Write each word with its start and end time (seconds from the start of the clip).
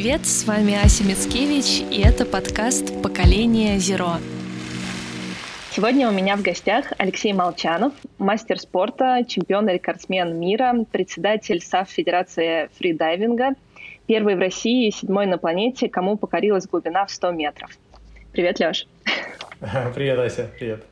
привет! 0.00 0.26
С 0.26 0.46
вами 0.46 0.80
Ася 0.80 1.02
Мицкевич, 1.02 1.80
и 1.90 2.00
это 2.00 2.24
подкаст 2.24 3.02
«Поколение 3.02 3.80
Зеро». 3.80 4.12
Сегодня 5.72 6.08
у 6.08 6.12
меня 6.12 6.36
в 6.36 6.42
гостях 6.42 6.92
Алексей 6.98 7.32
Молчанов, 7.32 7.92
мастер 8.16 8.60
спорта, 8.60 9.24
чемпион 9.26 9.68
и 9.68 9.72
рекордсмен 9.72 10.38
мира, 10.38 10.72
председатель 10.92 11.60
САФ 11.60 11.90
Федерации 11.90 12.70
фридайвинга, 12.78 13.54
первый 14.06 14.36
в 14.36 14.38
России 14.38 14.86
и 14.86 14.92
седьмой 14.92 15.26
на 15.26 15.36
планете, 15.36 15.88
кому 15.88 16.16
покорилась 16.16 16.68
глубина 16.68 17.04
в 17.04 17.10
100 17.10 17.32
метров. 17.32 17.76
Привет, 18.30 18.60
Леш. 18.60 18.86
Привет, 19.96 20.20
Ася, 20.20 20.48
привет. 20.56 20.84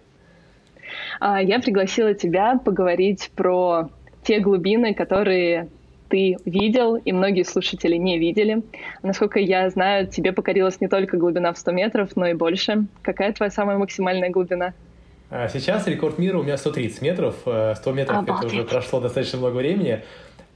А, 1.21 1.41
я 1.41 1.61
пригласила 1.61 2.13
тебя 2.13 2.59
поговорить 2.59 3.31
про 3.37 3.89
те 4.25 4.41
глубины, 4.41 4.95
которые 4.95 5.69
ты 6.09 6.37
видел, 6.45 6.97
и 6.97 7.13
многие 7.13 7.45
слушатели 7.45 7.97
не 7.97 8.19
видели. 8.19 8.63
Насколько 9.03 9.39
я 9.41 9.69
знаю, 9.71 10.07
тебе 10.07 10.33
покорилась 10.33 10.81
не 10.81 10.89
только 10.89 11.17
глубина 11.17 11.53
в 11.53 11.59
100 11.59 11.73
метров, 11.73 12.17
но 12.17 12.27
и 12.27 12.35
больше. 12.35 12.87
Какая 13.03 13.33
твоя 13.33 13.51
самая 13.51 13.79
максимальная 13.79 14.31
глубина? 14.31 14.75
А, 15.31 15.49
сейчас 15.49 15.87
рекорд 15.87 16.19
мира 16.19 16.39
у 16.39 16.43
меня 16.43 16.57
130 16.57 17.03
метров. 17.03 17.35
100 17.41 17.75
э, 17.85 17.93
метров 17.93 18.19
Обалдеть. 18.19 18.45
это 18.45 18.47
уже 18.47 18.65
прошло 18.65 19.01
достаточно 19.01 19.39
много 19.39 19.57
времени. 19.57 20.03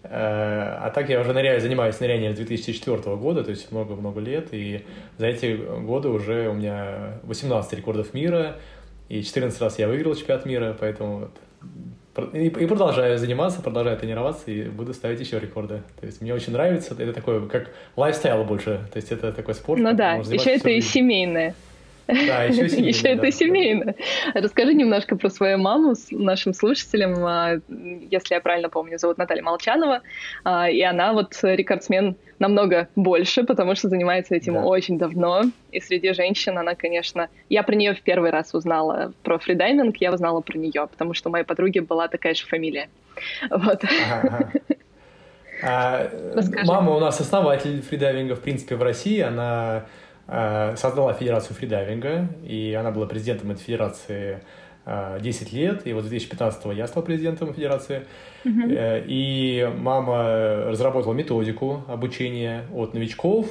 Э, 0.02 0.78
а 0.82 0.90
так 0.94 1.08
я 1.08 1.20
уже 1.20 1.32
ныряю, 1.32 1.60
занимаюсь 1.60 1.98
нырянием 2.00 2.32
с 2.32 2.36
2004 2.36 3.16
года, 3.16 3.44
то 3.44 3.50
есть 3.50 3.70
много-много 3.72 4.20
лет. 4.20 4.48
И 4.52 4.84
за 5.18 5.26
эти 5.26 5.58
годы 5.80 6.08
уже 6.08 6.48
у 6.48 6.54
меня 6.54 7.18
18 7.24 7.72
рекордов 7.74 8.14
мира, 8.14 8.56
и 9.08 9.22
14 9.22 9.60
раз 9.60 9.78
я 9.78 9.88
выиграл 9.88 10.14
чемпионат 10.14 10.46
мира, 10.46 10.76
поэтому 10.78 11.18
вот 11.18 11.32
и, 12.32 12.46
и 12.46 12.66
продолжаю 12.66 13.18
заниматься, 13.18 13.62
продолжаю 13.62 13.96
тренироваться 13.96 14.50
и 14.50 14.64
буду 14.64 14.92
ставить 14.94 15.20
еще 15.20 15.38
рекорды. 15.38 15.82
То 16.00 16.06
есть 16.06 16.20
мне 16.20 16.34
очень 16.34 16.52
нравится, 16.52 16.94
это 16.98 17.12
такое, 17.12 17.46
как 17.46 17.70
лайфстайл 17.96 18.44
больше. 18.44 18.80
То 18.92 18.96
есть 18.96 19.12
это 19.12 19.32
такой 19.32 19.54
спорт. 19.54 19.80
Ну 19.80 19.92
да, 19.94 20.14
еще 20.16 20.50
это 20.50 20.70
и 20.70 20.80
семейное. 20.80 21.54
Да, 22.26 22.44
еще 22.44 22.68
семейно. 22.68 22.88
Еще 22.88 23.08
это 23.08 23.22
да, 23.22 23.30
семейно. 23.30 23.94
Расскажи 24.34 24.74
немножко 24.74 25.16
про 25.16 25.30
свою 25.30 25.58
маму 25.58 25.94
с 25.94 26.10
нашим 26.10 26.54
слушателям. 26.54 27.24
А, 27.24 27.60
если 27.68 28.34
я 28.34 28.40
правильно 28.40 28.68
помню, 28.68 28.98
зовут 28.98 29.18
Наталья 29.18 29.42
Молчанова. 29.42 30.02
А, 30.44 30.68
и 30.68 30.80
она 30.82 31.12
вот 31.12 31.38
рекордсмен 31.42 32.16
намного 32.38 32.88
больше, 32.96 33.44
потому 33.44 33.74
что 33.74 33.88
занимается 33.88 34.34
этим 34.34 34.54
да. 34.54 34.64
очень 34.64 34.98
давно. 34.98 35.42
И 35.72 35.80
среди 35.80 36.12
женщин 36.12 36.58
она, 36.58 36.74
конечно... 36.74 37.28
Я 37.48 37.62
про 37.62 37.74
нее 37.74 37.94
в 37.94 38.02
первый 38.02 38.30
раз 38.30 38.54
узнала 38.54 39.12
про 39.22 39.38
фридайвинг, 39.38 39.96
я 39.98 40.12
узнала 40.12 40.40
про 40.40 40.58
нее, 40.58 40.88
потому 40.90 41.14
что 41.14 41.28
у 41.28 41.32
моей 41.32 41.44
подруги 41.44 41.80
была 41.80 42.08
такая 42.08 42.34
же 42.34 42.46
фамилия. 42.46 42.88
Вот. 43.50 43.82
Ага, 44.10 44.50
а, 45.62 46.10
мама 46.64 46.96
у 46.96 47.00
нас 47.00 47.20
основатель 47.20 47.82
фридайвинга, 47.82 48.34
в 48.34 48.40
принципе, 48.40 48.76
в 48.76 48.82
России. 48.82 49.20
Она 49.20 49.84
создала 50.76 51.12
Федерацию 51.12 51.56
фридайвинга, 51.56 52.28
и 52.44 52.72
она 52.78 52.92
была 52.92 53.06
президентом 53.06 53.50
этой 53.50 53.62
федерации 53.62 54.40
10 54.86 55.52
э, 55.52 55.56
лет, 55.56 55.86
и 55.86 55.92
вот 55.92 56.02
2015 56.02 56.66
я 56.76 56.86
стал 56.86 57.02
президентом 57.02 57.52
федерации. 57.52 58.06
Mm-hmm. 58.44 59.04
И 59.06 59.68
мама 59.78 60.66
разработала 60.68 61.12
методику 61.14 61.82
обучения 61.88 62.64
от 62.72 62.94
новичков, 62.94 63.46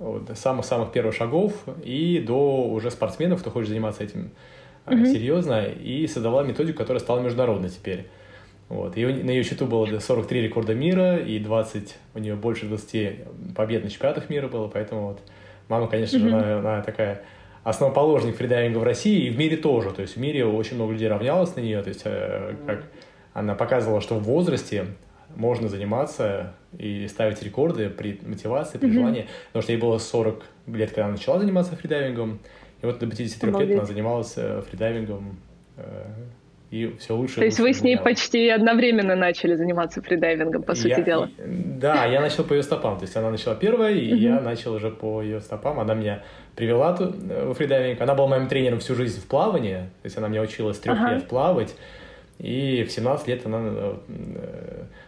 от 0.00 0.36
самых-самых 0.36 0.92
первых 0.92 1.14
шагов 1.14 1.52
и 1.84 2.22
до 2.26 2.66
уже 2.66 2.90
спортсменов, 2.90 3.40
кто 3.40 3.50
хочет 3.50 3.70
заниматься 3.70 4.02
этим 4.02 4.30
mm-hmm. 4.86 5.06
серьезно, 5.06 5.64
и 5.66 6.06
создала 6.06 6.42
методику, 6.42 6.78
которая 6.78 7.00
стала 7.00 7.20
международной 7.20 7.70
теперь. 7.70 8.06
Вот. 8.68 8.96
И 8.96 9.04
на 9.04 9.30
ее 9.30 9.44
счету 9.44 9.66
было 9.66 9.86
43 9.86 10.42
рекорда 10.42 10.74
мира, 10.74 11.16
и 11.16 11.38
20, 11.38 11.96
у 12.14 12.18
нее 12.18 12.34
больше 12.34 12.66
20 12.66 13.54
побед 13.54 13.84
на 13.84 13.90
чемпионатах 13.90 14.30
мира 14.30 14.48
было, 14.48 14.68
поэтому 14.68 15.08
вот 15.08 15.20
Мама, 15.68 15.88
конечно 15.88 16.18
же, 16.18 16.28
она, 16.28 16.58
она 16.58 16.82
такая 16.82 17.22
основоположник 17.64 18.36
фридайвинга 18.36 18.78
в 18.78 18.82
России 18.82 19.26
и 19.26 19.30
в 19.30 19.38
мире 19.38 19.56
тоже. 19.56 19.90
То 19.90 20.02
есть 20.02 20.16
в 20.16 20.20
мире 20.20 20.44
очень 20.44 20.76
много 20.76 20.92
людей 20.92 21.08
равнялось 21.08 21.56
на 21.56 21.60
нее. 21.60 21.82
То 21.82 21.88
есть 21.88 22.02
э, 22.04 22.54
как 22.66 22.84
она 23.32 23.54
показывала, 23.54 24.00
что 24.00 24.16
в 24.16 24.22
возрасте 24.22 24.86
можно 25.34 25.68
заниматься 25.68 26.54
и 26.78 27.08
ставить 27.08 27.42
рекорды 27.42 27.90
при 27.90 28.20
мотивации, 28.22 28.78
при 28.78 28.88
mm-hmm. 28.88 28.92
желании. 28.92 29.26
Потому 29.48 29.62
что 29.62 29.72
ей 29.72 29.78
было 29.78 29.98
40 29.98 30.44
лет, 30.68 30.90
когда 30.90 31.04
она 31.04 31.12
начала 31.12 31.38
заниматься 31.38 31.74
фридайвингом. 31.76 32.38
И 32.82 32.86
вот 32.86 32.98
до 32.98 33.06
53 33.06 33.48
Обалдеть. 33.48 33.68
лет 33.70 33.78
она 33.78 33.86
занималась 33.86 34.34
э, 34.36 34.62
фридайвингом 34.68 35.38
э, 35.78 36.06
и 36.74 36.96
все 36.98 37.14
лучше. 37.14 37.36
То 37.36 37.44
есть 37.44 37.60
вы 37.60 37.72
с 37.72 37.82
ней 37.82 37.96
почти 37.96 38.48
одновременно 38.48 39.14
начали 39.14 39.54
заниматься 39.54 40.02
фридайвингом, 40.02 40.64
по 40.64 40.74
сути 40.74 40.88
я, 40.88 41.02
дела? 41.02 41.30
Да, 41.38 42.04
я 42.04 42.20
начал 42.20 42.42
по 42.42 42.52
ее 42.52 42.64
стопам. 42.64 42.96
То 42.96 43.04
есть 43.04 43.16
она 43.16 43.30
начала 43.30 43.54
первая, 43.54 43.92
и 43.92 44.12
uh-huh. 44.12 44.16
я 44.16 44.40
начал 44.40 44.74
уже 44.74 44.90
по 44.90 45.22
ее 45.22 45.40
стопам. 45.40 45.78
Она 45.78 45.94
меня 45.94 46.24
привела 46.56 46.96
э, 46.98 47.50
в 47.50 47.54
фридайвинг. 47.54 48.00
Она 48.00 48.16
была 48.16 48.26
моим 48.26 48.48
тренером 48.48 48.80
всю 48.80 48.96
жизнь 48.96 49.20
в 49.20 49.26
плавании. 49.26 49.76
То 50.02 50.06
есть 50.06 50.18
она 50.18 50.26
меня 50.26 50.42
учила 50.42 50.72
с 50.72 50.80
трех 50.80 50.98
uh-huh. 50.98 51.14
лет 51.14 51.28
плавать. 51.28 51.76
И 52.40 52.82
в 52.82 52.90
17 52.90 53.28
лет 53.28 53.46
она 53.46 53.60
э, 53.62 53.94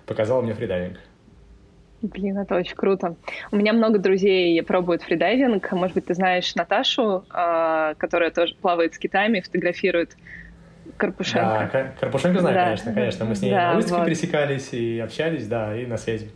показала 0.06 0.43
мне 0.43 0.55
фридайвинг. 0.55 0.99
Блин, 2.03 2.38
это 2.38 2.55
очень 2.55 2.76
круто. 2.76 3.16
У 3.50 3.56
меня 3.56 3.72
много 3.72 3.99
друзей 3.99 4.62
пробуют 4.62 5.03
фридайвинг. 5.03 5.72
Может 5.72 5.97
быть, 5.97 6.06
ты 6.06 6.15
знаешь 6.15 6.55
Наташу, 6.55 7.25
а, 7.31 7.94
которая 7.94 8.31
тоже 8.31 8.55
плавает 8.55 8.94
с 8.94 8.99
китами, 8.99 9.41
фотографирует 9.41 10.16
Карпушенко. 10.96 11.70
Да, 11.72 11.92
Карпушенко 12.00 12.40
знаю, 12.40 12.54
да. 12.54 12.64
конечно, 12.64 12.92
конечно. 12.92 13.24
Мы 13.24 13.34
с 13.34 13.42
ней 13.42 13.50
да, 13.50 13.70
на 13.70 13.74
выставке 13.76 13.98
вот. 13.98 14.06
пересекались 14.06 14.72
и 14.72 14.98
общались, 14.98 15.46
да, 15.46 15.76
и 15.76 15.86
на 15.86 15.96
связи. 15.96 16.30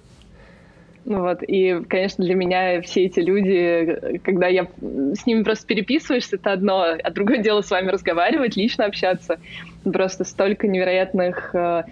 Ну 1.04 1.22
вот, 1.22 1.42
и, 1.42 1.82
конечно, 1.88 2.24
для 2.24 2.34
меня 2.34 2.82
все 2.82 3.06
эти 3.06 3.20
люди, 3.20 4.18
когда 4.22 4.48
я 4.48 4.66
с 5.14 5.24
ними 5.26 5.42
просто 5.42 5.66
переписываешься, 5.66 6.36
это 6.36 6.52
одно, 6.52 6.84
а 7.02 7.10
другое 7.10 7.38
дело 7.38 7.62
с 7.62 7.70
вами 7.70 7.90
разговаривать, 7.90 8.56
лично 8.56 8.84
общаться. 8.84 9.40
Просто 9.82 10.24
столько 10.24 10.68
невероятных 10.68 11.54
э, 11.54 11.84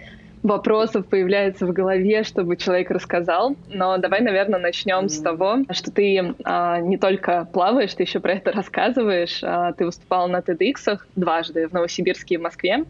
вопросов 0.43 1.05
появляется 1.07 1.65
в 1.65 1.73
голове, 1.73 2.23
чтобы 2.23 2.57
человек 2.57 2.91
рассказал. 2.91 3.55
Но 3.67 3.97
давай, 3.97 4.21
наверное, 4.21 4.59
начнем 4.59 5.09
с 5.09 5.19
того, 5.19 5.59
что 5.71 5.91
ты 5.91 6.33
а, 6.43 6.79
не 6.79 6.97
только 6.97 7.47
плаваешь, 7.51 7.93
ты 7.93 8.03
еще 8.03 8.19
про 8.19 8.33
это 8.33 8.51
рассказываешь. 8.51 9.39
А, 9.43 9.73
ты 9.73 9.85
выступал 9.85 10.27
на 10.27 10.39
TEDx 10.39 10.99
дважды 11.15 11.67
в 11.67 11.73
Новосибирске 11.73 12.35
и 12.35 12.37
в 12.37 12.41
Москве. 12.41 12.85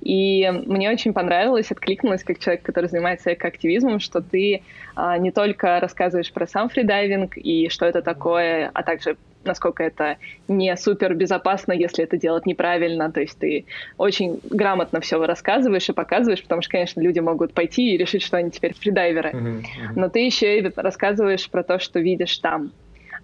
И 0.00 0.50
мне 0.66 0.90
очень 0.90 1.12
понравилось, 1.12 1.70
откликнулось 1.70 2.24
как 2.24 2.38
человек, 2.38 2.62
который 2.62 2.88
занимается 2.88 3.32
экоактивизмом, 3.32 4.00
что 4.00 4.20
ты 4.20 4.62
а, 4.94 5.18
не 5.18 5.30
только 5.30 5.80
рассказываешь 5.80 6.32
про 6.32 6.46
сам 6.46 6.68
фридайвинг 6.68 7.36
и 7.36 7.68
что 7.68 7.86
это 7.86 8.02
такое, 8.02 8.70
а 8.72 8.82
также 8.82 9.16
насколько 9.46 9.82
это 9.82 10.16
не 10.48 10.76
супер 10.76 11.14
безопасно, 11.14 11.72
если 11.72 12.04
это 12.04 12.16
делать 12.16 12.46
неправильно. 12.46 13.10
То 13.10 13.20
есть 13.20 13.38
ты 13.38 13.64
очень 13.96 14.40
грамотно 14.50 15.00
все 15.00 15.24
рассказываешь 15.24 15.88
и 15.88 15.92
показываешь, 15.92 16.42
потому 16.42 16.62
что, 16.62 16.72
конечно, 16.72 17.00
люди 17.00 17.20
могут 17.20 17.54
пойти 17.54 17.94
и 17.94 17.96
решить, 17.96 18.22
что 18.22 18.36
они 18.36 18.50
теперь 18.50 18.74
фридайверы. 18.74 19.30
Mm-hmm. 19.30 19.62
Но 19.94 20.08
ты 20.08 20.20
еще 20.20 20.58
и 20.58 20.72
рассказываешь 20.74 21.48
про 21.48 21.62
то, 21.62 21.78
что 21.78 22.00
видишь 22.00 22.36
там 22.38 22.72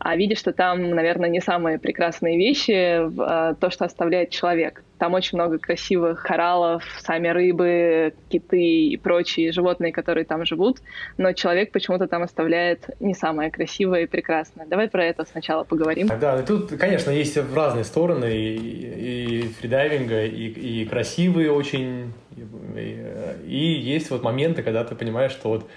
а 0.04 0.16
видишь, 0.16 0.38
что 0.38 0.52
там, 0.52 0.90
наверное, 0.90 1.28
не 1.28 1.40
самые 1.40 1.78
прекрасные 1.78 2.36
вещи, 2.36 2.72
а, 3.20 3.54
то, 3.54 3.70
что 3.70 3.84
оставляет 3.84 4.30
человек. 4.30 4.82
Там 4.98 5.14
очень 5.14 5.38
много 5.38 5.58
красивых 5.58 6.22
кораллов, 6.22 6.84
сами 7.00 7.28
рыбы, 7.28 8.12
киты 8.28 8.86
и 8.88 8.96
прочие 8.96 9.52
животные, 9.52 9.92
которые 9.92 10.24
там 10.24 10.44
живут, 10.44 10.78
но 11.18 11.32
человек 11.32 11.70
почему-то 11.70 12.08
там 12.08 12.22
оставляет 12.22 12.90
не 12.98 13.14
самое 13.14 13.50
красивое 13.50 14.02
и 14.02 14.06
прекрасное. 14.06 14.66
Давай 14.66 14.88
про 14.88 15.04
это 15.04 15.24
сначала 15.24 15.62
поговорим. 15.62 16.08
Да, 16.20 16.40
и 16.40 16.44
тут, 16.44 16.72
конечно, 16.76 17.10
есть 17.10 17.38
разные 17.54 17.84
стороны 17.84 18.32
и, 18.32 19.42
и 19.42 19.42
фридайвинга, 19.60 20.24
и, 20.24 20.48
и 20.48 20.84
красивые 20.84 21.52
очень, 21.52 22.12
и, 22.76 23.06
и 23.46 23.56
есть 23.56 24.10
вот 24.10 24.22
моменты, 24.22 24.62
когда 24.62 24.82
ты 24.82 24.96
понимаешь, 24.96 25.32
что 25.32 25.48
вот 25.48 25.68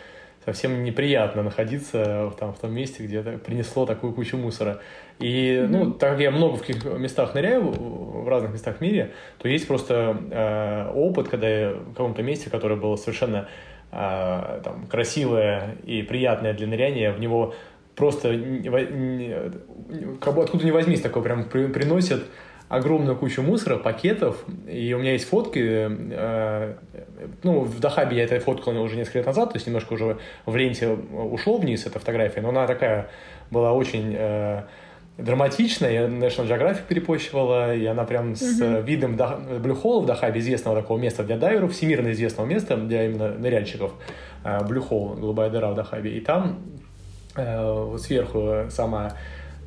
совсем 0.45 0.83
неприятно 0.83 1.43
находиться 1.43 2.31
там, 2.39 2.53
в 2.53 2.59
том 2.59 2.73
месте, 2.73 3.03
где 3.03 3.17
это 3.17 3.37
принесло 3.37 3.85
такую 3.85 4.13
кучу 4.13 4.37
мусора. 4.37 4.79
И, 5.19 5.51
mm-hmm. 5.51 5.67
ну, 5.67 5.91
так 5.91 6.11
как 6.11 6.19
я 6.19 6.31
много 6.31 6.57
в 6.57 6.61
каких 6.61 6.83
местах 6.85 7.33
ныряю, 7.33 7.71
в 7.71 8.27
разных 8.27 8.53
местах 8.53 8.77
в 8.77 8.81
мире, 8.81 9.11
то 9.37 9.47
есть 9.47 9.67
просто 9.67 10.17
э, 10.31 10.91
опыт, 10.93 11.29
когда 11.29 11.49
я 11.49 11.71
в 11.71 11.93
каком-то 11.93 12.21
месте, 12.21 12.49
которое 12.49 12.75
было 12.75 12.95
совершенно 12.95 13.47
э, 13.91 14.61
там, 14.63 14.87
красивое 14.87 15.77
и 15.85 16.01
приятное 16.03 16.53
для 16.53 16.67
ныряния, 16.67 17.11
в 17.11 17.19
него 17.19 17.55
просто 17.95 18.35
не, 18.35 18.67
не, 18.69 19.35
бы 20.33 20.43
откуда 20.43 20.65
ни 20.65 20.71
возьмись, 20.71 21.01
такое 21.01 21.23
прям 21.23 21.45
при, 21.45 21.67
приносят 21.67 22.23
огромную 22.67 23.15
кучу 23.15 23.41
мусора, 23.41 23.77
пакетов, 23.77 24.43
и 24.67 24.93
у 24.93 24.99
меня 24.99 25.13
есть 25.13 25.27
фотки, 25.29 25.59
э, 25.61 26.73
ну, 27.43 27.59
в 27.61 27.79
Дахабе 27.79 28.17
я 28.17 28.23
это 28.23 28.39
фоткал 28.39 28.75
уже 28.81 28.95
несколько 28.95 29.19
лет 29.19 29.27
назад, 29.27 29.51
то 29.51 29.57
есть 29.57 29.67
немножко 29.67 29.93
уже 29.93 30.17
в 30.45 30.55
ленте 30.55 30.89
ушел 30.89 31.57
вниз 31.59 31.85
эта 31.85 31.99
фотография, 31.99 32.41
но 32.41 32.49
она 32.49 32.65
такая 32.65 33.09
была 33.51 33.71
очень 33.73 34.15
э, 34.17 34.63
драматичная, 35.17 35.91
я 35.91 36.01
National 36.07 36.47
Geographic 36.47 36.87
перепощивала, 36.87 37.75
и 37.75 37.85
она 37.85 38.03
прям 38.03 38.35
с 38.35 38.59
mm-hmm. 38.59 38.83
видом 38.83 39.15
Blue 39.15 39.81
Hole 39.81 40.01
в 40.01 40.05
Дахабе, 40.07 40.39
известного 40.39 40.81
такого 40.81 40.97
места 40.97 41.23
для 41.23 41.37
дайверов, 41.37 41.71
всемирно 41.71 42.11
известного 42.11 42.47
места 42.47 42.77
для 42.77 43.05
именно 43.05 43.29
ныряльщиков, 43.29 43.93
э, 44.43 44.59
Hole, 44.59 45.19
голубая 45.19 45.51
дыра 45.51 45.69
в 45.71 45.75
Дахабе, 45.75 46.17
и 46.17 46.19
там 46.19 46.57
э, 47.35 47.97
сверху 47.99 48.65
сама 48.69 49.13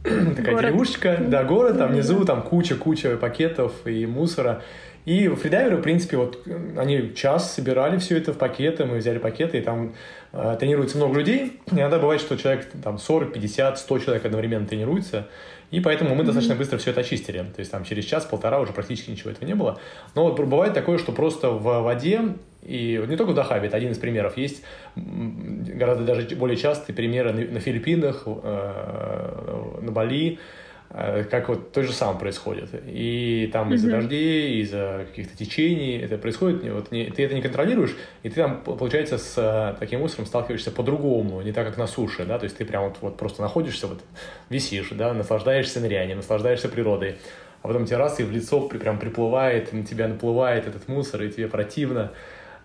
такая 0.02 0.52
город. 0.52 0.62
деревушечка, 0.62 1.18
да, 1.20 1.44
город, 1.44 1.78
там 1.78 1.92
внизу 1.92 2.24
там 2.24 2.42
куча-куча 2.42 3.16
пакетов 3.16 3.72
и 3.86 4.06
мусора. 4.06 4.62
И 5.08 5.26
фридайверы, 5.26 5.78
в 5.78 5.80
принципе, 5.80 6.18
вот 6.18 6.46
они 6.76 7.14
час 7.14 7.54
собирали 7.54 7.96
все 7.96 8.18
это 8.18 8.34
в 8.34 8.36
пакеты, 8.36 8.84
мы 8.84 8.98
взяли 8.98 9.16
пакеты, 9.16 9.56
и 9.56 9.62
там 9.62 9.94
э, 10.32 10.56
тренируется 10.60 10.98
много 10.98 11.18
людей. 11.18 11.62
Иногда 11.70 11.98
бывает, 11.98 12.20
что 12.20 12.36
человек 12.36 12.70
там 12.84 12.98
40, 12.98 13.32
50, 13.32 13.78
100 13.78 13.98
человек 14.00 14.26
одновременно 14.26 14.66
тренируется. 14.66 15.26
И 15.70 15.80
поэтому 15.80 16.14
мы 16.14 16.24
достаточно 16.24 16.54
быстро 16.56 16.76
все 16.76 16.90
это 16.90 17.00
очистили. 17.00 17.38
То 17.38 17.60
есть 17.60 17.70
там 17.70 17.84
через 17.84 18.04
час-полтора 18.04 18.60
уже 18.60 18.74
практически 18.74 19.10
ничего 19.10 19.30
этого 19.30 19.46
не 19.46 19.54
было. 19.54 19.80
Но 20.14 20.24
вот 20.24 20.38
бывает 20.38 20.74
такое, 20.74 20.98
что 20.98 21.12
просто 21.12 21.48
в 21.52 21.82
воде, 21.82 22.20
и 22.62 23.02
не 23.08 23.16
только 23.16 23.30
в 23.30 23.34
Дахабе, 23.34 23.68
это 23.68 23.78
один 23.78 23.92
из 23.92 23.98
примеров, 23.98 24.36
есть 24.36 24.62
гораздо 24.94 26.04
даже 26.04 26.36
более 26.36 26.58
частые 26.58 26.94
примеры 26.94 27.32
на 27.32 27.60
Филиппинах, 27.60 28.24
э, 28.26 29.78
на 29.80 29.90
Бали, 29.90 30.32
Э, 30.32 30.67
как 30.90 31.48
вот 31.48 31.72
то 31.72 31.82
же 31.82 31.92
самое 31.92 32.18
происходит. 32.18 32.70
И 32.86 33.50
там 33.52 33.72
из-за 33.74 33.90
дождей, 33.90 34.62
из-за 34.62 35.06
каких-то 35.08 35.36
течений 35.36 35.98
это 35.98 36.16
происходит, 36.16 36.62
вот 36.72 36.90
не, 36.90 37.04
ты 37.10 37.24
это 37.24 37.34
не 37.34 37.42
контролируешь, 37.42 37.94
и 38.22 38.30
ты 38.30 38.36
там, 38.36 38.62
получается, 38.62 39.18
с 39.18 39.34
э, 39.36 39.76
таким 39.78 40.00
мусором 40.00 40.24
сталкиваешься 40.24 40.70
по-другому, 40.70 41.42
не 41.42 41.52
так, 41.52 41.66
как 41.66 41.76
на 41.76 41.86
суше, 41.86 42.24
да, 42.24 42.38
то 42.38 42.44
есть 42.44 42.56
ты 42.56 42.64
прям 42.64 42.84
вот, 42.84 42.96
вот 43.02 43.16
просто 43.18 43.42
находишься, 43.42 43.86
вот 43.86 44.02
висишь, 44.48 44.88
да, 44.92 45.12
наслаждаешься 45.12 45.80
нырянием, 45.80 46.18
наслаждаешься 46.18 46.68
природой, 46.70 47.18
а 47.62 47.68
потом 47.68 47.84
тебе 47.84 47.98
раз 47.98 48.18
и 48.20 48.22
в 48.22 48.30
лицо 48.30 48.60
прям 48.60 48.98
приплывает, 48.98 49.72
на 49.74 49.84
тебя 49.84 50.08
наплывает 50.08 50.66
этот 50.66 50.88
мусор, 50.88 51.22
и 51.22 51.30
тебе 51.30 51.48
противно, 51.48 52.12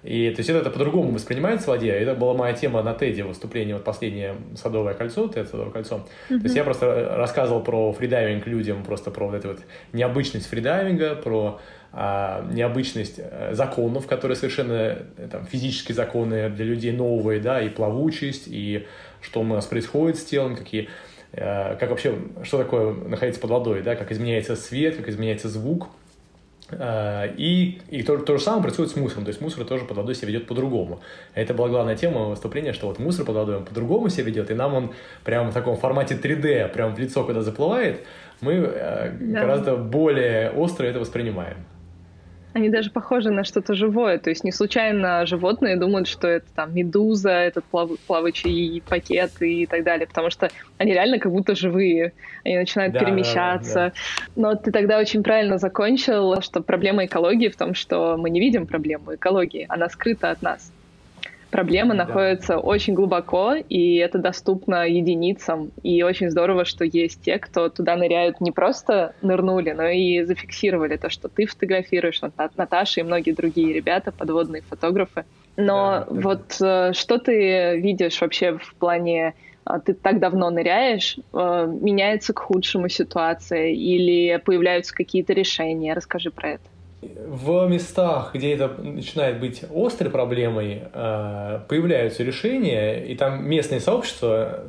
и 0.03 0.29
то 0.31 0.39
есть 0.39 0.49
это, 0.49 0.59
это 0.59 0.69
по-другому 0.69 1.11
воспринимается 1.11 1.65
в 1.65 1.67
воде. 1.69 1.89
Это 1.89 2.13
была 2.13 2.33
моя 2.33 2.53
тема 2.53 2.83
на 2.83 2.93
Теде 2.93 3.23
выступление, 3.23 3.75
вот 3.75 3.83
последнее 3.83 4.35
Садовое 4.55 4.93
кольцо, 4.93 5.27
Тед 5.27 5.49
Садовое 5.49 5.71
кольцо. 5.71 6.05
Mm-hmm. 6.29 6.37
То 6.37 6.43
есть 6.43 6.55
я 6.55 6.63
просто 6.63 7.15
рассказывал 7.15 7.61
про 7.61 7.93
фридайвинг 7.93 8.45
людям, 8.45 8.83
просто 8.83 9.11
про 9.11 9.27
вот 9.27 9.35
эту 9.35 9.49
вот 9.49 9.59
необычность 9.93 10.47
фридайвинга, 10.47 11.15
про 11.15 11.61
а, 11.95 12.43
необычность 12.51 13.15
э, 13.19 13.53
законов, 13.53 14.07
которые 14.07 14.35
совершенно 14.35 14.97
э, 15.15 15.27
там, 15.31 15.45
физические 15.45 15.93
законы 15.93 16.49
для 16.49 16.65
людей 16.65 16.91
новые, 16.91 17.39
да, 17.39 17.61
и 17.61 17.69
плавучесть, 17.69 18.45
и 18.47 18.87
что 19.21 19.41
у 19.41 19.43
нас 19.43 19.67
происходит 19.67 20.17
с 20.17 20.23
телом, 20.25 20.55
какие 20.55 20.89
э, 21.33 21.75
как 21.75 21.91
вообще, 21.91 22.15
что 22.41 22.57
такое 22.57 22.95
находиться 22.95 23.39
под 23.39 23.51
водой, 23.51 23.83
да, 23.83 23.95
как 23.95 24.11
изменяется 24.11 24.55
свет, 24.55 24.97
как 24.97 25.07
изменяется 25.07 25.49
звук, 25.49 25.89
и, 26.71 27.81
и 27.89 28.03
то, 28.03 28.17
то 28.17 28.37
же 28.37 28.43
самое 28.43 28.63
происходит 28.63 28.91
с 28.91 28.95
мусором. 28.95 29.25
То 29.25 29.29
есть 29.29 29.41
мусор 29.41 29.65
тоже 29.65 29.85
под 29.85 29.97
водой 29.97 30.15
себя 30.15 30.29
ведет 30.29 30.47
по-другому. 30.47 31.01
Это 31.33 31.53
была 31.53 31.69
главная 31.69 31.95
тема 31.95 32.25
выступления, 32.25 32.73
что 32.73 32.87
вот 32.87 32.99
мусор 32.99 33.25
под 33.25 33.35
водой 33.35 33.57
он 33.57 33.65
по-другому 33.65 34.09
себя 34.09 34.25
ведет, 34.25 34.49
и 34.49 34.53
нам 34.53 34.73
он 34.73 34.93
прямо 35.23 35.51
в 35.51 35.53
таком 35.53 35.77
формате 35.77 36.17
3D, 36.21 36.69
прям 36.69 36.95
в 36.95 36.99
лицо, 36.99 37.23
когда 37.23 37.41
заплывает, 37.41 38.01
мы 38.41 38.53
э, 38.53 39.11
да. 39.19 39.41
гораздо 39.41 39.75
более 39.75 40.51
остро 40.51 40.85
это 40.85 40.99
воспринимаем. 40.99 41.57
Они 42.53 42.69
даже 42.69 42.91
похожи 42.91 43.31
на 43.31 43.43
что-то 43.43 43.73
живое, 43.73 44.19
то 44.19 44.29
есть 44.29 44.43
не 44.43 44.51
случайно 44.51 45.25
животные 45.25 45.75
думают, 45.75 46.07
что 46.07 46.27
это 46.27 46.45
там 46.55 46.75
медуза, 46.75 47.31
этот 47.31 47.65
плав... 47.65 47.91
плавающий 48.05 48.81
пакет 48.87 49.31
и 49.41 49.65
так 49.65 49.83
далее, 49.83 50.07
потому 50.07 50.29
что 50.29 50.49
они 50.77 50.93
реально 50.93 51.17
как 51.19 51.31
будто 51.31 51.55
живые, 51.55 52.13
они 52.45 52.57
начинают 52.57 52.93
да, 52.93 52.99
перемещаться. 52.99 53.73
Да, 53.73 53.89
да. 53.89 53.93
Но 54.35 54.55
ты 54.55 54.71
тогда 54.71 54.99
очень 54.99 55.23
правильно 55.23 55.57
закончил, 55.57 56.41
что 56.41 56.61
проблема 56.61 57.05
экологии 57.05 57.49
в 57.49 57.55
том, 57.55 57.73
что 57.73 58.17
мы 58.17 58.29
не 58.29 58.39
видим 58.39 58.67
проблему 58.67 59.15
экологии, 59.15 59.65
она 59.69 59.89
скрыта 59.89 60.29
от 60.29 60.41
нас. 60.43 60.71
Проблема 61.53 61.93
да. 61.93 62.57
очень 62.57 62.95
глубоко, 62.95 63.53
и 63.53 63.97
это 63.97 64.17
доступно 64.17 64.87
единицам. 64.87 65.69
И 65.83 66.01
очень 66.01 66.31
здорово, 66.31 66.65
что 66.65 66.83
есть 66.83 67.21
те, 67.21 67.37
кто 67.37 67.69
туда 67.69 67.95
ныряют 67.95 68.41
не 68.41 68.51
просто 68.51 69.13
нырнули, 69.21 69.69
но 69.69 69.87
и 69.87 70.23
зафиксировали 70.23 70.97
то, 70.97 71.11
что 71.11 71.29
ты 71.29 71.45
фотографируешь, 71.45 72.21
Наташа 72.57 73.01
и 73.01 73.03
многие 73.03 73.33
другие 73.33 73.71
ребята, 73.71 74.11
подводные 74.11 74.63
фотографы. 74.63 75.25
Но 75.55 75.99
да, 75.99 76.07
вот 76.09 76.55
да. 76.59 76.91
что 76.93 77.19
ты 77.19 77.79
видишь 77.79 78.19
вообще 78.19 78.57
в 78.57 78.73
плане 78.73 79.35
а, 79.63 79.79
ты 79.79 79.93
так 79.93 80.19
давно 80.19 80.49
ныряешь, 80.49 81.19
а, 81.33 81.67
меняется 81.67 82.33
к 82.33 82.39
худшему 82.39 82.89
ситуация 82.89 83.67
или 83.67 84.41
появляются 84.43 84.93
какие-то 84.95 85.33
решения? 85.33 85.93
Расскажи 85.93 86.31
про 86.31 86.53
это. 86.53 86.72
В 87.27 87.67
местах, 87.67 88.31
где 88.33 88.53
это 88.53 88.67
начинает 88.81 89.39
быть 89.39 89.63
острой 89.73 90.09
проблемой, 90.11 90.83
э, 90.93 91.59
появляются 91.67 92.23
решения, 92.23 93.03
и 93.05 93.15
там 93.15 93.45
местные 93.47 93.79
сообщества, 93.79 94.65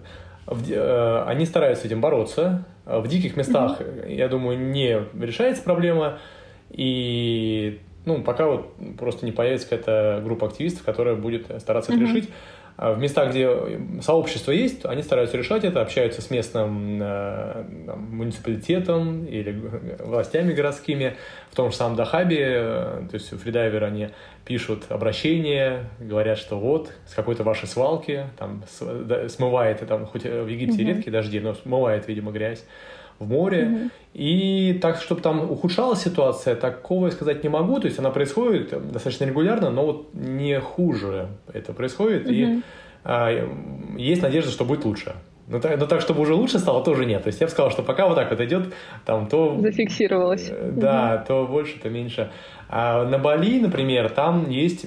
э, 0.46 1.24
они 1.26 1.46
стараются 1.46 1.84
с 1.84 1.86
этим 1.86 2.00
бороться. 2.00 2.64
В 2.84 3.06
диких 3.08 3.36
местах, 3.36 3.80
mm-hmm. 3.80 4.14
я 4.14 4.28
думаю, 4.28 4.58
не 4.58 5.00
решается 5.18 5.62
проблема, 5.62 6.18
и 6.70 7.80
ну, 8.04 8.22
пока 8.22 8.46
вот 8.46 8.74
просто 8.98 9.24
не 9.24 9.32
появится 9.32 9.68
какая-то 9.68 10.20
группа 10.24 10.46
активистов, 10.46 10.84
которая 10.84 11.14
будет 11.14 11.46
стараться 11.60 11.92
mm-hmm. 11.92 11.96
это 11.96 12.04
решить. 12.04 12.30
А 12.76 12.92
в 12.92 12.98
местах, 12.98 13.30
где 13.30 13.48
сообщество 14.02 14.50
есть, 14.50 14.84
они 14.84 15.02
стараются 15.02 15.36
решать 15.36 15.62
это, 15.62 15.80
общаются 15.80 16.20
с 16.20 16.30
местным 16.30 17.00
э, 17.00 17.64
там, 17.86 18.16
муниципалитетом 18.16 19.24
или 19.26 19.52
властями 20.00 20.52
городскими. 20.52 21.16
В 21.50 21.56
том 21.56 21.70
же 21.70 21.76
самом 21.76 21.94
Дахабе, 21.94 22.40
э, 22.40 23.02
то 23.08 23.14
есть 23.14 23.30
фридайверы, 23.30 23.86
они 23.86 24.08
пишут 24.44 24.86
обращения, 24.88 25.88
говорят, 26.00 26.36
что 26.36 26.58
вот 26.58 26.92
с 27.06 27.14
какой-то 27.14 27.44
вашей 27.44 27.68
свалки 27.68 28.24
там 28.36 28.64
смывает, 29.28 29.86
там, 29.86 30.06
хоть 30.06 30.24
в 30.24 30.48
Египте 30.48 30.82
mm-hmm. 30.82 30.86
редкие 30.86 31.12
дожди, 31.12 31.38
но 31.38 31.54
смывает, 31.54 32.08
видимо, 32.08 32.32
грязь 32.32 32.64
в 33.18 33.28
море. 33.28 33.62
Mm-hmm. 33.62 33.90
И 34.14 34.78
так, 34.80 35.00
чтобы 35.00 35.20
там 35.20 35.50
ухудшалась 35.50 36.02
ситуация, 36.02 36.54
такого 36.54 37.06
я 37.06 37.12
сказать 37.12 37.42
не 37.42 37.48
могу. 37.48 37.80
То 37.80 37.86
есть 37.86 37.98
она 37.98 38.10
происходит 38.10 38.70
достаточно 38.92 39.24
регулярно, 39.24 39.70
но 39.70 39.86
вот 39.86 40.14
не 40.14 40.60
хуже 40.60 41.28
это 41.52 41.72
происходит. 41.72 42.26
Mm-hmm. 42.26 42.58
И 42.58 42.62
а, 43.04 43.30
есть 43.96 44.22
надежда, 44.22 44.50
что 44.50 44.64
будет 44.64 44.84
лучше. 44.84 45.14
Но 45.46 45.60
так, 45.60 45.78
но 45.78 45.86
так, 45.86 46.00
чтобы 46.00 46.22
уже 46.22 46.34
лучше 46.34 46.58
стало, 46.58 46.82
тоже 46.82 47.04
нет. 47.04 47.22
То 47.22 47.28
есть 47.28 47.40
я 47.40 47.46
бы 47.46 47.50
сказал, 47.50 47.70
что 47.70 47.82
пока 47.82 48.06
вот 48.06 48.14
так 48.14 48.30
вот 48.30 48.40
идет, 48.40 48.72
там 49.04 49.26
то... 49.26 49.58
Зафиксировалось. 49.60 50.48
Э, 50.50 50.70
да, 50.72 51.16
угу. 51.16 51.26
то 51.26 51.46
больше, 51.46 51.78
то 51.78 51.90
меньше. 51.90 52.30
А 52.68 53.04
на 53.04 53.18
Бали, 53.18 53.60
например, 53.60 54.08
там 54.08 54.48
есть, 54.48 54.86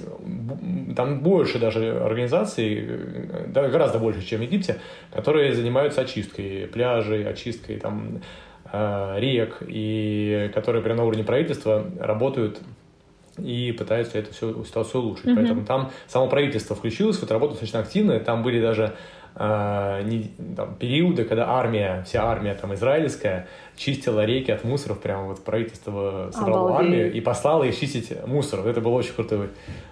там 0.96 1.20
больше 1.20 1.60
даже 1.60 2.00
организаций, 2.00 2.86
э, 2.88 3.44
да, 3.48 3.68
гораздо 3.68 3.98
больше, 3.98 4.26
чем 4.26 4.40
в 4.40 4.42
Египте, 4.42 4.80
которые 5.12 5.54
занимаются 5.54 6.00
очисткой 6.00 6.68
пляжей, 6.72 7.24
очисткой 7.24 7.76
там 7.76 8.20
э, 8.72 9.14
рек, 9.18 9.62
и 9.66 10.50
которые 10.54 10.82
прямо 10.82 10.98
на 10.98 11.04
уровне 11.04 11.22
правительства 11.22 11.84
работают 12.00 12.60
и 13.38 13.72
пытаются 13.72 14.18
эту 14.18 14.32
всю 14.32 14.64
ситуацию 14.64 15.02
улучшить. 15.02 15.26
Mm-hmm. 15.26 15.36
Поэтому 15.36 15.64
там 15.64 15.90
само 16.08 16.28
правительство 16.28 16.74
включилось 16.74 17.18
в 17.18 17.22
эту 17.22 17.32
работу 17.32 17.52
достаточно 17.52 17.80
активно. 17.80 18.18
Там 18.20 18.42
были 18.42 18.60
даже 18.60 18.94
э, 19.38 20.02
не, 20.04 20.30
там, 20.56 20.74
периоды, 20.74 21.24
когда 21.24 21.48
армия, 21.48 22.02
вся 22.06 22.24
армия 22.24 22.54
там 22.54 22.74
израильская 22.74 23.46
чистила 23.76 24.24
реки 24.24 24.50
от 24.50 24.64
мусоров, 24.64 25.00
прямо 25.00 25.28
вот 25.28 25.44
правительство 25.44 26.30
собрало 26.32 26.70
Обалдеть. 26.70 26.92
армию 26.92 27.12
и 27.12 27.20
послало 27.20 27.64
их 27.64 27.78
чистить 27.78 28.12
мусор. 28.26 28.66
Это 28.66 28.80
был 28.80 28.92
очень 28.94 29.14
крутой 29.14 29.50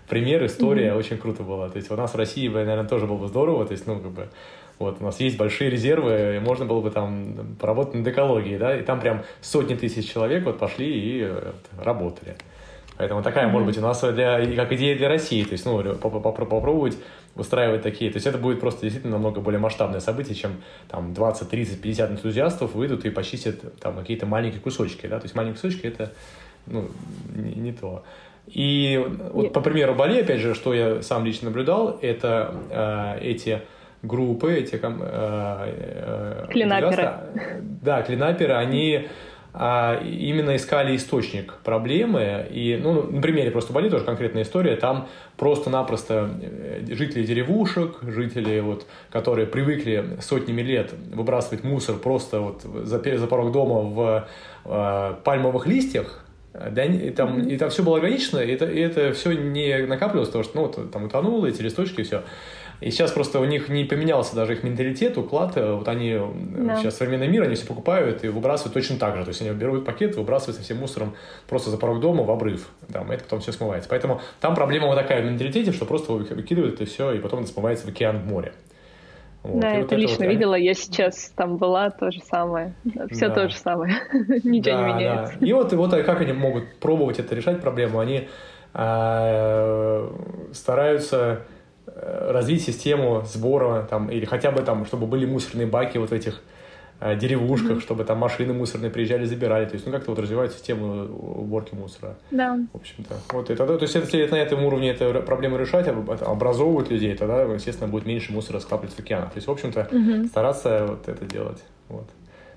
пример, 0.09 0.45
история, 0.45 0.91
mm-hmm. 0.91 0.99
очень 0.99 1.19
круто 1.19 1.43
было. 1.43 1.71
То 1.71 1.77
есть 1.77 1.91
у 1.91 1.97
нас 1.97 2.13
в 2.13 2.17
России, 2.17 2.49
наверное, 2.49 2.85
тоже 2.85 3.07
было 3.07 3.17
бы 3.17 3.29
здорово, 3.29 3.65
то 3.65 3.73
есть, 3.73 3.87
ну, 3.87 3.99
как 4.01 4.11
бы, 4.11 4.29
вот, 4.79 4.97
у 5.01 5.05
нас 5.05 5.21
есть 5.21 5.37
большие 5.37 5.71
резервы, 5.71 6.37
и 6.37 6.41
можно 6.41 6.65
было 6.67 6.81
бы 6.81 6.91
там 6.91 7.57
поработать 7.61 7.95
над 7.95 8.09
экологией, 8.09 8.59
да, 8.59 8.77
и 8.77 8.83
там 8.83 9.01
прям 9.01 9.23
сотни 9.41 9.75
тысяч 9.75 10.11
человек 10.13 10.45
вот 10.45 10.59
пошли 10.59 10.87
и 10.87 11.23
э, 11.23 11.53
работали. 11.83 12.37
Поэтому 12.99 13.23
такая, 13.23 13.47
mm-hmm. 13.47 13.51
может 13.51 13.67
быть, 13.67 13.79
у 13.79 13.83
нас 13.83 14.01
для, 14.01 14.45
как 14.57 14.73
идея 14.73 14.97
для 14.97 15.09
России, 15.09 15.45
то 15.45 15.53
есть, 15.53 15.65
ну, 15.65 15.83
попробовать 15.95 16.97
устраивать 17.37 17.83
такие. 17.83 18.11
То 18.11 18.17
есть 18.17 18.27
это 18.27 18.39
будет 18.39 18.61
просто 18.61 18.83
действительно 18.83 19.15
намного 19.15 19.41
более 19.41 19.61
масштабное 19.61 20.01
событие, 20.01 20.35
чем 20.35 20.63
там 20.89 21.15
20, 21.15 21.49
30, 21.49 21.81
50 21.81 22.11
энтузиастов 22.13 22.75
выйдут 22.75 23.05
и 23.05 23.11
почистят 23.11 23.79
там 23.79 23.97
какие-то 23.97 24.27
маленькие 24.27 24.61
кусочки, 24.61 25.07
да, 25.07 25.19
то 25.19 25.25
есть 25.25 25.35
маленькие 25.35 25.61
кусочки 25.61 25.87
это, 25.87 26.13
ну, 26.67 26.89
не, 27.35 27.55
не 27.55 27.73
то. 27.73 28.05
И 28.47 29.05
вот 29.33 29.53
по 29.53 29.61
примеру 29.61 29.95
Бали, 29.95 30.21
опять 30.21 30.41
же, 30.41 30.55
что 30.55 30.73
я 30.73 31.03
сам 31.03 31.25
лично 31.25 31.47
наблюдал, 31.47 31.99
это 32.01 32.55
э, 32.71 33.19
эти 33.21 33.63
группы, 34.03 34.55
эти 34.55 34.77
э, 34.77 34.81
э, 34.83 36.47
клинаперы. 36.51 37.11
Да, 37.83 38.03
клинаперы, 38.03 38.55
они 38.55 39.09
а 39.59 40.03
именно 40.03 40.55
искали 40.55 40.95
источник 40.97 41.55
проблемы. 41.65 42.47
И, 42.51 42.79
ну, 42.81 43.05
на 43.11 43.23
примере 43.23 43.51
просто 43.51 43.73
Бали 43.73 43.89
тоже 43.89 44.05
конкретная 44.05 44.43
история. 44.43 44.77
Там 44.77 45.09
просто-напросто 45.39 46.31
э, 46.43 46.85
жители 46.91 47.25
деревушек, 47.25 47.97
жители, 48.03 48.61
вот, 48.61 48.87
которые 49.11 49.47
привыкли 49.47 50.19
сотнями 50.21 50.61
лет 50.61 50.93
выбрасывать 51.11 51.65
мусор 51.65 51.97
просто 51.97 52.41
вот 52.41 52.63
за, 52.63 52.99
за 53.19 53.27
порог 53.27 53.51
дома 53.53 53.81
в 53.81 54.29
э, 54.67 55.15
пальмовых 55.25 55.67
листьях, 55.67 56.27
да, 56.53 56.85
и 56.85 57.11
там, 57.11 57.39
mm-hmm. 57.39 57.55
и 57.55 57.57
там 57.57 57.71
все 57.71 57.83
было 57.83 57.97
ограничено, 57.97 58.41
и 58.41 58.53
это, 58.53 58.67
и 58.67 58.79
это 58.79 59.13
все 59.13 59.33
не 59.33 59.87
накапливалось, 59.87 60.29
потому 60.29 60.45
что 60.45 60.57
ну, 60.57 60.63
вот, 60.67 60.91
там 60.91 61.05
утонуло, 61.05 61.47
эти 61.47 61.63
листочки, 61.63 62.01
и 62.01 62.05
все. 62.05 62.23
И 62.81 62.91
сейчас 62.91 63.11
просто 63.13 63.41
у 63.41 63.45
них 63.45 63.69
не 63.69 63.85
поменялся 63.85 64.37
даже 64.37 64.53
их 64.53 64.63
менталитет, 64.63 65.17
уклад. 65.17 65.57
Вот 65.57 65.89
они 65.89 66.19
да. 66.57 66.77
сейчас 66.77 66.97
современный 66.97 67.29
мир, 67.29 67.43
они 67.43 67.55
все 67.55 67.67
покупают 67.67 68.25
и 68.25 68.29
выбрасывают 68.29 68.75
точно 68.75 68.97
так 68.99 69.17
же. 69.17 69.25
То 69.25 69.29
есть 69.29 69.41
они 69.41 69.51
берут 69.51 69.85
пакет, 69.85 70.17
выбрасывают 70.17 70.57
со 70.57 70.63
всем 70.63 70.79
мусором 70.79 71.15
просто 71.49 71.71
за 71.71 71.79
порог 71.79 72.01
дома 72.01 72.25
в 72.25 72.31
обрыв. 72.31 72.69
Там, 72.93 73.11
это 73.11 73.25
потом 73.25 73.41
все 73.41 73.53
смывается. 73.53 73.89
Поэтому 73.89 74.21
там 74.41 74.55
проблема 74.55 74.89
вот 74.89 74.97
такая 74.97 75.23
в 75.23 75.25
менталитете, 75.25 75.73
что 75.73 75.87
просто 75.87 76.13
выкидывают 76.13 76.75
это 76.75 76.85
все, 76.85 77.13
и 77.13 77.19
потом 77.19 77.41
это 77.41 77.49
смывается 77.53 77.87
в 77.87 77.89
океан, 77.89 78.19
в 78.19 78.27
море. 78.27 78.53
Вот. 79.43 79.61
Да, 79.61 79.75
и 79.75 79.83
это 79.83 79.95
вот 79.95 80.01
лично 80.01 80.25
вот, 80.25 80.33
видела, 80.33 80.55
я 80.57 80.75
сейчас 80.75 81.33
там 81.37 81.57
была, 81.57 81.91
то 81.91 82.11
же 82.11 82.21
самое. 82.21 82.75
Все 83.11 83.29
да. 83.29 83.35
то 83.35 83.49
же 83.49 83.55
самое. 83.55 83.95
Ничего 84.45 84.77
да, 84.77 84.89
не 84.89 84.95
меняется. 84.95 85.37
Да. 85.39 85.47
И 85.47 85.53
вот, 85.53 85.73
вот 85.73 85.91
как 85.93 86.21
они 86.21 86.33
могут 86.33 86.77
пробовать 86.77 87.21
это 87.21 87.35
решать 87.35 87.61
проблему? 87.61 88.01
Они 88.01 88.29
э, 88.75 90.11
стараются 90.53 91.17
э, 91.17 91.56
развить 92.01 92.63
систему 92.63 93.25
сбора 93.25 93.87
там, 93.89 94.11
или 94.11 94.25
хотя 94.25 94.51
бы 94.51 94.63
там, 94.63 94.85
чтобы 94.87 95.07
были 95.07 95.27
мусорные 95.27 95.67
баки 95.67 95.99
вот 95.99 96.11
в 96.11 96.13
этих 96.13 96.43
Э, 96.99 97.15
деревушках, 97.15 97.73
mm-hmm. 97.73 97.81
чтобы 97.83 98.05
там 98.05 98.17
машины 98.17 98.55
мусорные 98.55 98.91
приезжали, 98.91 99.27
забирали. 99.27 99.67
То 99.67 99.75
есть, 99.75 99.85
ну, 99.85 99.93
как-то 99.93 100.13
вот 100.13 100.19
развивают 100.19 100.55
систему 100.55 101.05
уборки 101.05 101.75
мусора. 101.75 102.17
Да. 102.31 102.59
В 102.73 102.77
общем-то. 102.77 103.15
Вот, 103.35 103.51
и 103.51 103.55
тогда, 103.55 103.77
то 103.77 103.83
есть, 103.83 103.95
если 103.95 104.27
на 104.29 104.37
этом 104.37 104.65
уровне 104.65 104.93
эту 104.93 105.13
проблему 105.21 105.59
решать, 105.59 105.89
образовывать 105.89 106.91
людей, 106.91 107.15
тогда, 107.15 107.43
естественно, 107.43 107.89
будет 107.89 108.07
меньше 108.07 108.33
мусора 108.33 108.61
скапливаться 108.61 109.03
в 109.03 109.05
океанах. 109.05 109.33
То 109.33 109.37
есть, 109.37 109.47
в 109.47 109.51
общем-то, 109.51 109.89
mm-hmm. 109.93 110.29
стараться 110.29 110.87
вот 110.89 111.07
это 111.07 111.27
делать. 111.27 111.63
Вот. 111.91 112.07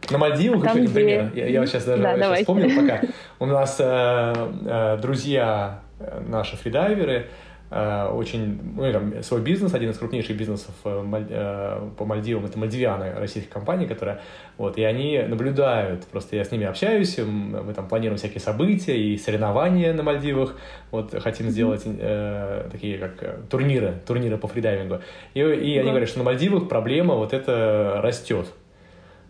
На 0.10 0.18
Мальдивах 0.18 0.64
а 0.66 0.70
еще, 0.70 0.88
например, 0.88 1.32
я, 1.36 1.48
я 1.48 1.66
сейчас 1.66 1.84
даже 1.84 2.02
да, 2.02 2.16
сейчас 2.16 2.40
вспомнил 2.40 2.82
пока, 2.82 3.02
у 3.40 3.46
нас 3.46 3.76
э, 3.80 4.34
э, 4.66 4.98
друзья 5.02 5.82
э, 6.00 6.24
наши 6.26 6.56
фридайверы, 6.56 7.26
Э, 7.26 7.26
очень, 7.72 8.60
ну, 8.76 8.92
там, 8.92 9.22
свой 9.22 9.42
бизнес, 9.42 9.74
один 9.76 9.92
из 9.92 9.98
крупнейших 9.98 10.36
бизнесов 10.36 10.74
э, 10.86 11.04
э, 11.30 11.90
по 11.98 12.06
Мальдивам, 12.06 12.46
это 12.46 12.58
Мальдивиана, 12.58 13.14
российская 13.20 13.52
компания, 13.52 13.86
которая, 13.86 14.22
вот, 14.58 14.78
и 14.78 14.84
они 14.84 15.20
наблюдают, 15.20 16.06
просто 16.06 16.36
я 16.36 16.44
с 16.44 16.52
ними 16.52 16.66
общаюсь, 16.66 17.20
мы 17.20 17.74
там 17.76 17.88
планируем 17.88 18.18
всякие 18.18 18.42
события 18.42 18.98
и 18.98 19.18
соревнования 19.18 19.94
на 19.94 20.02
Мальдивах, 20.02 20.56
вот, 20.90 21.14
хотим 21.22 21.50
сделать 21.50 21.84
э, 21.86 22.70
такие, 22.72 22.98
как 22.98 23.48
турниры, 23.50 24.02
турниры 24.06 24.38
по 24.38 24.48
фридайвингу, 24.48 25.02
и, 25.36 25.40
и 25.40 25.78
они 25.78 25.90
говорят, 25.90 26.10
что 26.10 26.20
на 26.20 26.26
Мальдивах 26.26 26.68
проблема 26.70 27.14
вот 27.16 27.34
это 27.34 28.00
растет, 28.04 28.48
Э, 28.50 28.59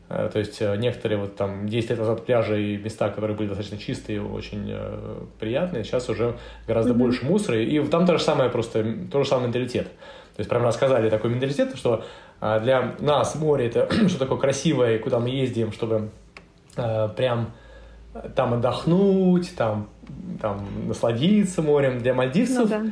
то 0.09 0.39
есть 0.39 0.59
э, 0.59 0.75
некоторые 0.77 1.19
вот 1.19 1.35
там 1.35 1.69
10 1.69 1.91
лет 1.91 1.99
назад 1.99 2.25
пляжи 2.25 2.61
и 2.61 2.77
места, 2.77 3.09
которые 3.09 3.37
были 3.37 3.47
достаточно 3.47 3.77
чистые, 3.77 4.21
очень 4.23 4.65
э, 4.67 5.21
приятные, 5.39 5.83
сейчас 5.83 6.09
уже 6.09 6.35
гораздо 6.67 6.93
mm-hmm. 6.93 6.97
больше 6.97 7.25
мусора. 7.25 7.61
И 7.61 7.79
там 7.87 8.07
то 8.07 8.17
же 8.17 8.23
самое 8.23 8.49
просто, 8.49 8.83
то 9.11 9.23
же 9.23 9.29
самый 9.29 9.45
менталитет. 9.45 9.85
То 9.85 10.41
есть 10.41 10.49
прям 10.49 10.63
рассказали 10.63 11.09
такой 11.09 11.29
менталитет, 11.29 11.75
что 11.75 12.03
для 12.39 12.95
нас 12.99 13.35
море 13.35 13.67
это 13.67 13.87
что 14.09 14.17
такое 14.17 14.39
красивое, 14.39 14.97
куда 14.97 15.19
мы 15.19 15.29
ездим, 15.29 15.71
чтобы 15.71 16.09
прям 16.75 17.51
там 18.35 18.53
отдохнуть, 18.53 19.55
там, 19.55 19.89
там 20.41 20.65
насладиться 20.87 21.61
морем. 21.61 21.99
Для 21.99 22.13
мальдивцев 22.13 22.57
ну, 22.57 22.67
да 22.67 22.85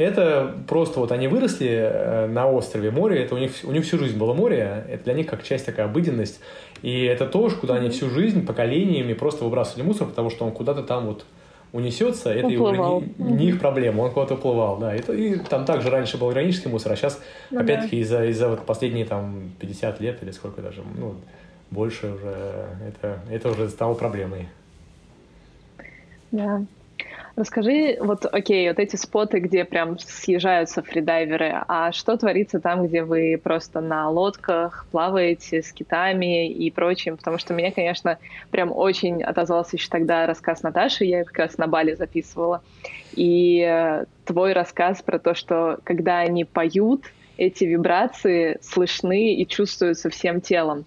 это 0.00 0.54
просто 0.66 0.98
вот 1.00 1.12
они 1.12 1.28
выросли 1.28 1.68
э, 1.68 2.26
на 2.26 2.50
острове 2.50 2.90
море, 2.90 3.22
это 3.22 3.34
у 3.34 3.38
них, 3.38 3.52
у 3.64 3.70
них 3.70 3.84
всю 3.84 3.98
жизнь 3.98 4.16
было 4.16 4.32
море, 4.32 4.84
это 4.88 5.04
для 5.04 5.12
них 5.12 5.26
как 5.26 5.42
часть 5.42 5.66
такая 5.66 5.86
обыденность. 5.86 6.40
И 6.82 7.04
это 7.04 7.26
то, 7.26 7.50
куда 7.50 7.74
они 7.74 7.90
всю 7.90 8.08
жизнь 8.08 8.46
поколениями 8.46 9.12
просто 9.12 9.44
выбрасывали 9.44 9.82
мусор, 9.82 10.08
потому 10.08 10.30
что 10.30 10.46
он 10.46 10.52
куда-то 10.52 10.82
там 10.82 11.06
вот 11.06 11.26
унесется, 11.72 12.32
это 12.32 12.48
его, 12.48 12.72
не, 12.72 13.24
не 13.24 13.48
их 13.50 13.60
проблема, 13.60 14.00
он 14.00 14.10
куда-то 14.10 14.34
уплывал, 14.34 14.78
да. 14.78 14.96
И, 14.96 15.00
и 15.00 15.38
там 15.38 15.64
также 15.64 15.90
раньше 15.90 16.16
был 16.18 16.28
органический 16.28 16.70
мусор, 16.70 16.92
а 16.92 16.96
сейчас, 16.96 17.20
ну, 17.50 17.60
опять-таки, 17.60 17.96
да. 17.96 18.02
из-за 18.02 18.24
из 18.24 18.40
вот 18.40 18.64
последние 18.66 19.04
там 19.04 19.52
50 19.60 20.00
лет 20.00 20.22
или 20.22 20.30
сколько 20.30 20.62
даже, 20.62 20.82
ну, 20.96 21.14
больше 21.70 22.06
уже, 22.06 22.66
это, 22.88 23.20
это 23.30 23.50
уже 23.50 23.68
стало 23.68 23.94
проблемой. 23.94 24.48
Да. 26.32 26.64
Расскажи, 27.36 27.96
вот, 28.00 28.26
окей, 28.26 28.68
вот 28.68 28.78
эти 28.78 28.96
споты, 28.96 29.38
где 29.38 29.64
прям 29.64 29.98
съезжаются 29.98 30.82
фридайверы, 30.82 31.62
а 31.68 31.92
что 31.92 32.16
творится 32.16 32.60
там, 32.60 32.86
где 32.86 33.04
вы 33.04 33.40
просто 33.42 33.80
на 33.80 34.10
лодках 34.10 34.86
плаваете 34.90 35.62
с 35.62 35.72
китами 35.72 36.50
и 36.50 36.70
прочим? 36.70 37.16
Потому 37.16 37.38
что 37.38 37.54
меня, 37.54 37.70
конечно, 37.70 38.18
прям 38.50 38.72
очень 38.72 39.22
отозвался 39.22 39.76
еще 39.76 39.88
тогда 39.88 40.26
рассказ 40.26 40.62
Наташи, 40.62 41.04
я 41.04 41.24
как 41.24 41.38
раз 41.38 41.58
на 41.58 41.66
Бали 41.66 41.94
записывала. 41.94 42.62
И 43.12 43.64
э, 43.66 44.04
твой 44.24 44.52
рассказ 44.52 45.02
про 45.02 45.18
то, 45.18 45.34
что 45.34 45.78
когда 45.84 46.18
они 46.18 46.44
поют, 46.44 47.04
эти 47.36 47.64
вибрации 47.64 48.58
слышны 48.60 49.34
и 49.34 49.46
чувствуются 49.46 50.10
всем 50.10 50.40
телом. 50.42 50.84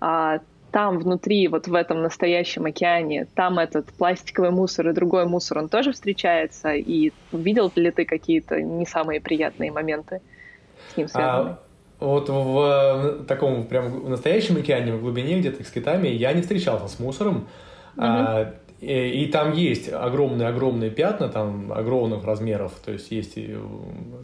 А, 0.00 0.40
там 0.70 0.98
внутри, 0.98 1.48
вот 1.48 1.68
в 1.68 1.74
этом 1.74 2.02
настоящем 2.02 2.66
океане, 2.66 3.26
там 3.34 3.58
этот 3.58 3.86
пластиковый 3.92 4.50
мусор 4.50 4.88
и 4.88 4.92
другой 4.92 5.26
мусор, 5.26 5.58
он 5.58 5.68
тоже 5.68 5.92
встречается? 5.92 6.74
И 6.74 7.12
видел 7.32 7.72
ли 7.74 7.90
ты 7.90 8.04
какие-то 8.04 8.60
не 8.60 8.86
самые 8.86 9.20
приятные 9.20 9.72
моменты 9.72 10.20
с 10.92 10.96
ним 10.96 11.08
связанные? 11.08 11.52
А... 11.52 11.58
Вот 12.00 12.30
в 12.30 13.24
таком 13.28 13.66
прям 13.66 13.90
в 13.90 14.08
настоящем 14.08 14.56
океане, 14.56 14.94
в 14.94 15.02
глубине 15.02 15.38
где-то 15.38 15.62
с 15.62 15.70
китами, 15.70 16.08
я 16.08 16.32
не 16.32 16.40
встречался 16.40 16.88
с 16.88 16.98
мусором. 16.98 17.46
Угу. 17.96 18.06
А, 18.06 18.54
и, 18.80 19.24
и 19.24 19.26
там 19.26 19.52
есть 19.52 19.92
огромные-огромные 19.92 20.90
пятна, 20.90 21.28
там 21.28 21.70
огромных 21.70 22.24
размеров, 22.24 22.72
то 22.82 22.92
есть 22.92 23.10
есть 23.10 23.36
и 23.36 23.54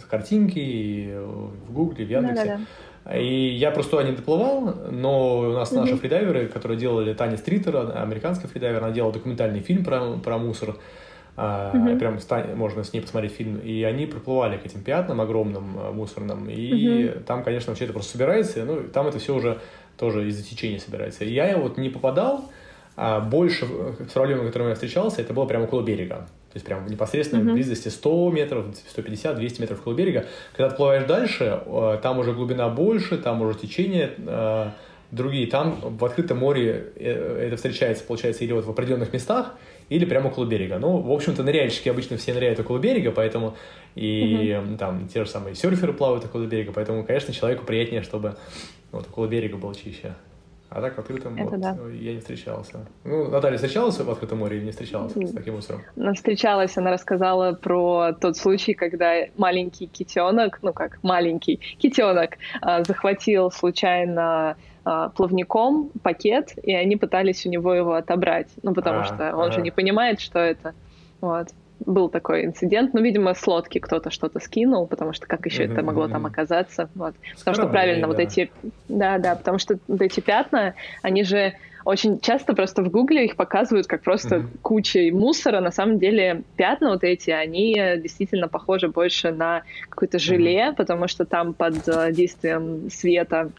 картинки, 0.09 0.59
и 0.59 1.15
в 1.15 1.73
Гугле, 1.75 2.07
в 2.07 2.09
Яндексе. 2.09 2.45
Да, 2.45 2.51
да, 2.53 2.57
да. 2.57 2.65
И 3.15 3.49
я 3.51 3.71
просто 3.71 4.03
не 4.03 4.13
доплывал, 4.13 4.75
но 4.91 5.39
у 5.39 5.53
нас 5.53 5.73
mm-hmm. 5.73 5.81
наши 5.81 5.97
фридайверы, 5.97 6.49
которые 6.49 6.77
делали 6.77 7.15
Таня 7.15 7.37
Стритер, 7.37 7.93
американская 7.95 8.51
фридайвер, 8.51 8.83
она 8.83 8.93
делала 8.93 9.13
документальный 9.13 9.61
фильм 9.61 9.85
про, 9.85 10.17
про 10.17 10.39
мусор. 10.39 10.77
Mm-hmm. 11.37 11.99
Прям 11.99 12.57
можно 12.57 12.83
с 12.83 12.93
ней 12.93 13.01
посмотреть 13.01 13.33
фильм. 13.33 13.59
И 13.59 13.83
они 13.83 14.07
проплывали 14.07 14.57
к 14.57 14.67
этим 14.67 14.83
пятнам 14.83 15.21
огромным 15.21 15.79
а, 15.79 15.93
мусорным. 15.93 16.49
И 16.49 16.73
mm-hmm. 16.73 17.25
там, 17.25 17.45
конечно, 17.45 17.71
вообще 17.71 17.85
это 17.85 17.93
просто 17.93 18.13
собирается. 18.13 18.65
Ну, 18.65 18.85
там 18.85 19.07
это 19.07 19.19
все 19.19 19.35
уже 19.35 19.59
тоже 19.99 20.27
из-за 20.29 20.43
течения 20.43 20.79
собирается. 20.79 21.25
И 21.25 21.33
я 21.33 21.57
вот 21.59 21.77
не 21.77 21.91
попадал. 21.91 22.51
А 22.97 23.21
больше 23.21 23.67
с 23.67 24.13
которыми 24.13 24.69
я 24.69 24.75
встречался, 24.75 25.21
это 25.21 25.35
было 25.35 25.45
прямо 25.45 25.65
около 25.65 25.83
берега. 25.83 26.27
То 26.51 26.59
есть 26.59 26.65
прям 26.65 26.87
в 26.87 26.91
непосредственной 26.91 27.45
mm-hmm. 27.45 27.53
близости 27.53 27.89
100 27.89 28.31
метров, 28.31 28.65
150, 28.89 29.37
200 29.37 29.61
метров 29.61 29.81
около 29.81 29.93
берега. 29.93 30.25
Когда 30.53 30.69
отплываешь 30.69 31.05
дальше, 31.05 31.61
э, 31.67 31.99
там 32.03 32.19
уже 32.19 32.33
глубина 32.33 32.71
больше, 32.71 33.19
там 33.19 33.43
уже 33.43 33.59
течение 33.59 34.13
э, 34.17 34.71
другие. 35.11 35.47
Там 35.49 35.79
в 35.99 36.03
открытом 36.03 36.39
море 36.39 36.93
э, 36.97 37.49
это 37.49 37.57
встречается, 37.57 38.05
получается, 38.05 38.45
или 38.45 38.53
вот 38.53 38.65
в 38.65 38.71
определенных 38.71 39.13
местах, 39.13 39.55
или 39.91 40.07
прямо 40.07 40.29
около 40.29 40.47
берега. 40.47 40.79
Ну, 40.79 40.97
в 40.97 41.13
общем-то, 41.13 41.43
ныряльщики 41.43 41.91
обычно 41.91 42.17
все 42.17 42.33
ныряют 42.33 42.59
около 42.59 42.79
берега, 42.79 43.11
поэтому 43.11 43.55
и 43.95 44.49
mm-hmm. 44.49 44.79
там 44.79 45.09
те 45.09 45.25
же 45.25 45.31
самые 45.31 45.55
серферы 45.55 45.93
плавают 45.93 46.25
около 46.25 46.47
берега, 46.47 46.73
поэтому, 46.73 47.05
конечно, 47.05 47.35
человеку 47.35 47.67
приятнее, 47.67 48.01
чтобы 48.01 48.37
вот 48.93 49.07
около 49.09 49.27
берега 49.27 49.59
было 49.59 49.75
чище. 49.75 50.15
А 50.77 50.83
так 50.83 50.95
в 50.95 50.99
открытом 50.99 51.37
Это 51.37 51.51
вот, 51.53 51.61
да. 51.61 51.75
я 51.91 52.13
не 52.13 52.21
встречался. 52.21 52.85
Ну, 53.03 53.31
Наталья 53.31 53.57
встречалась 53.57 53.99
в 53.99 54.11
открытом 54.11 54.41
море 54.41 54.59
или 54.59 54.67
не 54.67 54.73
встречалась 54.73 55.13
с 55.13 55.33
таким 55.33 55.55
мусором? 55.55 55.81
Она 55.97 56.13
встречалась, 56.13 56.77
она 56.77 56.91
рассказала 56.91 57.55
про 57.55 58.13
тот 58.13 58.37
случай, 58.37 58.75
когда 58.75 59.15
маленький 59.39 59.87
китенок, 59.87 60.59
ну 60.61 60.75
как 60.75 61.03
маленький 61.03 61.61
китенок, 61.79 62.33
а, 62.61 62.85
захватил 62.85 63.51
случайно 63.51 64.59
а, 64.85 65.09
плавником 65.09 65.93
пакет, 66.03 66.53
и 66.63 66.75
они 66.75 66.97
пытались 66.97 67.47
у 67.47 67.49
него 67.49 67.73
его 67.73 67.95
отобрать, 67.95 68.49
ну 68.63 68.75
потому 68.75 68.99
а, 68.99 69.05
что 69.05 69.35
он 69.35 69.49
а. 69.49 69.53
же 69.53 69.63
не 69.63 69.71
понимает, 69.71 70.21
что 70.21 70.41
это. 70.41 70.75
Вот 71.23 71.49
был 71.85 72.09
такой 72.09 72.45
инцидент, 72.45 72.95
ну, 72.95 73.01
видимо, 73.03 73.35
с 73.35 73.47
лодки 73.47 73.79
кто-то 73.79 74.11
что-то 74.11 74.41
скинул, 74.41 74.87
потому 74.87 75.13
что 75.13 75.27
как 75.27 75.45
еще 75.47 75.65
mm-hmm. 75.65 75.73
это 75.73 75.83
могло 75.83 76.09
там 76.09 76.27
оказаться, 76.27 76.89
вот. 76.95 77.15
Потому 77.39 77.55
что 77.55 77.67
правильно, 77.67 78.03
да. 78.03 78.09
вот 78.09 78.19
эти, 78.19 78.51
да, 78.89 79.19
да, 79.19 79.35
потому 79.35 79.59
что 79.59 79.79
вот 79.87 80.01
эти 80.01 80.21
пятна, 80.21 80.75
они 81.03 81.23
же 81.25 81.55
очень 81.85 82.19
часто 82.19 82.53
просто 82.55 82.83
в 82.83 82.91
Гугле 82.91 83.27
их 83.27 83.37
показывают 83.37 83.87
как 83.87 84.03
просто 84.03 84.37
mm-hmm. 84.37 84.59
кучей 84.63 85.11
мусора. 85.13 85.61
На 85.61 85.71
самом 85.71 86.01
деле 86.01 86.43
пятна 86.57 86.91
вот 86.91 87.05
эти, 87.05 87.31
они 87.31 87.75
действительно 87.99 88.49
похожи 88.49 88.89
больше 88.89 89.31
на 89.31 89.63
какое-то 89.89 90.19
желе, 90.19 90.71
mm-hmm. 90.71 90.77
потому 90.77 91.07
что 91.07 91.25
там 91.25 91.55
под 91.55 91.87
э, 91.87 92.11
действием 92.11 92.91
света 92.91 93.53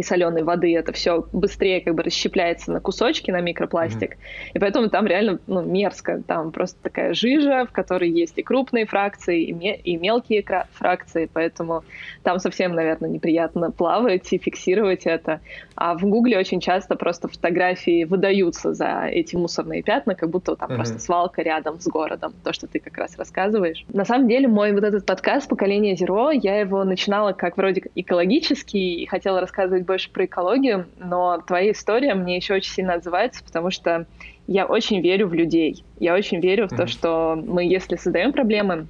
и 0.00 0.02
соленой 0.02 0.42
воды, 0.42 0.76
это 0.76 0.92
все 0.92 1.26
быстрее 1.32 1.80
как 1.80 1.94
бы 1.94 2.02
расщепляется 2.02 2.72
на 2.72 2.80
кусочки, 2.80 3.30
на 3.30 3.40
микропластик. 3.40 4.12
Mm-hmm. 4.12 4.50
И 4.54 4.58
поэтому 4.58 4.90
там 4.90 5.06
реально 5.06 5.38
ну, 5.46 5.62
мерзко. 5.62 6.22
Там 6.26 6.52
просто 6.52 6.78
такая 6.82 7.14
жижа, 7.14 7.66
в 7.66 7.72
которой 7.72 8.10
есть 8.10 8.38
и 8.38 8.42
крупные 8.42 8.86
фракции, 8.86 9.44
и, 9.44 9.52
ме- 9.52 9.76
и 9.76 9.96
мелкие 9.96 10.44
фракции. 10.72 11.28
Поэтому 11.32 11.84
там 12.22 12.38
совсем, 12.38 12.74
наверное, 12.74 13.08
неприятно 13.10 13.70
плавать 13.70 14.32
и 14.32 14.38
фиксировать 14.38 15.06
это. 15.06 15.40
А 15.74 15.96
в 15.96 16.02
Гугле 16.02 16.38
очень 16.38 16.60
часто 16.60 16.94
просто 16.94 17.28
фотографии 17.28 18.04
выдаются 18.04 18.74
за 18.74 19.06
эти 19.10 19.36
мусорные 19.36 19.82
пятна, 19.82 20.14
как 20.14 20.30
будто 20.30 20.56
там 20.56 20.70
mm-hmm. 20.70 20.74
просто 20.74 20.98
свалка 20.98 21.42
рядом 21.42 21.80
с 21.80 21.86
городом. 21.86 22.34
То, 22.44 22.52
что 22.52 22.66
ты 22.66 22.78
как 22.80 22.96
раз 22.98 23.16
рассказываешь. 23.16 23.84
На 23.88 24.04
самом 24.04 24.28
деле, 24.28 24.48
мой 24.48 24.72
вот 24.72 24.84
этот 24.84 25.06
подкаст 25.06 25.48
«Поколение 25.48 25.96
Зеро», 25.96 26.30
я 26.30 26.60
его 26.60 26.84
начинала 26.84 27.32
как 27.32 27.56
вроде 27.56 27.82
экологический 27.94 29.02
и 29.02 29.06
хотела 29.06 29.40
рассказывать 29.40 29.85
больше 29.86 30.10
про 30.10 30.24
экологию, 30.24 30.86
но 30.98 31.38
твоя 31.46 31.72
история 31.72 32.14
мне 32.14 32.36
еще 32.36 32.54
очень 32.54 32.72
сильно 32.72 32.94
отзывается, 32.94 33.42
потому 33.44 33.70
что 33.70 34.06
я 34.46 34.66
очень 34.66 35.00
верю 35.00 35.28
в 35.28 35.34
людей. 35.34 35.84
Я 35.98 36.14
очень 36.14 36.40
верю 36.40 36.68
в 36.68 36.72
mm-hmm. 36.72 36.76
то, 36.76 36.86
что 36.86 37.42
мы, 37.46 37.64
если 37.64 37.96
создаем 37.96 38.32
проблемы, 38.32 38.86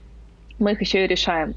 мы 0.58 0.72
их 0.72 0.80
еще 0.80 1.04
и 1.04 1.06
решаем. 1.06 1.54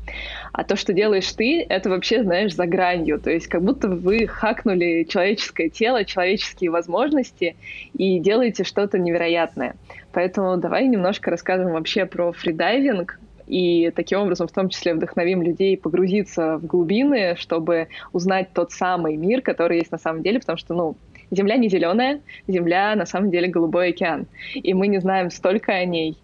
А 0.52 0.64
то, 0.64 0.76
что 0.76 0.94
делаешь 0.94 1.32
ты, 1.32 1.66
это 1.68 1.90
вообще, 1.90 2.24
знаешь, 2.24 2.56
за 2.56 2.66
гранью. 2.66 3.20
То 3.20 3.30
есть 3.30 3.48
как 3.48 3.64
будто 3.64 3.88
вы 3.88 4.28
хакнули 4.28 5.06
человеческое 5.08 5.70
тело, 5.70 6.04
человеческие 6.04 6.70
возможности 6.70 7.56
и 7.94 8.20
делаете 8.20 8.64
что-то 8.64 9.00
невероятное. 9.00 9.76
Поэтому 10.12 10.58
давай 10.58 10.88
немножко 10.88 11.32
расскажем 11.32 11.72
вообще 11.72 12.06
про 12.06 12.32
фридайвинг, 12.32 13.20
и 13.50 13.92
таким 13.92 14.20
образом 14.20 14.48
в 14.48 14.52
том 14.52 14.70
числе 14.70 14.94
вдохновим 14.94 15.42
людей 15.42 15.76
погрузиться 15.76 16.58
в 16.58 16.66
глубины, 16.66 17.36
чтобы 17.36 17.88
узнать 18.14 18.54
тот 18.54 18.72
самый 18.72 19.18
мир, 19.18 19.42
который 19.42 19.80
есть 19.80 19.92
на 19.92 19.98
самом 19.98 20.22
деле, 20.24 20.40
потому 20.40 20.58
что, 20.58 20.74
ну, 20.74 20.96
Земля 21.32 21.58
не 21.58 21.70
зеленая, 21.70 22.22
Земля 22.48 22.96
на 22.96 23.06
самом 23.06 23.30
деле 23.30 23.48
голубой 23.48 23.90
океан, 23.90 24.26
и 24.54 24.74
мы 24.74 24.88
не 24.88 25.00
знаем 25.00 25.30
столько 25.30 25.74
о 25.74 25.86
ней. 25.86 26.18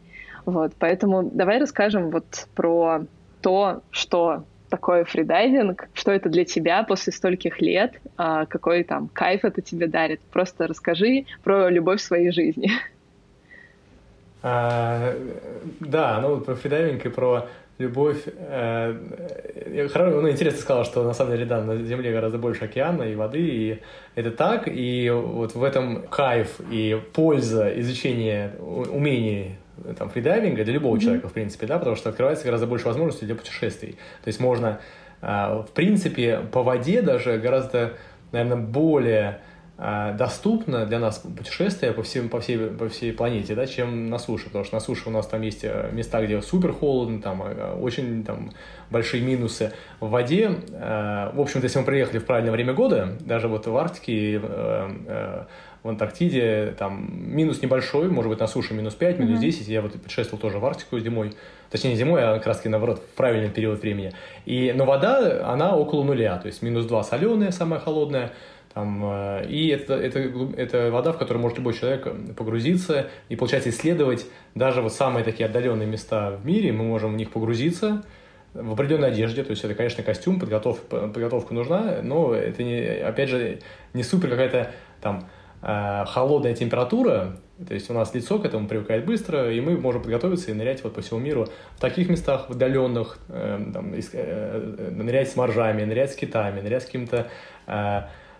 Вот, 0.45 0.73
поэтому 0.79 1.23
давай 1.23 1.59
расскажем 1.59 2.11
вот 2.11 2.47
про 2.55 3.01
то, 3.41 3.81
что 3.91 4.43
такое 4.69 5.05
фридайвинг, 5.05 5.89
что 5.93 6.11
это 6.11 6.29
для 6.29 6.43
тебя 6.43 6.83
после 6.83 7.13
стольких 7.13 7.61
лет, 7.61 7.93
а, 8.17 8.45
какой 8.45 8.83
там 8.83 9.07
кайф 9.07 9.45
это 9.45 9.61
тебе 9.61 9.87
дарит. 9.87 10.21
Просто 10.31 10.67
расскажи 10.67 11.25
про 11.43 11.69
любовь 11.69 11.99
в 12.01 12.03
своей 12.03 12.31
жизни. 12.31 12.71
А, 14.47 15.15
да, 15.79 16.19
ну 16.21 16.39
про 16.39 16.53
фридайвинг 16.53 17.03
и 17.03 17.09
про 17.09 17.47
любовь. 17.79 18.21
Э, 18.27 18.95
ну, 19.95 20.29
интересно 20.29 20.61
сказал, 20.61 20.85
что 20.85 21.03
на 21.03 21.13
самом 21.13 21.31
деле, 21.31 21.45
да, 21.45 21.63
на 21.63 21.77
Земле 21.77 22.11
гораздо 22.13 22.37
больше 22.37 22.65
океана 22.65 23.01
и 23.01 23.15
воды, 23.15 23.39
и 23.39 23.81
это 24.13 24.29
так, 24.29 24.67
и 24.67 25.09
вот 25.09 25.55
в 25.55 25.63
этом 25.63 26.03
кайф 26.09 26.61
и 26.69 27.01
польза 27.13 27.73
изучения 27.79 28.51
умений 28.59 29.55
там, 29.97 30.11
фридайвинга 30.11 30.63
для 30.63 30.73
любого 30.73 30.95
mm-hmm. 30.95 30.99
человека, 30.99 31.27
в 31.27 31.33
принципе, 31.33 31.65
да, 31.65 31.79
потому 31.79 31.95
что 31.95 32.11
открывается 32.11 32.45
гораздо 32.45 32.67
больше 32.67 32.85
возможностей 32.85 33.25
для 33.25 33.33
путешествий. 33.33 33.93
То 34.23 34.27
есть 34.27 34.39
можно, 34.39 34.79
а, 35.23 35.63
в 35.63 35.71
принципе, 35.71 36.41
по 36.51 36.61
воде 36.61 37.01
даже 37.01 37.39
гораздо, 37.39 37.93
наверное, 38.31 38.57
более 38.57 39.41
доступно 39.77 40.85
для 40.85 40.99
нас 40.99 41.19
путешествие 41.19 41.91
по, 41.91 42.01
всем, 42.01 42.29
по, 42.29 42.39
всей, 42.39 42.57
по 42.57 42.87
всей 42.87 43.11
планете, 43.11 43.55
да, 43.55 43.67
чем 43.67 44.09
на 44.09 44.17
суше, 44.17 44.45
потому 44.45 44.63
что 44.63 44.75
на 44.75 44.79
суше 44.79 45.09
у 45.09 45.11
нас 45.11 45.27
там 45.27 45.41
есть 45.41 45.65
э, 45.65 45.89
места, 45.91 46.23
где 46.23 46.41
супер 46.41 46.71
холодно, 46.71 47.21
там 47.21 47.43
э, 47.43 47.73
очень 47.73 48.23
там, 48.23 48.51
большие 48.89 49.21
минусы. 49.21 49.73
В 49.99 50.09
воде, 50.09 50.49
э, 50.71 51.31
в 51.33 51.41
общем-то, 51.41 51.65
если 51.65 51.79
мы 51.79 51.85
приехали 51.85 52.19
в 52.19 52.25
правильное 52.25 52.53
время 52.53 52.73
года, 52.73 53.17
даже 53.19 53.49
вот 53.49 53.67
в 53.67 53.75
Арктике, 53.75 54.39
в 55.85 55.89
Антарктиде, 55.89 56.73
там 56.79 57.07
минус 57.11 57.61
небольшой, 57.61 58.09
может 58.09 58.31
быть, 58.31 58.39
на 58.39 58.47
суше 58.47 58.73
минус 58.73 58.95
5, 58.95 59.19
минус 59.19 59.37
mm-hmm. 59.37 59.41
10, 59.41 59.67
я 59.67 59.81
вот 59.83 59.93
путешествовал 59.93 60.41
тоже 60.41 60.57
в 60.57 60.65
Арктику 60.65 60.97
зимой, 60.97 61.33
точнее 61.69 61.91
не 61.91 61.95
зимой, 61.95 62.23
а 62.23 62.37
как 62.37 62.47
раз 62.47 62.57
таки 62.57 62.69
наоборот, 62.69 62.99
в 62.99 63.15
правильный 63.15 63.51
период 63.51 63.79
времени. 63.81 64.11
И, 64.45 64.73
но 64.75 64.85
вода, 64.85 65.47
она 65.47 65.75
около 65.75 66.03
нуля, 66.03 66.37
то 66.37 66.47
есть 66.47 66.63
минус 66.63 66.85
2 66.85 67.03
соленая, 67.03 67.51
самая 67.51 67.79
холодная, 67.79 68.31
там, 68.75 69.01
э, 69.05 69.47
и 69.47 69.69
это, 69.69 69.93
это, 69.93 70.19
это 70.57 70.91
вода, 70.91 71.13
в 71.13 71.17
которую 71.17 71.41
может 71.41 71.57
любой 71.57 71.73
человек 71.73 72.07
погрузиться 72.35 73.07
и, 73.29 73.37
получается, 73.37 73.69
исследовать 73.69 74.27
даже 74.53 74.81
вот 74.81 74.91
самые 74.91 75.23
такие 75.23 75.45
отдаленные 75.45 75.87
места 75.87 76.31
в 76.31 76.45
мире, 76.45 76.73
мы 76.73 76.83
можем 76.83 77.13
в 77.13 77.15
них 77.15 77.31
погрузиться 77.31 78.03
в 78.53 78.73
определенной 78.73 79.07
одежде, 79.09 79.43
то 79.43 79.51
есть 79.51 79.63
это, 79.63 79.75
конечно, 79.75 80.03
костюм, 80.03 80.41
подготовка, 80.41 81.07
подготовка 81.07 81.53
нужна, 81.53 82.01
но 82.03 82.33
это, 82.33 82.63
не, 82.63 82.81
опять 82.81 83.29
же, 83.29 83.59
не 83.93 84.03
супер 84.03 84.29
какая-то 84.29 84.71
там 84.99 85.29
э, 85.61 86.03
холодная 86.07 86.53
температура, 86.53 87.37
то 87.65 87.73
есть 87.73 87.89
у 87.89 87.93
нас 87.93 88.13
лицо 88.13 88.39
к 88.39 88.45
этому 88.45 88.67
привыкает 88.67 89.05
быстро, 89.05 89.53
и 89.53 89.61
мы 89.61 89.77
можем 89.77 90.01
подготовиться 90.01 90.51
и 90.51 90.53
нырять 90.53 90.83
вот 90.83 90.95
по 90.95 91.01
всему 91.01 91.21
миру 91.21 91.47
в 91.77 91.79
таких 91.79 92.09
местах, 92.09 92.49
в 92.49 92.51
отдаленных, 92.51 93.19
э, 93.29 93.71
там, 93.73 93.93
э, 93.93 94.91
нырять 94.91 95.29
с 95.29 95.37
моржами, 95.37 95.85
нырять 95.85 96.11
с 96.11 96.15
китами, 96.17 96.59
нырять 96.59 96.83
с 96.83 96.85
каким-то 96.87 97.29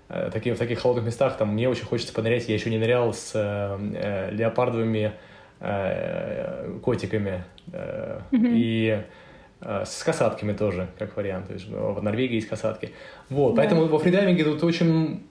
такие, 0.08 0.56
в 0.56 0.60
таких 0.60 0.80
холодных 0.80 1.06
местах, 1.06 1.38
там 1.38 1.54
мне 1.54 1.68
очень 1.68 1.86
хочется 1.86 2.14
понырять, 2.14 2.48
я 2.48 2.56
еще 2.56 2.70
не 2.70 2.78
нырял 2.78 3.14
с 3.14 3.32
э, 3.34 3.78
э 3.96 4.32
леопардовыми 4.32 5.14
э, 5.60 6.78
котиками 6.84 7.44
э, 7.72 8.20
mm-hmm. 8.32 8.54
и 8.54 9.02
э, 9.62 9.84
с 9.86 10.04
касатками 10.04 10.54
тоже, 10.54 10.88
как 11.00 11.16
вариант. 11.18 11.48
То 11.48 11.54
есть 11.54 11.68
в 11.68 12.02
Норвегии 12.02 12.36
есть 12.36 12.48
касатки. 12.48 12.92
Вот, 13.30 13.54
yeah. 13.54 13.58
поэтому 13.58 13.86
во 13.86 14.00
фридайвинге 14.00 14.44
тут 14.44 14.64
очень, 14.64 15.24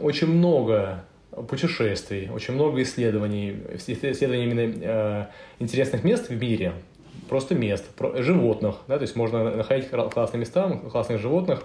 очень 0.00 0.28
много 0.28 1.04
путешествий, 1.48 2.30
очень 2.30 2.54
много 2.54 2.82
исследований, 2.82 3.56
исследований 3.76 4.44
именно 4.44 4.72
э, 4.80 5.26
интересных 5.58 6.04
мест 6.04 6.28
в 6.28 6.36
мире, 6.40 6.72
просто 7.28 7.54
мест, 7.54 7.86
про, 7.94 8.22
животных, 8.22 8.76
да, 8.88 8.98
то 8.98 9.02
есть 9.02 9.16
можно 9.16 9.56
находить 9.56 9.88
классные 9.88 10.40
места, 10.40 10.80
классных 10.90 11.20
животных, 11.20 11.64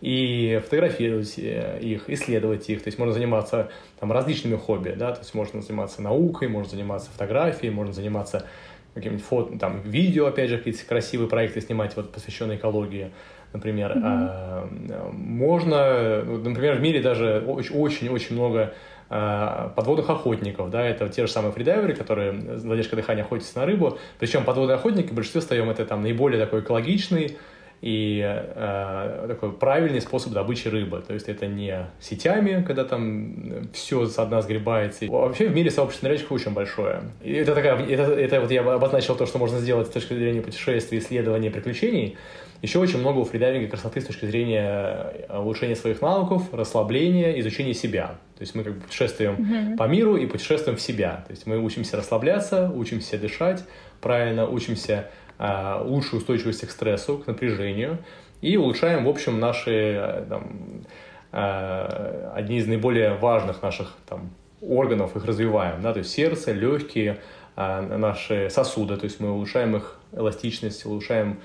и 0.00 0.60
фотографировать 0.64 1.38
э, 1.38 1.78
их, 1.80 2.08
исследовать 2.10 2.68
их. 2.68 2.82
То 2.82 2.88
есть 2.88 2.98
можно 2.98 3.14
заниматься 3.14 3.70
там, 3.98 4.12
различными 4.12 4.56
хобби, 4.56 4.94
да, 4.96 5.12
то 5.12 5.20
есть 5.20 5.34
можно 5.34 5.62
заниматься 5.62 6.02
наукой, 6.02 6.48
можно 6.48 6.70
заниматься 6.70 7.10
фотографией, 7.10 7.70
можно 7.70 7.92
заниматься 7.92 8.46
каким-нибудь 8.94 9.24
фото, 9.24 9.58
там, 9.58 9.80
видео, 9.82 10.26
опять 10.26 10.48
же, 10.48 10.58
какие-то 10.58 10.84
красивые 10.86 11.28
проекты 11.28 11.60
снимать, 11.60 11.94
вот, 11.96 12.12
посвященные 12.12 12.56
экологии, 12.56 13.10
например. 13.52 13.92
Mm-hmm. 13.92 14.02
А, 14.04 14.68
можно, 15.12 16.22
например, 16.24 16.76
в 16.76 16.80
мире 16.80 17.00
даже 17.00 17.44
очень-очень 17.46 18.34
много 18.34 18.74
а, 19.08 19.72
подводных 19.76 20.08
охотников, 20.10 20.70
да, 20.70 20.84
это 20.84 21.08
те 21.08 21.26
же 21.26 21.32
самые 21.32 21.52
фридайверы, 21.52 21.94
которые 21.94 22.58
задержка 22.58 22.96
дыхания 22.96 23.22
охотятся 23.22 23.58
на 23.58 23.66
рыбу, 23.66 23.98
причем 24.18 24.44
подводные 24.44 24.76
охотники 24.76 25.10
в 25.10 25.14
большинстве 25.14 25.42
своем 25.42 25.70
это 25.70 25.84
там 25.84 26.02
наиболее 26.02 26.42
такой 26.42 26.60
экологичный, 26.60 27.36
и 27.82 28.22
э, 28.24 29.24
такой 29.28 29.52
правильный 29.52 30.00
способ 30.00 30.32
добычи 30.32 30.68
рыбы. 30.68 31.02
То 31.06 31.14
есть 31.14 31.28
это 31.28 31.46
не 31.46 31.86
сетями, 32.00 32.64
когда 32.66 32.84
там 32.84 33.68
все 33.72 34.06
со 34.06 34.24
дна 34.26 34.42
сгребается. 34.42 35.06
Вообще 35.06 35.48
в 35.48 35.54
мире 35.54 35.70
сообщество 35.70 36.06
ныряльщиков 36.06 36.32
очень 36.32 36.52
большое. 36.52 37.02
И 37.22 37.32
это, 37.32 37.54
такая, 37.54 37.78
это, 37.86 38.12
это 38.12 38.40
вот 38.40 38.50
я 38.50 38.62
обозначил 38.62 39.14
то, 39.14 39.26
что 39.26 39.38
можно 39.38 39.58
сделать 39.58 39.88
с 39.88 39.90
точки 39.90 40.14
зрения 40.14 40.40
путешествий, 40.40 40.98
исследования, 40.98 41.50
приключений. 41.50 42.16
Еще 42.62 42.78
очень 42.78 42.98
много 42.98 43.18
у 43.18 43.24
фридайвинга 43.24 43.68
красоты 43.68 44.00
с 44.00 44.06
точки 44.06 44.24
зрения 44.24 45.12
э, 45.28 45.38
улучшения 45.38 45.76
своих 45.76 46.00
навыков, 46.00 46.42
расслабления, 46.52 47.38
изучения 47.40 47.74
себя. 47.74 48.16
То 48.36 48.42
есть 48.42 48.54
мы 48.54 48.64
как 48.64 48.74
бы 48.74 48.80
путешествуем 48.80 49.34
mm-hmm. 49.34 49.76
по 49.76 49.84
миру 49.84 50.16
и 50.16 50.26
путешествуем 50.26 50.78
в 50.78 50.80
себя. 50.80 51.24
То 51.26 51.32
есть 51.32 51.46
мы 51.46 51.58
учимся 51.58 51.98
расслабляться, 51.98 52.70
учимся 52.74 53.18
дышать 53.18 53.62
правильно, 54.00 54.48
учимся 54.48 55.10
лучшую 55.38 56.20
устойчивость 56.20 56.66
к 56.66 56.70
стрессу, 56.70 57.18
к 57.18 57.26
напряжению. 57.26 57.98
И 58.40 58.56
улучшаем, 58.56 59.04
в 59.04 59.08
общем, 59.08 59.40
наши 59.40 59.70
э, 59.72 60.24
там, 60.28 60.84
а, 61.32 62.32
одни 62.34 62.58
из 62.58 62.66
наиболее 62.66 63.14
важных 63.14 63.62
наших 63.62 63.94
там, 64.08 64.30
органов, 64.60 65.16
их 65.16 65.24
развиваем, 65.24 65.82
да, 65.82 65.92
то 65.92 65.98
есть 65.98 66.10
сердце, 66.10 66.52
легкие, 66.52 67.18
наши 67.56 68.50
сосуды, 68.50 68.96
то 68.98 69.04
есть 69.04 69.18
мы 69.18 69.30
улучшаем 69.30 69.76
их 69.76 69.98
эластичность, 70.12 70.84
улучшаем 70.84 71.38
Э, 71.38 71.40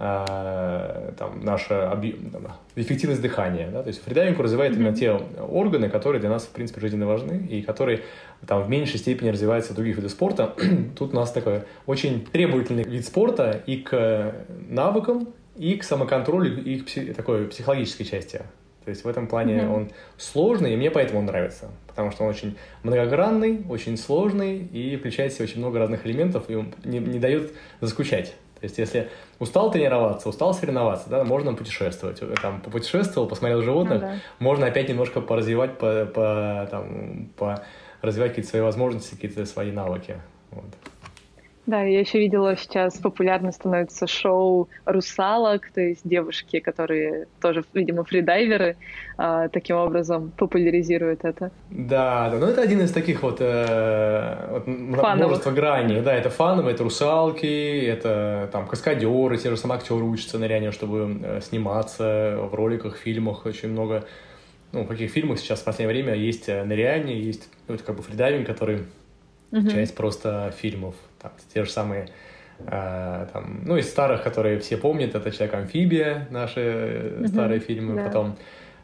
там, 0.00 1.40
наша 1.42 1.92
объ... 1.92 2.14
эффективность 2.74 3.20
дыхания. 3.20 3.70
Да? 3.70 3.82
То 3.82 3.88
есть 3.88 4.02
фридайвинг 4.02 4.40
развивает 4.40 4.74
именно 4.74 4.96
те 4.96 5.12
органы, 5.12 5.90
которые 5.90 6.20
для 6.20 6.30
нас, 6.30 6.44
в 6.44 6.48
принципе, 6.48 6.80
жизненно 6.80 7.06
важны, 7.06 7.46
и 7.50 7.60
которые 7.60 8.00
там, 8.46 8.62
в 8.62 8.70
меньшей 8.70 8.98
степени 8.98 9.28
развиваются 9.28 9.72
в 9.72 9.76
других 9.76 9.96
видах 9.96 10.10
спорта. 10.10 10.54
Тут 10.98 11.12
у 11.12 11.16
нас 11.16 11.30
такой 11.32 11.64
очень 11.84 12.24
требовательный 12.24 12.84
вид 12.84 13.04
спорта 13.04 13.62
и 13.66 13.76
к 13.76 14.34
навыкам, 14.70 15.28
и 15.56 15.76
к 15.76 15.84
самоконтролю, 15.84 16.64
и 16.64 16.78
к 16.78 16.88
пси- 16.88 17.12
такой 17.12 17.46
психологической 17.48 18.06
части. 18.06 18.40
То 18.84 18.88
есть 18.88 19.04
в 19.04 19.08
этом 19.08 19.26
плане 19.26 19.56
mm-hmm. 19.56 19.74
он 19.74 19.90
сложный, 20.16 20.72
и 20.72 20.76
мне 20.78 20.90
поэтому 20.90 21.18
он 21.18 21.26
нравится. 21.26 21.68
Потому 21.86 22.10
что 22.10 22.24
он 22.24 22.30
очень 22.30 22.56
многогранный, 22.82 23.60
очень 23.68 23.98
сложный 23.98 24.56
и 24.58 24.96
включает 24.96 25.32
в 25.32 25.34
себя 25.34 25.44
очень 25.44 25.58
много 25.58 25.78
разных 25.78 26.06
элементов, 26.06 26.44
и 26.48 26.54
он 26.54 26.72
не, 26.84 27.00
не 27.00 27.18
дает 27.18 27.52
заскучать. 27.82 28.34
То 28.60 28.66
есть, 28.66 28.78
если 28.78 29.08
устал 29.38 29.70
тренироваться, 29.70 30.28
устал 30.28 30.52
соревноваться, 30.52 31.08
да, 31.08 31.24
можно 31.24 31.54
путешествовать. 31.54 32.20
Там, 32.42 32.60
попутешествовал, 32.60 33.26
посмотрел 33.26 33.62
животных, 33.62 34.02
ну, 34.02 34.08
да. 34.08 34.14
можно 34.38 34.66
опять 34.66 34.88
немножко 34.88 35.22
поразвивать, 35.22 35.78
по, 35.78 36.04
по, 36.04 36.68
там, 36.70 37.30
по 37.38 37.62
развивать 38.02 38.32
какие-то 38.32 38.50
свои 38.50 38.62
возможности, 38.62 39.14
какие-то 39.14 39.46
свои 39.46 39.72
навыки. 39.72 40.20
Вот. 40.50 40.64
Да, 41.70 41.82
я 41.82 42.00
еще 42.00 42.18
видела 42.18 42.56
сейчас 42.56 42.98
популярно 42.98 43.52
становится 43.52 44.08
шоу 44.08 44.68
русалок, 44.84 45.70
то 45.72 45.80
есть 45.80 46.00
девушки, 46.02 46.58
которые 46.58 47.28
тоже, 47.40 47.62
видимо, 47.74 48.02
фридайверы, 48.02 48.76
э, 49.16 49.48
таким 49.52 49.76
образом 49.76 50.32
популяризируют 50.36 51.24
это. 51.24 51.52
Да, 51.70 52.28
да, 52.30 52.38
ну 52.38 52.46
это 52.46 52.60
один 52.60 52.80
из 52.80 52.90
таких 52.90 53.22
вот, 53.22 53.36
э, 53.38 54.48
вот 54.50 54.66
множества 54.66 55.52
граней. 55.52 56.00
Да, 56.00 56.12
это 56.12 56.28
фановые, 56.28 56.74
это 56.74 56.82
русалки, 56.82 57.86
это 57.86 58.48
там 58.50 58.66
каскадеры, 58.66 59.38
те 59.38 59.50
же 59.50 59.56
самые 59.56 59.78
актеры 59.78 60.02
учатся 60.02 60.40
нырянию, 60.40 60.72
чтобы 60.72 61.20
э, 61.22 61.40
сниматься 61.40 62.36
в 62.50 62.52
роликах, 62.52 62.96
фильмах, 62.96 63.46
очень 63.46 63.68
много 63.68 64.04
ну, 64.72 64.82
в 64.82 64.88
каких 64.88 65.12
фильмах 65.12 65.38
сейчас 65.38 65.60
в 65.60 65.64
последнее 65.64 65.94
время 65.94 66.18
есть 66.18 66.48
э, 66.48 66.64
ныряние, 66.64 67.22
есть 67.22 67.48
ну, 67.68 67.76
это 67.76 67.84
как 67.84 67.96
бы 67.96 68.02
фридайвинг, 68.02 68.44
который 68.44 68.86
uh-huh. 69.50 69.70
часть 69.70 69.94
просто 69.94 70.52
фильмов. 70.56 70.94
Там, 71.20 71.32
те 71.52 71.64
же 71.64 71.70
самые, 71.70 72.08
э, 72.58 73.26
там, 73.32 73.62
ну, 73.64 73.76
из 73.76 73.88
старых, 73.88 74.22
которые 74.22 74.58
все 74.58 74.76
помнят, 74.76 75.14
это 75.14 75.30
«Человек-амфибия», 75.30 76.28
наши 76.30 76.60
uh-huh. 76.60 77.28
старые 77.28 77.60
фильмы. 77.60 78.00
Yeah. 78.00 78.06
Потом 78.06 78.36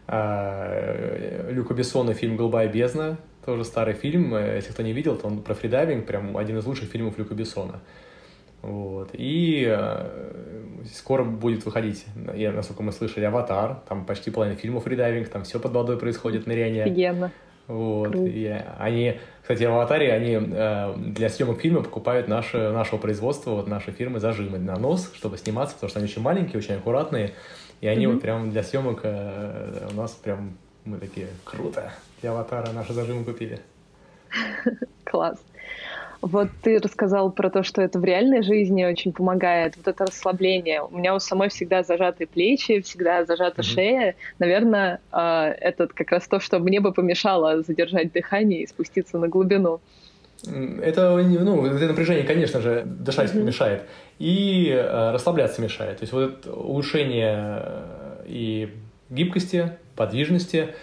э, 0.07 1.51
Люка 1.53 1.75
Бессона 1.75 2.15
фильм 2.15 2.37
«Голубая 2.37 2.69
бездна», 2.69 3.19
тоже 3.45 3.65
старый 3.65 3.95
фильм. 3.95 4.37
Если 4.37 4.73
кто 4.73 4.83
не 4.83 4.93
видел, 4.93 5.17
то 5.17 5.29
он 5.29 5.41
про 5.41 5.55
фридайвинг, 5.55 6.05
прям 6.07 6.37
один 6.37 6.59
из 6.59 6.67
лучших 6.67 6.91
фильмов 6.91 7.17
Люка 7.17 7.35
Бессона. 7.35 7.81
Вот. 8.63 9.11
И 9.13 9.65
э, 9.69 10.07
скоро 10.93 11.23
будет 11.23 11.65
выходить, 11.65 12.05
я, 12.35 12.51
насколько 12.51 12.83
мы 12.83 12.91
слышали, 12.91 13.25
«Аватар», 13.25 13.77
там 13.89 14.05
почти 14.05 14.33
половина 14.33 14.57
фильмов 14.57 14.85
фридайвинг, 14.85 15.29
там 15.29 15.45
все 15.45 15.61
под 15.61 15.73
водой 15.73 15.99
происходит, 15.99 16.47
ныряние. 16.47 16.85
Офигенно. 16.85 17.31
Вот. 17.67 18.15
И 18.15 18.47
они, 18.79 19.19
кстати, 19.43 19.65
в 19.65 19.73
«Аватаре» 19.73 20.13
они 20.13 20.39
э, 20.41 20.95
для 20.97 21.29
съемок 21.29 21.61
фильма 21.61 21.83
покупают 21.83 22.29
наши, 22.29 22.57
нашего 22.57 22.99
производства, 22.99 23.53
вот 23.53 23.67
наши 23.67 23.91
фирмы 23.91 24.21
зажимы 24.21 24.59
на 24.59 24.77
нос, 24.77 25.11
чтобы 25.15 25.37
сниматься, 25.37 25.75
потому 25.75 25.91
что 25.91 25.99
они 25.99 26.09
очень 26.09 26.23
маленькие, 26.23 26.59
очень 26.59 26.75
аккуратные. 26.75 27.33
И 27.81 27.89
они 27.89 28.07
mm-hmm. 28.07 28.13
вот 28.13 28.23
прям 28.23 28.51
для 28.51 28.63
съемок 28.63 29.01
э, 29.03 29.89
у 29.93 29.97
нас 29.97 30.13
прям 30.13 30.57
мы 30.85 30.99
такие 30.99 31.27
круто. 31.45 31.93
Для 32.21 32.31
«Аватара» 32.31 32.73
наши 32.73 32.93
зажимы 32.93 33.25
купили. 33.25 33.61
Класс. 35.05 35.39
Вот 36.23 36.49
ты 36.63 36.79
рассказал 36.79 37.31
про 37.31 37.51
то, 37.51 37.63
что 37.63 37.83
это 37.83 37.99
в 37.99 38.05
реальной 38.05 38.43
жизни 38.43 38.85
очень 38.85 39.13
помогает. 39.13 39.77
Вот 39.77 39.87
это 39.89 40.07
расслабление. 40.07 40.83
У 40.83 40.97
меня 40.97 41.15
у 41.15 41.19
самой 41.19 41.49
всегда 41.49 41.83
зажатые 41.83 42.27
плечи, 42.27 42.81
всегда 42.81 43.25
зажата 43.25 43.61
mm-hmm. 43.61 43.65
шея. 43.65 44.17
Наверное, 44.39 45.01
а, 45.13 45.49
это 45.49 45.87
как 45.87 46.11
раз 46.13 46.27
то, 46.27 46.41
что 46.41 46.59
мне 46.59 46.81
бы 46.81 46.93
помешало 46.93 47.63
задержать 47.63 48.13
дыхание 48.13 48.63
и 48.63 48.67
спуститься 48.67 49.19
на 49.19 49.29
глубину. 49.29 49.81
Это, 50.45 51.17
ну, 51.17 51.67
это 51.67 51.87
напряжение, 51.87 52.25
конечно 52.25 52.61
же, 52.61 52.85
дышать 52.87 53.33
mm-hmm. 53.33 53.43
мешает. 53.43 53.83
И 54.19 54.69
э, 54.71 55.11
расслабляться 55.13 55.61
мешает. 55.61 55.99
То 55.99 56.03
есть 56.03 56.13
вот 56.13 56.41
это 56.41 56.53
улучшение 56.53 57.63
э, 57.63 58.25
и 58.27 58.69
гибкости, 59.11 59.73
подвижности, 59.95 60.75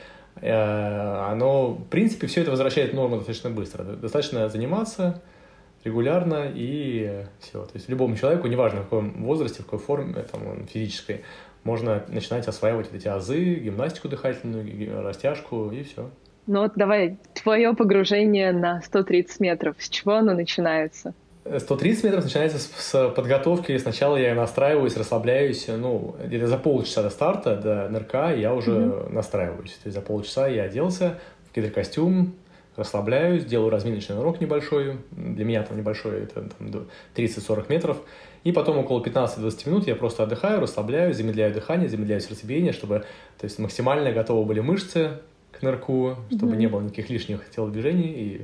оно, 0.45 1.69
в 1.69 1.87
принципе, 1.87 2.27
все 2.27 2.41
это 2.41 2.51
возвращает 2.51 2.91
в 2.91 2.95
норму 2.95 3.17
достаточно 3.17 3.49
быстро. 3.49 3.83
Достаточно 3.83 4.49
заниматься, 4.49 5.21
регулярно 5.83 6.51
и 6.53 7.25
все. 7.39 7.63
То 7.63 7.71
есть 7.75 7.89
любому 7.89 8.15
человеку, 8.17 8.47
неважно 8.47 8.81
в 8.81 8.83
каком 8.83 9.23
возрасте, 9.23 9.61
в 9.61 9.65
какой 9.65 9.79
форме 9.79 10.13
там, 10.23 10.67
физической, 10.67 11.23
можно 11.63 12.03
начинать 12.09 12.47
осваивать 12.47 12.93
эти 12.93 13.07
азы, 13.07 13.55
гимнастику 13.55 14.09
дыхательную, 14.09 15.01
растяжку 15.01 15.71
и 15.71 15.83
все. 15.83 16.09
Ну 16.45 16.63
вот 16.63 16.73
давай, 16.75 17.17
твое 17.33 17.73
погружение 17.73 18.51
на 18.51 18.81
130 18.81 19.39
метров, 19.39 19.75
с 19.79 19.87
чего 19.87 20.15
оно 20.15 20.33
начинается? 20.33 21.13
130 21.45 22.03
метров 22.05 22.23
начинается 22.23 22.57
с, 22.57 22.69
с 22.75 23.09
подготовки. 23.09 23.77
Сначала 23.77 24.15
я 24.15 24.33
настраиваюсь, 24.33 24.95
расслабляюсь. 24.95 25.67
Ну, 25.67 26.15
где-то 26.23 26.47
за 26.47 26.57
полчаса 26.57 27.03
до 27.03 27.09
старта, 27.09 27.55
до 27.55 27.89
нырка 27.89 28.33
я 28.33 28.53
уже 28.53 28.71
mm-hmm. 28.71 29.11
настраиваюсь. 29.11 29.71
То 29.71 29.87
есть 29.87 29.95
за 29.95 30.01
полчаса 30.01 30.47
я 30.47 30.63
оделся 30.63 31.19
в 31.49 31.55
гидрокостюм, 31.55 32.33
расслабляюсь, 32.75 33.45
делаю 33.45 33.69
разминочный 33.69 34.17
урок 34.17 34.41
небольшой, 34.41 34.97
для 35.11 35.45
меня 35.45 35.63
там 35.63 35.77
небольшой, 35.77 36.23
это 36.23 36.49
там, 36.57 36.87
30-40 37.15 37.65
метров, 37.69 37.97
и 38.43 38.51
потом 38.51 38.79
около 38.79 39.03
15-20 39.03 39.69
минут 39.69 39.87
я 39.87 39.95
просто 39.95 40.23
отдыхаю, 40.23 40.59
расслабляюсь, 40.59 41.17
замедляю 41.17 41.53
дыхание, 41.53 41.87
замедляю 41.87 42.21
сердцебиение, 42.21 42.73
чтобы 42.73 43.05
то 43.37 43.45
есть, 43.45 43.59
максимально 43.59 44.11
готовы 44.11 44.45
были 44.45 44.59
мышцы 44.59 45.19
к 45.51 45.61
нырку, 45.61 46.17
чтобы 46.35 46.53
mm-hmm. 46.53 46.57
не 46.57 46.67
было 46.67 46.81
никаких 46.81 47.09
лишних 47.09 47.47
телодвижений, 47.51 48.11
и 48.11 48.41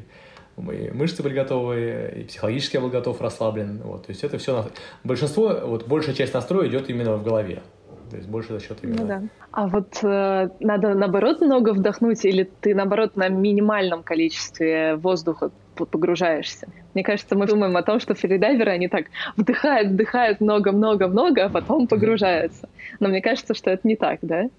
мои 0.61 0.89
мышцы 0.91 1.23
были 1.23 1.33
готовы, 1.33 2.13
и 2.17 2.23
психологически 2.23 2.75
я 2.75 2.81
был 2.81 2.89
готов, 2.89 3.21
расслаблен. 3.21 3.81
Вот, 3.83 4.05
то 4.05 4.11
есть 4.11 4.23
это 4.23 4.37
все, 4.37 4.67
большинство, 5.03 5.59
вот 5.63 5.87
большая 5.87 6.15
часть 6.15 6.33
настроя 6.33 6.67
идет 6.67 6.89
именно 6.89 7.15
в 7.15 7.23
голове. 7.23 7.61
То 8.09 8.17
есть 8.17 8.27
больше 8.27 8.53
за 8.53 8.59
счет 8.59 8.77
именно... 8.81 9.01
Ну, 9.01 9.07
да. 9.07 9.21
А 9.51 9.67
вот 9.67 9.99
э, 10.03 10.49
надо 10.59 10.95
наоборот 10.95 11.41
много 11.41 11.73
вдохнуть, 11.73 12.25
или 12.25 12.49
ты 12.61 12.73
наоборот 12.73 13.15
на 13.15 13.29
минимальном 13.29 14.03
количестве 14.03 14.95
воздуха 14.95 15.51
погружаешься? 15.75 16.67
Мне 16.93 17.03
кажется, 17.03 17.35
мы 17.35 17.45
думаем 17.45 17.77
о 17.77 17.83
том, 17.83 17.99
что 17.99 18.15
фридайверы, 18.15 18.71
они 18.71 18.87
так 18.87 19.05
вдыхают, 19.37 19.89
вдыхают 19.89 20.41
много-много-много, 20.41 21.45
а 21.45 21.49
потом 21.49 21.87
погружаются. 21.87 22.67
Но 22.99 23.09
мне 23.09 23.21
кажется, 23.21 23.53
что 23.53 23.69
это 23.69 23.87
не 23.87 23.95
так, 23.95 24.19
да? 24.21 24.49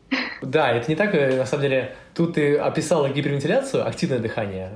Да, 0.43 0.71
это 0.71 0.89
не 0.89 0.97
так. 0.97 1.15
Э, 1.15 1.37
на 1.37 1.45
самом 1.45 1.63
деле, 1.63 1.93
тут 2.15 2.35
ты 2.35 2.57
описала 2.57 3.09
гипервентиляцию, 3.09 3.87
активное 3.87 4.21
дыхание. 4.21 4.71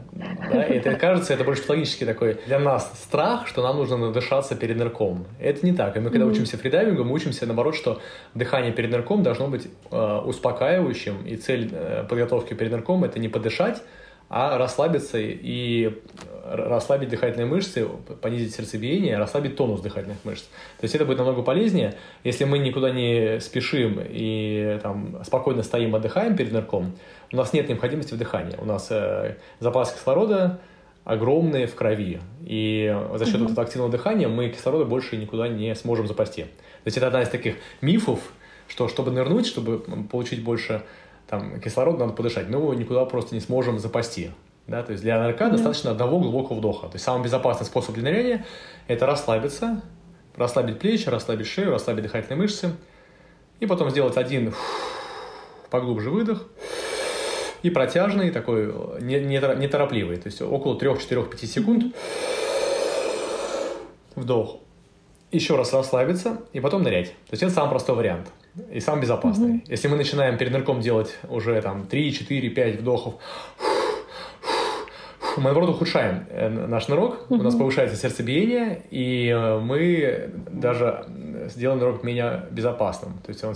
Да? 0.55 0.65
И 0.65 0.79
это 0.79 0.95
кажется, 0.95 1.35
это 1.35 1.45
больше 1.45 1.63
психологически 1.63 2.05
такой 2.05 2.39
для 2.47 2.59
нас 2.59 2.91
страх, 3.03 3.47
что 3.47 3.63
нам 3.63 3.77
нужно 3.77 3.97
надышаться 3.97 4.55
перед 4.55 4.77
нырком. 4.77 5.27
Это 5.39 5.65
не 5.67 5.73
так. 5.73 5.97
И 5.97 6.01
мы, 6.01 6.11
когда 6.11 6.27
mm-hmm. 6.27 6.31
учимся 6.31 6.57
фридайвингу, 6.59 7.05
мы 7.05 7.13
учимся, 7.13 7.47
наоборот, 7.47 7.75
что 7.75 8.01
дыхание 8.35 8.73
перед 8.73 8.91
нырком 8.91 9.23
должно 9.23 9.49
быть 9.49 9.69
э, 9.91 10.21
успокаивающим. 10.25 11.27
И 11.27 11.37
цель 11.37 11.71
э, 11.73 12.05
подготовки 12.09 12.55
перед 12.55 12.73
нырком— 12.73 13.05
это 13.05 13.19
не 13.19 13.29
подышать, 13.29 13.83
а 14.29 14.59
расслабиться 14.59 15.19
и 15.21 15.93
расслабить 16.45 17.09
дыхательные 17.09 17.47
мышцы, 17.47 17.87
понизить 18.21 18.55
сердцебиение, 18.55 19.19
расслабить 19.19 19.57
тонус 19.57 19.81
дыхательных 19.81 20.19
мышц. 20.25 20.43
То 20.79 20.85
есть 20.85 20.95
это 20.95 21.05
будет 21.05 21.19
намного 21.19 21.43
полезнее, 21.43 21.95
если 22.23 22.45
мы 22.45 22.59
никуда 22.59 22.91
не 22.91 23.41
спешим 23.41 24.01
и 24.03 24.79
там, 24.83 25.23
спокойно 25.25 25.63
стоим, 25.63 25.95
отдыхаем 25.95 26.37
перед 26.37 26.53
нырком, 26.53 26.97
у 27.35 27.37
нас 27.37 27.53
нет 27.53 27.69
необходимости 27.69 28.15
в 28.15 28.17
дыхании. 28.17 28.57
У 28.59 28.65
нас 28.65 28.87
э, 28.91 29.37
запас 29.59 29.93
кислорода 29.93 30.61
огромный 31.03 31.67
в 31.67 31.75
крови. 31.75 32.21
И 32.47 32.97
за 33.17 33.27
счет 33.27 33.41
mm-hmm. 33.41 33.51
этого 33.51 33.63
активного 33.65 33.91
дыхания 33.91 34.29
мы 34.29 34.51
кислорода 34.51 34.85
больше 34.85 35.17
никуда 35.17 35.49
не 35.49 35.75
сможем 35.75 36.07
запасти. 36.07 36.43
То 36.45 36.87
есть 36.87 36.97
это 36.97 37.09
одна 37.09 37.23
из 37.23 37.29
таких 37.29 37.57
мифов, 37.81 38.21
что 38.69 38.87
чтобы 38.87 39.11
нырнуть, 39.11 39.47
чтобы 39.47 39.81
получить 40.11 40.45
больше 40.45 40.85
там, 41.27 41.61
кислорода, 41.61 41.99
надо 41.99 42.13
подышать. 42.13 42.49
Мы 42.49 42.59
его 42.59 42.73
никуда 42.73 43.05
просто 43.05 43.35
не 43.35 43.41
сможем 43.41 43.81
запасти. 43.81 44.31
Да, 44.69 44.85
то 44.85 44.93
есть 44.93 45.03
для 45.03 45.21
нырка 45.21 45.47
mm-hmm. 45.47 45.51
достаточно 45.51 45.91
одного 45.91 46.21
глубокого 46.21 46.59
вдоха. 46.59 46.87
То 46.87 46.95
есть 46.95 47.05
самый 47.05 47.25
безопасный 47.25 47.67
способ 47.67 47.97
для 47.97 48.05
ныряния– 48.05 48.47
это 48.87 49.07
расслабиться, 49.07 49.83
расслабить 50.37 50.79
плечи, 50.79 51.09
расслабить 51.09 51.49
шею, 51.49 51.73
расслабить 51.73 52.05
дыхательные 52.05 52.39
мышцы. 52.39 52.71
И 53.59 53.67
потом 53.67 53.91
сделать 53.91 54.17
один 54.17 54.55
поглубже 55.69 56.11
выдох 56.11 56.47
и 57.65 57.71
протяжный, 57.71 58.31
такой 58.31 58.67
неторопливый. 59.01 60.19
То 60.19 60.27
есть 60.27 60.43
около 60.43 60.79
3-4-5 60.79 61.47
секунд 61.47 61.97
вдох. 64.15 64.59
Еще 65.33 65.57
раз 65.57 65.73
расслабиться 65.73 66.43
и 66.53 66.61
потом 66.61 66.83
нырять. 66.83 67.09
То 67.09 67.33
есть 67.33 67.43
это 67.43 67.53
самый 67.53 67.71
простой 67.71 67.97
вариант 67.97 68.29
и 68.71 68.81
самый 68.81 69.01
безопасный. 69.01 69.49
Mm-hmm. 69.49 69.67
Если 69.67 69.89
мы 69.89 69.97
начинаем 69.97 70.37
перед 70.37 70.53
нырком 70.53 70.81
делать 70.81 71.17
уже 71.29 71.61
там 71.63 71.87
3, 71.87 72.13
4, 72.13 72.51
5 72.51 72.81
вдохов, 72.81 73.15
мы, 75.41 75.45
наоборот, 75.45 75.71
ухудшаем 75.71 76.27
э, 76.31 76.49
наш 76.49 76.89
нырок, 76.89 77.31
у 77.31 77.37
нас 77.37 77.55
повышается 77.55 77.97
сердцебиение, 77.97 78.83
и 78.91 79.29
э, 79.29 79.59
мы 79.59 80.31
даже 80.51 81.07
сделаем 81.49 81.81
нырок 81.81 82.03
менее 82.03 82.47
безопасным. 82.51 83.19
То 83.25 83.31
есть 83.33 83.45
он, 83.45 83.55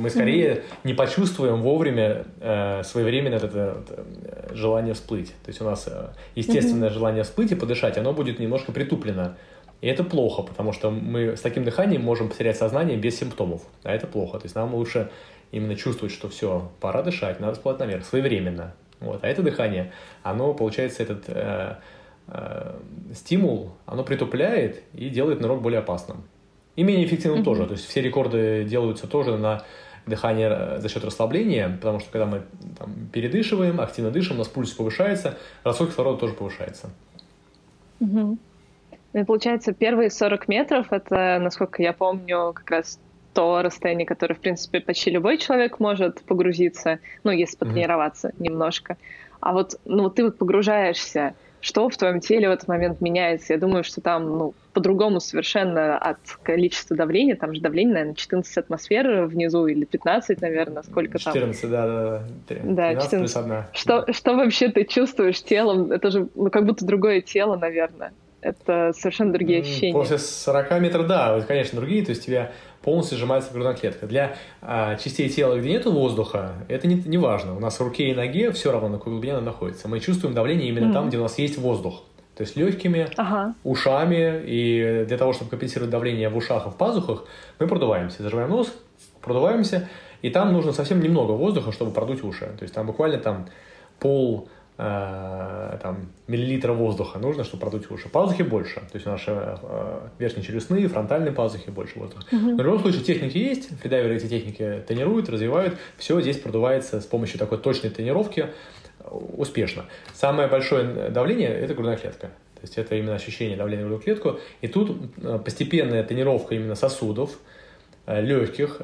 мы 0.00 0.10
скорее 0.10 0.64
не 0.84 0.94
почувствуем 0.94 1.62
вовремя 1.62 2.24
э, 2.40 2.82
своевременно 2.84 3.34
это, 3.34 3.46
это 3.46 4.54
желание 4.54 4.94
всплыть. 4.94 5.28
То 5.44 5.48
есть 5.48 5.60
у 5.60 5.64
нас 5.64 5.86
э, 5.86 6.08
естественное 6.34 6.90
желание 6.90 7.24
всплыть 7.24 7.52
и 7.52 7.54
подышать, 7.54 7.98
оно 7.98 8.12
будет 8.12 8.38
немножко 8.38 8.72
притуплено. 8.72 9.34
И 9.80 9.86
это 9.86 10.02
плохо, 10.02 10.42
потому 10.42 10.72
что 10.72 10.90
мы 10.90 11.36
с 11.36 11.40
таким 11.40 11.64
дыханием 11.64 12.02
можем 12.02 12.28
потерять 12.28 12.56
сознание 12.56 12.96
без 12.96 13.18
симптомов. 13.18 13.62
А 13.84 13.94
это 13.94 14.06
плохо. 14.06 14.38
То 14.38 14.46
есть 14.46 14.56
нам 14.56 14.74
лучше 14.74 15.10
именно 15.52 15.76
чувствовать, 15.76 16.12
что 16.12 16.28
все, 16.28 16.70
пора 16.80 17.02
дышать, 17.02 17.40
надо 17.40 17.54
всплыть 17.54 17.78
наверх, 17.78 18.04
своевременно. 18.04 18.74
Вот. 19.00 19.22
А 19.22 19.28
это 19.28 19.42
дыхание, 19.42 19.92
оно, 20.22 20.54
получается, 20.54 21.02
этот 21.02 21.24
э, 21.28 21.76
э, 22.28 22.76
стимул, 23.14 23.72
оно 23.86 24.02
притупляет 24.04 24.82
и 24.94 25.08
делает 25.08 25.40
нырок 25.40 25.62
более 25.62 25.80
опасным. 25.80 26.24
И 26.76 26.82
менее 26.82 27.06
эффективным 27.06 27.40
mm-hmm. 27.40 27.44
тоже. 27.44 27.66
То 27.66 27.72
есть 27.72 27.86
все 27.86 28.00
рекорды 28.00 28.64
делаются 28.64 29.06
тоже 29.06 29.36
на 29.36 29.64
дыхание 30.06 30.48
э, 30.50 30.78
за 30.78 30.88
счет 30.88 31.04
расслабления, 31.04 31.68
потому 31.80 32.00
что 32.00 32.10
когда 32.10 32.26
мы 32.26 32.42
там, 32.78 32.92
передышиваем, 33.12 33.80
активно 33.80 34.10
дышим, 34.10 34.36
у 34.36 34.38
нас 34.38 34.48
пульс 34.48 34.72
повышается, 34.72 35.38
расход 35.64 35.90
кислорода 35.90 36.18
тоже 36.18 36.34
повышается. 36.34 36.90
Угу. 38.00 38.38
И 39.14 39.24
получается, 39.24 39.72
первые 39.72 40.10
40 40.10 40.48
метров— 40.48 40.86
это, 40.90 41.38
насколько 41.40 41.82
я 41.82 41.92
помню, 41.92 42.52
как 42.54 42.70
раз 42.70 43.00
то 43.38 43.62
расстояние, 43.62 44.04
которое, 44.04 44.34
в 44.34 44.40
принципе, 44.40 44.80
почти 44.80 45.12
любой 45.12 45.38
человек 45.38 45.78
может 45.78 46.22
погрузиться, 46.22 46.98
ну, 47.22 47.30
если 47.30 47.56
потренироваться 47.56 48.30
mm-hmm. 48.30 48.42
немножко. 48.42 48.96
А 49.38 49.52
вот, 49.52 49.78
ну, 49.84 50.10
ты 50.10 50.24
вот 50.24 50.38
погружаешься, 50.38 51.36
что 51.60 51.88
в 51.88 51.96
твоем 51.96 52.18
теле 52.18 52.48
в 52.48 52.50
этот 52.50 52.66
момент 52.66 53.00
меняется? 53.00 53.52
Я 53.52 53.60
думаю, 53.60 53.84
что 53.84 54.00
там, 54.00 54.38
ну, 54.38 54.54
по-другому 54.72 55.20
совершенно 55.20 55.96
от 55.96 56.18
количества 56.42 56.96
давления, 56.96 57.36
там 57.36 57.54
же 57.54 57.60
давление, 57.60 57.94
наверное, 57.94 58.16
14 58.16 58.56
атмосфер 58.56 59.26
внизу 59.26 59.68
или 59.68 59.84
15, 59.84 60.40
наверное, 60.40 60.82
сколько 60.82 61.20
14, 61.20 61.40
там. 61.40 61.52
14, 61.52 61.70
да, 61.70 61.86
да, 61.86 62.22
да. 62.48 62.94
Да, 62.94 63.00
14. 63.00 63.36
1. 63.36 63.64
Что, 63.72 64.12
что 64.12 64.34
вообще 64.34 64.68
ты 64.68 64.82
чувствуешь 64.82 65.40
телом? 65.44 65.92
Это 65.92 66.10
же, 66.10 66.28
ну, 66.34 66.50
как 66.50 66.66
будто 66.66 66.84
другое 66.84 67.20
тело, 67.20 67.54
наверное. 67.54 68.12
Это 68.48 68.92
совершенно 68.96 69.30
другие 69.30 69.60
ощущения. 69.60 69.92
После 69.92 70.16
40 70.16 70.80
метров, 70.80 71.06
да, 71.06 71.38
конечно, 71.42 71.78
другие, 71.78 72.02
то 72.02 72.10
есть 72.10 72.24
тебя 72.24 72.50
полностью 72.82 73.18
сжимается 73.18 73.52
грудная 73.52 73.74
клетка. 73.74 74.06
Для 74.06 74.36
а, 74.62 74.96
частей 74.96 75.28
тела, 75.28 75.58
где 75.58 75.68
нет 75.68 75.84
воздуха, 75.84 76.54
это 76.68 76.86
не, 76.86 76.94
не 76.94 77.18
важно. 77.18 77.54
У 77.54 77.60
нас 77.60 77.78
в 77.78 77.82
руке 77.82 78.08
и 78.10 78.14
ноге 78.14 78.50
все 78.52 78.72
равно, 78.72 78.88
на 78.88 78.96
какой 78.96 79.12
глубине 79.12 79.34
она 79.34 79.42
находится. 79.42 79.86
Мы 79.86 80.00
чувствуем 80.00 80.34
давление 80.34 80.66
именно 80.68 80.86
mm-hmm. 80.86 80.94
там, 80.94 81.08
где 81.08 81.18
у 81.18 81.22
нас 81.22 81.38
есть 81.38 81.58
воздух. 81.58 82.04
То 82.36 82.42
есть 82.42 82.56
легкими, 82.56 83.08
ага. 83.16 83.54
ушами, 83.64 84.42
и 84.46 85.04
для 85.06 85.18
того, 85.18 85.34
чтобы 85.34 85.50
компенсировать 85.50 85.90
давление 85.90 86.30
в 86.30 86.36
ушах 86.36 86.66
и 86.66 86.70
в 86.70 86.76
пазухах, 86.76 87.24
мы 87.58 87.66
продуваемся. 87.66 88.22
Зажимаем 88.22 88.48
нос, 88.48 88.72
продуваемся, 89.20 89.88
и 90.22 90.30
там 90.30 90.54
нужно 90.54 90.72
совсем 90.72 91.02
немного 91.02 91.32
воздуха, 91.32 91.70
чтобы 91.72 91.90
продуть 91.90 92.24
уши. 92.24 92.46
То 92.56 92.62
есть 92.62 92.72
там 92.72 92.86
буквально 92.86 93.18
там 93.18 93.48
пол 93.98 94.48
Э, 94.80 95.76
там, 95.82 96.06
миллилитра 96.28 96.72
воздуха 96.72 97.18
нужно, 97.18 97.42
чтобы 97.42 97.62
продуть 97.62 97.90
уши. 97.90 98.08
Пазухи 98.08 98.42
больше. 98.42 98.76
То 98.76 98.94
есть 98.94 99.06
наши 99.06 99.32
э, 99.34 100.08
верхние 100.20 100.46
челюстные, 100.46 100.86
фронтальные 100.86 101.32
пазухи 101.32 101.70
больше 101.70 101.98
воздуха. 101.98 102.22
Угу. 102.30 102.50
Но 102.50 102.62
в 102.62 102.64
любом 102.64 102.78
случае 102.78 103.02
техники 103.02 103.36
есть, 103.38 103.76
фридайверы 103.80 104.14
эти 104.14 104.28
техники 104.28 104.84
тренируют, 104.86 105.28
развивают. 105.30 105.76
Все 105.96 106.20
здесь 106.20 106.38
продувается 106.38 107.00
с 107.00 107.06
помощью 107.06 107.40
такой 107.40 107.58
точной 107.58 107.90
тренировки 107.90 108.50
успешно. 109.10 109.86
Самое 110.14 110.46
большое 110.46 111.10
давление– 111.10 111.48
это 111.50 111.74
грудная 111.74 111.96
клетка. 111.96 112.28
То 112.54 112.62
есть 112.62 112.78
это 112.78 112.94
именно 112.94 113.16
ощущение 113.16 113.56
давления 113.56 113.84
в 113.84 113.88
грудную 113.88 114.04
клетку. 114.04 114.38
И 114.60 114.68
тут 114.68 114.96
э, 115.16 115.40
постепенная 115.44 116.04
тренировка 116.04 116.54
именно 116.54 116.76
сосудов, 116.76 117.40
э, 118.06 118.20
легких, 118.20 118.80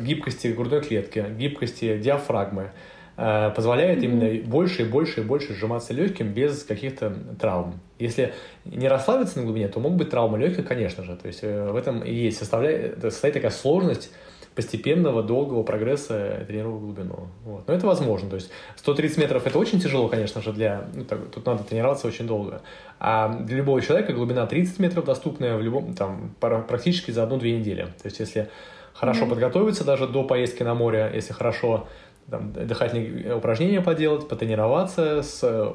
гибкости 0.00 0.46
грудной 0.48 0.80
клетки, 0.80 1.26
гибкости 1.36 1.98
диафрагмы– 1.98 2.70
Э, 2.82 2.99
позволяет 3.20 3.98
mm-hmm. 3.98 4.04
именно 4.04 4.48
больше 4.48 4.82
и 4.82 4.84
больше 4.84 5.20
и 5.20 5.24
больше 5.24 5.54
сжиматься 5.54 5.92
легким 5.92 6.32
без 6.32 6.64
каких-то 6.64 7.14
травм. 7.38 7.80
Если 7.98 8.32
не 8.64 8.88
расслабиться 8.88 9.38
на 9.38 9.44
глубине, 9.44 9.68
то 9.68 9.78
могут 9.78 9.98
быть 9.98 10.10
травмы 10.10 10.38
легких, 10.38 10.66
конечно 10.66 11.04
же. 11.04 11.16
То 11.16 11.26
есть 11.26 11.40
э, 11.42 11.70
в 11.70 11.76
этом 11.76 12.00
и 12.00 12.14
есть 12.14 12.38
составляет, 12.38 13.00
состоит 13.02 13.34
такая 13.34 13.50
сложность 13.50 14.10
постепенного, 14.54 15.22
долгого 15.22 15.62
прогресса 15.62 16.44
тренировок 16.46 16.80
глубину. 16.80 17.28
Вот. 17.44 17.68
Но 17.68 17.74
это 17.74 17.86
возможно. 17.86 18.28
То 18.30 18.36
есть 18.36 18.50
130 18.76 19.18
метров 19.18 19.46
это 19.46 19.58
очень 19.58 19.80
тяжело, 19.80 20.08
конечно 20.08 20.42
же, 20.42 20.52
для... 20.52 20.88
Ну, 20.94 21.04
так, 21.04 21.18
тут 21.30 21.46
надо 21.46 21.62
тренироваться 21.62 22.08
очень 22.08 22.26
долго. 22.26 22.62
А 22.98 23.28
для 23.28 23.58
любого 23.58 23.80
человека 23.80 24.12
глубина 24.12 24.46
30 24.46 24.78
метров 24.78 25.04
доступная 25.04 25.56
в 25.56 25.62
любом, 25.62 25.94
там, 25.94 26.34
практически 26.40 27.10
за 27.10 27.22
одну-две 27.22 27.58
недели. 27.58 27.82
То 27.82 28.06
есть 28.06 28.18
если 28.18 28.48
хорошо 28.92 29.24
mm-hmm. 29.24 29.30
подготовиться 29.30 29.84
даже 29.84 30.08
до 30.08 30.24
поездки 30.24 30.62
на 30.62 30.74
море, 30.74 31.10
если 31.14 31.32
хорошо 31.32 31.86
там, 32.30 32.52
дыхательные 32.52 33.34
упражнения 33.34 33.80
поделать, 33.80 34.28
потренироваться 34.28 35.22
с 35.22 35.40
э, 35.42 35.72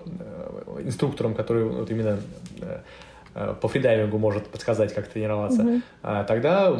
инструктором, 0.83 1.35
который 1.35 1.65
вот 1.65 1.89
именно 1.91 2.19
э, 2.61 2.79
э, 3.35 3.55
по 3.59 3.67
фридайвингу 3.67 4.17
может 4.17 4.47
подсказать, 4.47 4.93
как 4.93 5.07
тренироваться, 5.07 5.61
угу. 5.61 5.81
а, 6.01 6.23
тогда 6.23 6.73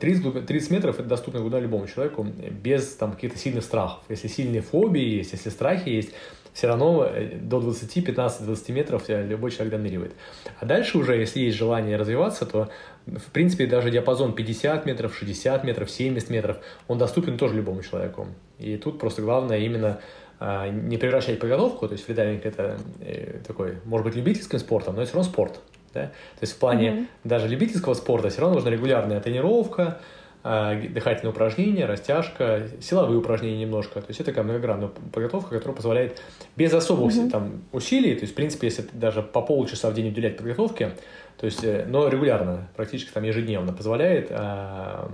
30, 0.00 0.46
30 0.46 0.70
метров 0.70 0.98
это 0.98 1.08
доступно 1.08 1.40
куда 1.40 1.60
любому 1.60 1.86
человеку 1.86 2.24
без 2.24 2.88
там 2.96 3.12
каких-то 3.12 3.38
сильных 3.38 3.64
страхов. 3.64 4.00
Если 4.08 4.28
сильные 4.28 4.62
фобии 4.62 5.16
есть, 5.18 5.32
если 5.32 5.50
страхи 5.50 5.88
есть, 5.88 6.10
все 6.52 6.68
равно 6.68 7.10
до 7.40 7.60
20, 7.60 8.06
15, 8.06 8.46
20 8.46 8.68
метров 8.68 9.02
любой 9.08 9.50
человек 9.50 9.72
доныривает. 9.72 10.12
А 10.60 10.66
дальше 10.66 10.98
уже, 10.98 11.16
если 11.16 11.40
есть 11.40 11.56
желание 11.56 11.96
развиваться, 11.96 12.46
то 12.46 12.68
в 13.06 13.32
принципе 13.32 13.66
даже 13.66 13.90
диапазон 13.90 14.34
50 14.34 14.86
метров, 14.86 15.16
60 15.16 15.64
метров, 15.64 15.90
70 15.90 16.30
метров, 16.30 16.58
он 16.86 16.98
доступен 16.98 17.36
тоже 17.36 17.56
любому 17.56 17.82
человеку. 17.82 18.28
И 18.58 18.76
тут 18.76 18.98
просто 18.98 19.22
главное 19.22 19.58
именно 19.58 20.00
а, 20.40 20.68
не 20.68 20.98
превращать 20.98 21.38
подготовку, 21.38 21.86
то 21.86 21.92
есть 21.92 22.04
фридайвинг 22.04 22.44
это 22.44 22.76
э, 23.00 23.40
такой, 23.46 23.78
может 23.84 24.06
быть, 24.06 24.16
любительским 24.16 24.58
спортом, 24.58 24.96
но 24.96 25.02
это 25.02 25.10
все 25.10 25.16
равно 25.16 25.32
спорт. 25.32 25.60
Да? 25.92 26.06
То 26.06 26.40
есть 26.42 26.54
в 26.54 26.58
плане 26.58 26.88
mm-hmm. 26.88 27.06
даже 27.24 27.48
любительского 27.48 27.94
спорта 27.94 28.28
все 28.28 28.40
равно 28.40 28.56
нужна 28.56 28.70
регулярная 28.70 29.20
тренировка, 29.20 30.00
а, 30.42 30.74
дыхательные 30.74 31.32
упражнения, 31.32 31.86
растяжка, 31.86 32.68
силовые 32.80 33.18
упражнения 33.18 33.60
немножко. 33.60 34.00
То 34.02 34.08
есть 34.08 34.20
это 34.20 34.30
такая 34.30 34.44
многогранная 34.44 34.88
подготовка, 34.88 35.54
которая 35.54 35.74
позволяет 35.74 36.20
без 36.56 36.74
особых 36.74 37.14
mm-hmm. 37.14 37.30
там, 37.30 37.62
усилий, 37.72 38.14
то 38.14 38.22
есть, 38.22 38.34
в 38.34 38.36
принципе, 38.36 38.66
если 38.66 38.84
даже 38.92 39.22
по 39.22 39.40
полчаса 39.40 39.88
в 39.88 39.94
день 39.94 40.08
уделять 40.08 40.36
подготовке, 40.36 40.90
то 41.38 41.46
есть, 41.46 41.64
э, 41.64 41.86
но 41.88 42.08
регулярно, 42.08 42.68
практически 42.76 43.10
там 43.10 43.22
ежедневно 43.22 43.72
позволяет 43.72 44.28
а, 44.30 45.10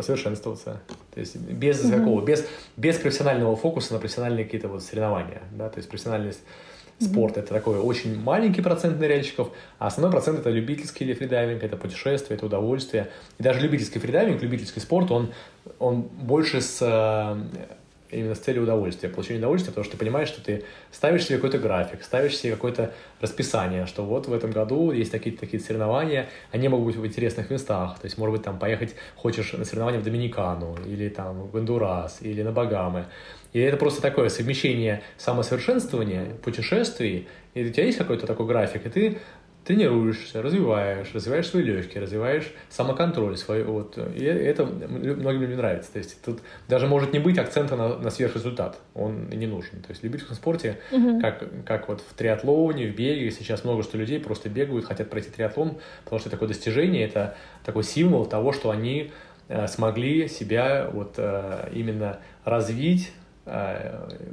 совершенствоваться. 0.00 0.80
То 1.12 1.20
есть 1.20 1.36
без 1.36 1.84
mm-hmm. 1.84 1.98
какого, 1.98 2.24
без, 2.24 2.46
без 2.76 2.96
профессионального 2.96 3.56
фокуса 3.56 3.92
на 3.92 3.98
профессиональные 3.98 4.44
какие-то 4.44 4.68
вот 4.68 4.82
соревнования, 4.82 5.42
да, 5.52 5.68
то 5.68 5.78
есть 5.78 5.88
профессиональность 5.88 6.40
спорт 7.02 7.36
это 7.36 7.48
такой 7.48 7.78
очень 7.78 8.18
маленький 8.18 8.62
процент 8.62 8.98
ныряльщиков, 8.98 9.50
а 9.78 9.88
основной 9.88 10.12
процент 10.12 10.38
это 10.38 10.50
любительский 10.50 11.04
или 11.04 11.14
фридайвинг, 11.14 11.62
это 11.62 11.76
путешествие, 11.76 12.36
это 12.36 12.46
удовольствие. 12.46 13.08
И 13.38 13.42
даже 13.42 13.60
любительский 13.60 13.98
фридайвинг, 13.98 14.40
любительский 14.42 14.80
спорт, 14.80 15.10
он, 15.10 15.32
он 15.78 16.02
больше 16.02 16.60
с 16.60 16.78
э, 16.80 17.36
именно 18.12 18.34
с 18.34 18.38
целью 18.38 18.62
удовольствия, 18.62 19.08
получения 19.08 19.38
удовольствия, 19.38 19.70
потому 19.70 19.84
что 19.84 19.92
ты 19.92 19.98
понимаешь, 19.98 20.28
что 20.28 20.42
ты 20.42 20.64
ставишь 20.90 21.24
себе 21.24 21.36
какой-то 21.36 21.58
график, 21.58 22.02
ставишь 22.02 22.36
себе 22.36 22.52
какое-то 22.52 22.92
расписание, 23.20 23.86
что 23.86 24.04
вот 24.04 24.28
в 24.28 24.32
этом 24.32 24.50
году 24.50 24.92
есть 24.92 25.10
такие-то 25.10 25.40
такие 25.40 25.62
соревнования, 25.62 26.28
они 26.50 26.68
могут 26.68 26.86
быть 26.86 26.96
в 26.96 27.06
интересных 27.06 27.50
местах, 27.50 27.98
то 27.98 28.04
есть, 28.04 28.18
может 28.18 28.36
быть, 28.36 28.42
там 28.44 28.58
поехать 28.58 28.94
хочешь 29.16 29.52
на 29.52 29.64
соревнования 29.64 30.00
в 30.00 30.04
Доминикану, 30.04 30.76
или 30.86 31.08
там 31.08 31.42
в 31.42 31.50
Гондурас, 31.50 32.18
или 32.20 32.42
на 32.42 32.52
Багамы, 32.52 33.06
и 33.52 33.60
это 33.60 33.76
просто 33.76 34.00
такое 34.00 34.28
совмещение 34.28 35.02
самосовершенствования, 35.18 36.36
путешествий, 36.42 37.28
и 37.54 37.64
у 37.64 37.70
тебя 37.70 37.84
есть 37.84 37.98
какой-то 37.98 38.26
такой 38.26 38.46
график, 38.46 38.86
и 38.86 38.88
ты 38.88 39.18
тренируешься, 39.64 40.42
развиваешь, 40.42 41.14
развиваешь 41.14 41.46
свои 41.46 41.62
легкие, 41.62 42.02
развиваешь 42.02 42.52
самоконтроль 42.68 43.36
свой. 43.36 43.62
Вот. 43.62 43.96
И 43.96 44.24
это 44.24 44.64
многим 44.66 45.42
людям 45.42 45.58
нравится. 45.58 45.92
То 45.92 45.98
есть 45.98 46.20
тут 46.22 46.40
даже 46.68 46.86
может 46.88 47.12
не 47.12 47.18
быть 47.18 47.38
акцента 47.38 47.76
на, 47.76 47.96
на 47.98 48.10
сверхрезультат. 48.10 48.78
Он 48.94 49.28
не 49.30 49.46
нужен. 49.46 49.80
То 49.82 49.90
есть 49.90 50.00
в 50.00 50.04
любительском 50.04 50.36
спорте, 50.36 50.78
угу. 50.90 51.20
как, 51.20 51.44
как 51.64 51.88
вот 51.88 52.00
в 52.00 52.14
триатлоне, 52.14 52.88
в 52.88 52.96
беге, 52.96 53.30
сейчас 53.30 53.64
много 53.64 53.82
что 53.82 53.96
людей 53.96 54.18
просто 54.18 54.48
бегают, 54.48 54.84
хотят 54.84 55.10
пройти 55.10 55.30
триатлон, 55.30 55.76
потому 56.04 56.18
что 56.18 56.30
такое 56.30 56.48
достижение, 56.48 57.06
это 57.06 57.36
такой 57.64 57.84
символ 57.84 58.26
того, 58.26 58.52
что 58.52 58.70
они 58.70 59.12
э, 59.48 59.68
смогли 59.68 60.28
себя 60.28 60.90
вот 60.92 61.14
э, 61.18 61.68
именно 61.72 62.18
развить, 62.44 63.12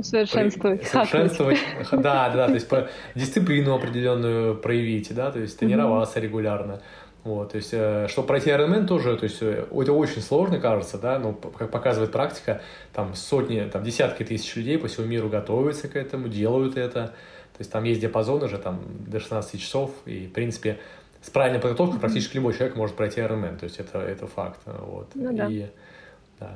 Совершенствовать. 0.02 0.88
Совершенствовать. 0.88 1.58
Да, 1.92 2.30
да, 2.30 2.48
то 2.48 2.54
есть 2.54 2.70
дисциплину 3.16 3.74
определенную 3.74 4.56
проявить, 4.56 5.14
да, 5.16 5.32
то 5.32 5.40
есть 5.40 5.58
тренироваться 5.58 6.20
регулярно. 6.20 6.82
Вот, 7.24 7.52
то 7.52 7.58
есть, 7.58 7.72
э, 7.74 8.08
чтобы 8.08 8.28
пройти 8.28 8.50
Ironman 8.50 8.88
тоже, 8.88 9.18
то 9.18 9.26
есть, 9.26 9.40
э, 9.42 9.66
это 9.70 9.94
очень 9.94 10.22
сложно, 10.22 10.58
кажется, 10.58 10.98
да, 10.98 11.20
но, 11.20 11.34
как 11.34 11.70
показывает 11.70 12.14
практика, 12.14 12.62
там 12.94 13.14
сотни, 13.14 13.60
там 13.72 13.84
десятки 13.84 14.24
тысяч 14.24 14.56
людей 14.56 14.78
по 14.78 14.88
всему 14.88 15.06
миру 15.06 15.28
готовятся 15.28 15.90
к 15.90 15.98
этому, 15.98 16.30
делают 16.30 16.78
это, 16.78 17.08
то 17.08 17.60
есть, 17.60 17.72
там 17.72 17.84
есть 17.84 18.00
диапазон 18.00 18.44
уже 18.44 18.58
там 18.58 18.80
до 19.06 19.20
16 19.20 19.60
часов, 19.60 19.92
и, 20.06 20.28
в 20.28 20.32
принципе, 20.32 20.80
с 21.22 21.30
правильной 21.30 21.60
подготовкой 21.60 21.98
mm-hmm. 21.98 22.02
практически 22.02 22.38
любой 22.38 22.54
человек 22.54 22.78
может 22.78 22.96
пройти 22.96 23.20
Ironman, 23.20 23.60
то 23.60 23.66
есть, 23.66 23.80
это, 23.80 24.00
это 24.00 24.26
факт, 24.26 24.62
вот. 24.66 25.10
Ну, 25.14 25.36
да. 25.36 25.48
И, 25.48 25.60
да. 25.60 25.68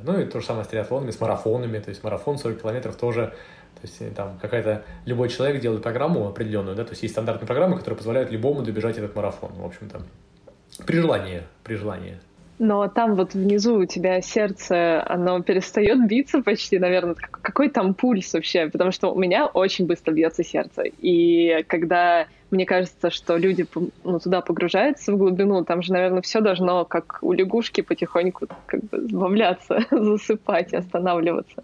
Ну 0.04 0.20
и 0.20 0.26
то 0.26 0.40
же 0.40 0.46
самое 0.46 0.66
с 0.66 0.68
триатлонами, 0.68 1.12
с 1.12 1.20
марафонами. 1.20 1.80
То 1.80 1.90
есть 1.90 2.04
марафон 2.04 2.38
40 2.38 2.62
километров 2.62 2.96
тоже 2.96 3.34
то 3.84 3.88
есть 3.88 4.02
э, 4.02 4.12
там 4.12 4.38
какая-то 4.40 4.86
любой 5.06 5.28
человек 5.28 5.62
делает 5.62 5.84
программу 5.84 6.28
определенную, 6.28 6.76
да, 6.76 6.86
то 6.86 6.92
есть 6.92 7.04
есть 7.04 7.14
стандартные 7.14 7.48
программы, 7.48 7.78
которые 7.78 7.98
позволяют 7.98 8.32
любому 8.32 8.62
добежать 8.62 8.98
этот 8.98 9.14
марафон, 9.14 9.52
в 9.54 9.66
общем-то. 9.66 10.02
При 10.86 11.00
желании, 11.00 11.44
при 11.64 11.76
желании. 11.76 12.20
Но 12.60 12.88
там 12.88 13.16
вот 13.16 13.34
внизу 13.34 13.80
у 13.80 13.86
тебя 13.86 14.22
сердце, 14.22 15.04
оно 15.08 15.42
перестает 15.42 16.08
биться 16.08 16.42
почти, 16.42 16.78
наверное. 16.78 17.16
Какой 17.16 17.70
там 17.70 17.94
пульс 17.94 18.34
вообще? 18.34 18.70
Потому 18.70 18.92
что 18.92 19.12
у 19.12 19.20
меня 19.20 19.48
очень 19.48 19.88
быстро 19.88 20.12
бьется 20.12 20.44
сердце. 20.44 20.84
И 20.84 21.66
когда 21.68 22.28
мне 22.52 22.66
кажется, 22.68 23.10
что 23.10 23.36
люди 23.38 23.66
ну, 24.04 24.20
туда 24.20 24.42
погружаются 24.42 25.12
в 25.12 25.18
глубину, 25.18 25.66
там 25.66 25.82
же, 25.82 25.92
наверное, 25.92 26.22
все 26.22 26.40
должно, 26.40 26.86
как 26.86 27.18
у 27.22 27.34
лягушки, 27.34 27.82
потихоньку 27.82 28.48
как 28.68 28.82
бы 28.84 29.02
сбавляться, 29.10 29.80
засыпать 29.92 30.72
и 30.74 30.78
останавливаться. 30.78 31.64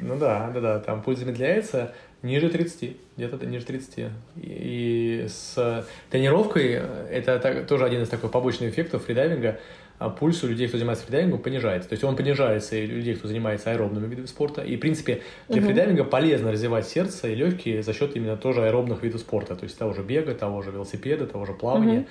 Ну 0.00 0.18
да, 0.18 0.50
да, 0.52 0.60
да, 0.60 0.80
там 0.80 1.02
пульс 1.02 1.20
замедляется 1.20 1.94
ниже 2.22 2.50
30, 2.50 2.96
где-то 3.16 3.46
ниже 3.46 3.64
30. 3.64 4.10
И 4.42 5.26
с 5.28 5.86
тренировкой 6.10 6.82
это 7.10 7.64
тоже 7.68 7.84
один 7.84 8.02
из 8.02 8.08
таких 8.08 8.30
побочных 8.32 8.72
эффектов 8.72 9.04
фридайвинга– 9.04 9.60
пульс 10.18 10.42
у 10.44 10.48
людей, 10.48 10.68
кто 10.68 10.76
занимается 10.76 11.04
фридайвингом, 11.04 11.40
понижается. 11.40 11.88
То 11.88 11.94
есть 11.94 12.04
он 12.04 12.16
понижается 12.16 12.76
и 12.76 12.86
у 12.86 12.96
людей, 12.96 13.14
кто 13.14 13.28
занимается 13.28 13.70
аэробными 13.70 14.06
видами 14.06 14.26
спорта. 14.26 14.62
И, 14.62 14.76
в 14.76 14.80
принципе, 14.80 15.22
для 15.48 15.60
угу. 15.60 15.68
фридайвинга 15.68 16.04
полезно 16.04 16.52
развивать 16.52 16.86
сердце 16.86 17.28
и 17.28 17.34
легкие 17.34 17.82
за 17.82 17.92
счет 17.92 18.16
именно 18.16 18.36
тоже 18.36 18.64
аэробных 18.64 19.02
видов 19.02 19.20
спорта. 19.20 19.56
То 19.56 19.64
есть 19.64 19.78
того 19.78 19.92
же 19.94 20.02
бега, 20.02 20.34
того 20.34 20.62
же 20.62 20.70
велосипеда, 20.70 21.26
того 21.26 21.46
же 21.46 21.52
плавания. 21.52 22.00
Угу. 22.00 22.06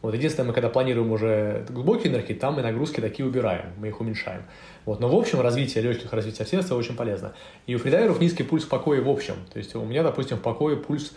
Вот 0.00 0.14
единственное, 0.14 0.48
мы 0.48 0.52
когда 0.52 0.68
планируем 0.68 1.10
уже 1.10 1.66
глубокие 1.68 2.12
нырки, 2.12 2.32
там 2.32 2.54
мы 2.54 2.62
нагрузки 2.62 3.00
такие 3.00 3.26
убираем, 3.26 3.66
мы 3.78 3.88
их 3.88 4.00
уменьшаем. 4.00 4.42
Вот. 4.84 5.00
Но 5.00 5.08
в 5.08 5.14
общем 5.14 5.40
развитие 5.40 5.82
легких, 5.82 6.12
развитие 6.12 6.46
сердца 6.46 6.76
очень 6.76 6.94
полезно. 6.94 7.34
И 7.66 7.74
у 7.74 7.78
фридайверов 7.78 8.20
низкий 8.20 8.44
пульс 8.44 8.64
в 8.64 8.68
покое 8.68 9.00
в 9.00 9.08
общем. 9.08 9.34
То 9.52 9.58
есть 9.58 9.74
у 9.74 9.84
меня, 9.84 10.04
допустим, 10.04 10.36
в 10.36 10.40
покое 10.40 10.76
пульс 10.76 11.14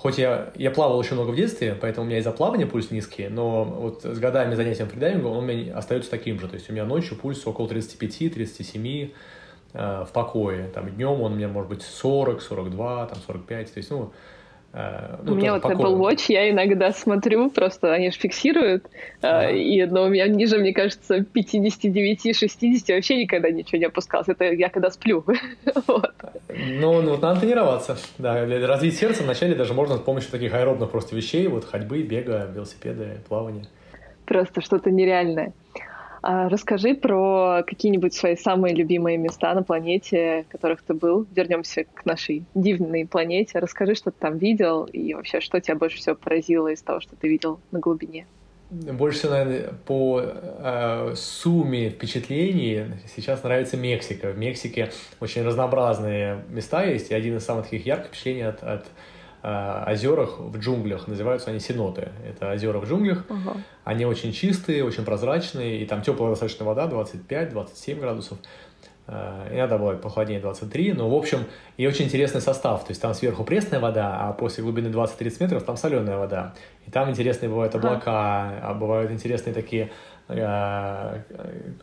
Хоть 0.00 0.16
я, 0.16 0.52
я 0.54 0.70
плавал 0.70 1.02
еще 1.02 1.14
много 1.14 1.30
в 1.30 1.34
детстве, 1.34 1.74
поэтому 1.74 2.06
у 2.06 2.08
меня 2.08 2.20
из-за 2.20 2.30
плавания 2.30 2.66
пульс 2.66 2.92
низкий, 2.92 3.26
но 3.26 3.64
вот 3.64 4.04
с 4.04 4.18
годами 4.20 4.54
занятия 4.54 4.84
фридайвингом 4.84 5.32
он 5.32 5.38
у 5.38 5.40
меня 5.40 5.76
остается 5.76 6.08
таким 6.08 6.38
же. 6.38 6.46
То 6.46 6.54
есть 6.54 6.70
у 6.70 6.72
меня 6.72 6.84
ночью 6.84 7.16
пульс 7.16 7.44
около 7.44 7.66
35-37 7.66 9.10
э, 9.72 10.04
в 10.08 10.12
покое. 10.12 10.68
Там 10.68 10.88
днем 10.88 11.20
он 11.20 11.32
у 11.32 11.34
меня 11.34 11.48
может 11.48 11.70
быть 11.70 11.82
40, 11.82 12.40
42, 12.40 13.06
там 13.06 13.18
45. 13.26 13.72
То 13.74 13.78
есть, 13.78 13.90
ну, 13.90 14.12
ну, 14.72 15.32
у 15.32 15.34
меня 15.34 15.54
вот 15.54 15.64
Apple 15.64 15.96
Watch, 15.98 16.26
я 16.28 16.50
иногда 16.50 16.92
смотрю, 16.92 17.50
просто 17.50 17.92
они 17.92 18.10
же 18.10 18.18
фиксируют, 18.18 18.84
да. 19.22 19.50
и 19.50 19.84
но 19.86 20.04
у 20.04 20.08
меня 20.08 20.28
ниже, 20.28 20.58
мне 20.58 20.74
кажется, 20.74 21.18
59-60 21.18 22.94
вообще 22.94 23.16
никогда 23.16 23.50
ничего 23.50 23.78
не 23.78 23.86
опускалось. 23.86 24.28
Это 24.28 24.44
я 24.44 24.68
когда 24.68 24.90
сплю. 24.90 25.24
вот. 25.86 26.14
Ну, 26.48 27.02
ну, 27.02 27.10
вот 27.12 27.22
надо 27.22 27.40
тренироваться. 27.40 27.96
Да, 28.18 28.44
развить 28.44 28.96
сердце 28.96 29.22
вначале 29.22 29.54
даже 29.54 29.72
можно 29.72 29.96
с 29.96 30.00
помощью 30.00 30.30
таких 30.30 30.52
аэробных 30.52 30.90
просто 30.90 31.16
вещей, 31.16 31.48
вот 31.48 31.64
ходьбы, 31.64 32.02
бега, 32.02 32.50
велосипеда, 32.54 33.16
плавания. 33.26 33.64
Просто 34.26 34.60
что-то 34.60 34.90
нереальное. 34.90 35.54
А 36.22 36.48
расскажи 36.48 36.94
про 36.94 37.62
какие-нибудь 37.66 38.14
свои 38.14 38.36
самые 38.36 38.74
любимые 38.74 39.18
места 39.18 39.54
на 39.54 39.62
планете, 39.62 40.44
в 40.48 40.52
которых 40.52 40.82
ты 40.82 40.94
был. 40.94 41.26
Вернемся 41.34 41.84
к 41.84 42.04
нашей 42.04 42.44
дивной 42.54 43.06
планете. 43.06 43.58
Расскажи, 43.58 43.94
что 43.94 44.10
ты 44.10 44.18
там 44.18 44.38
видел 44.38 44.84
и 44.84 45.14
вообще, 45.14 45.40
что 45.40 45.60
тебя 45.60 45.76
больше 45.76 45.98
всего 45.98 46.16
поразило 46.16 46.68
из 46.68 46.82
того, 46.82 47.00
что 47.00 47.16
ты 47.16 47.28
видел 47.28 47.60
на 47.70 47.78
глубине. 47.78 48.26
Больше 48.70 49.20
всего, 49.20 49.32
наверное, 49.32 49.72
по 49.86 50.20
э, 50.22 51.14
сумме 51.16 51.88
впечатлений 51.88 52.84
сейчас 53.16 53.42
нравится 53.42 53.78
Мексика. 53.78 54.30
В 54.30 54.38
Мексике 54.38 54.90
очень 55.20 55.42
разнообразные 55.42 56.44
места 56.50 56.84
есть, 56.84 57.10
и 57.10 57.14
один 57.14 57.38
из 57.38 57.44
самых 57.44 57.64
таких 57.64 57.86
ярких 57.86 58.08
впечатлений 58.08 58.42
от, 58.42 58.62
от 58.62 58.84
озерах 59.42 60.38
в 60.38 60.58
джунглях. 60.58 61.06
Называются 61.06 61.50
они 61.50 61.60
сеноты. 61.60 62.08
Это 62.28 62.52
озера 62.52 62.78
в 62.78 62.88
джунглях. 62.88 63.24
Uh-huh. 63.28 63.60
Они 63.84 64.04
очень 64.04 64.32
чистые, 64.32 64.84
очень 64.84 65.04
прозрачные, 65.04 65.82
и 65.82 65.86
там 65.86 66.02
теплая 66.02 66.30
достаточно 66.30 66.64
вода, 66.64 66.86
25-27 66.86 68.00
градусов. 68.00 68.38
Э, 69.08 69.48
иногда 69.50 69.78
бывает 69.78 70.02
похолоднее 70.02 70.38
23, 70.38 70.92
но 70.92 71.08
в 71.08 71.14
общем 71.14 71.44
и 71.78 71.86
очень 71.86 72.04
интересный 72.04 72.42
состав. 72.42 72.84
То 72.84 72.90
есть 72.90 73.00
там 73.00 73.14
сверху 73.14 73.42
пресная 73.42 73.80
вода, 73.80 74.18
а 74.20 74.32
после 74.32 74.62
глубины 74.62 74.88
20-30 74.88 75.36
метров 75.40 75.64
там 75.64 75.76
соленая 75.76 76.18
вода. 76.18 76.54
И 76.86 76.90
там 76.90 77.10
интересные 77.10 77.48
бывают 77.48 77.74
облака, 77.74 78.60
а 78.62 78.74
бывают 78.74 79.10
интересные 79.10 79.54
такие 79.54 79.84
э, 79.84 79.88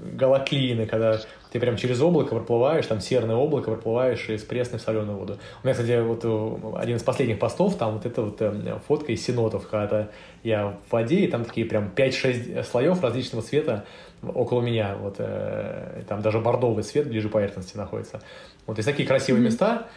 галаклины, 0.06 0.86
когда 0.86 1.20
ты 1.52 1.60
прям 1.60 1.78
через 1.78 2.00
облако 2.02 2.36
проплываешь, 2.36 2.86
там 2.86 3.00
серное 3.00 3.36
облако 3.36 3.72
проплываешь 3.72 4.30
из 4.30 4.44
пресной 4.44 4.78
в 4.80 4.84
соленую 4.84 5.18
воду. 5.18 5.40
У 5.64 5.68
меня, 5.68 5.74
кстати, 5.74 6.00
вот 6.00 6.22
э, 6.24 6.78
один 6.78 6.98
из 6.98 7.04
последних 7.04 7.40
постов, 7.40 7.76
там 7.76 7.94
вот 7.94 8.06
эта 8.06 8.22
вот 8.22 8.42
э, 8.42 8.80
фотка 8.88 9.14
из 9.14 9.26
синотов, 9.26 9.68
когда 9.68 10.10
я 10.44 10.78
в 10.88 10.92
воде, 10.92 11.22
и 11.22 11.28
там 11.28 11.44
такие 11.44 11.66
прям 11.66 11.92
5-6 11.96 12.64
слоев 12.64 13.02
различного 13.02 13.44
цвета 13.44 13.86
около 14.22 14.62
меня, 14.62 14.96
вот 15.00 15.16
э, 15.18 16.04
там 16.08 16.22
даже 16.22 16.40
бордовый 16.40 16.84
цвет 16.84 17.08
ближе 17.08 17.30
поверхности 17.30 17.78
находится. 17.78 18.22
Вот 18.68 18.78
есть 18.78 18.88
такие 18.88 19.08
красивые 19.08 19.42
mm-hmm. 19.42 19.46
места, 19.46 19.88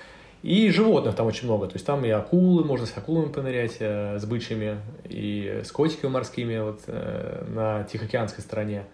и 0.43 0.71
животных 0.71 1.17
там 1.17 1.27
очень 1.27 1.47
много. 1.47 1.67
То 1.67 1.75
есть 1.75 1.87
там 1.87 2.05
и 2.05 2.11
акулы, 2.11 2.65
можно 2.65 2.87
с 2.87 2.97
акулами 2.97 3.31
понырять, 3.31 3.77
э, 3.81 4.19
с 4.19 4.25
бычьими, 4.25 4.79
и 5.05 5.63
с 5.65 5.73
котиками 5.73 6.11
морскими 6.11 6.59
вот, 6.59 6.81
э, 6.87 7.45
на 7.49 7.85
Тихоокеанской 7.85 8.43
стороне. 8.43 8.85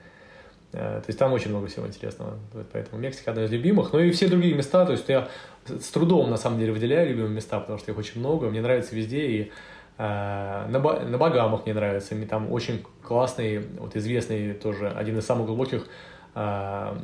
Э, 0.73 1.01
то 1.01 1.05
есть 1.07 1.19
там 1.19 1.33
очень 1.33 1.51
много 1.51 1.67
всего 1.67 1.87
интересного. 1.87 2.39
Поэтому 2.73 3.01
Мексика 3.01 3.31
одна 3.31 3.45
из 3.45 3.53
любимых. 3.53 3.93
Ну 3.93 4.01
и 4.01 4.11
все 4.11 4.29
другие 4.29 4.55
места, 4.55 4.87
то 4.87 4.93
есть 4.93 5.09
я 5.09 5.29
с 5.67 5.89
трудом 5.91 6.31
на 6.31 6.37
самом 6.37 6.59
деле 6.59 6.73
выделяю 6.73 7.09
любимые 7.11 7.35
места, 7.35 7.61
потому 7.61 7.79
что 7.79 7.93
их 7.93 7.99
очень 7.99 8.21
много. 8.21 8.49
Мне 8.49 8.63
нравится 8.63 8.97
везде. 8.97 9.27
И 9.27 9.53
э, 9.99 10.67
на, 10.69 10.79
на 10.79 11.19
Багамах 11.19 11.67
мне 11.67 11.75
нравится. 11.75 12.15
Мне 12.15 12.27
там 12.27 12.51
очень 12.51 12.85
классный, 13.03 13.59
вот 13.79 13.97
известный 13.97 14.55
тоже, 14.55 14.89
один 14.89 15.19
из 15.19 15.27
самых 15.27 15.47
глубоких 15.47 15.87
э, 16.35 16.95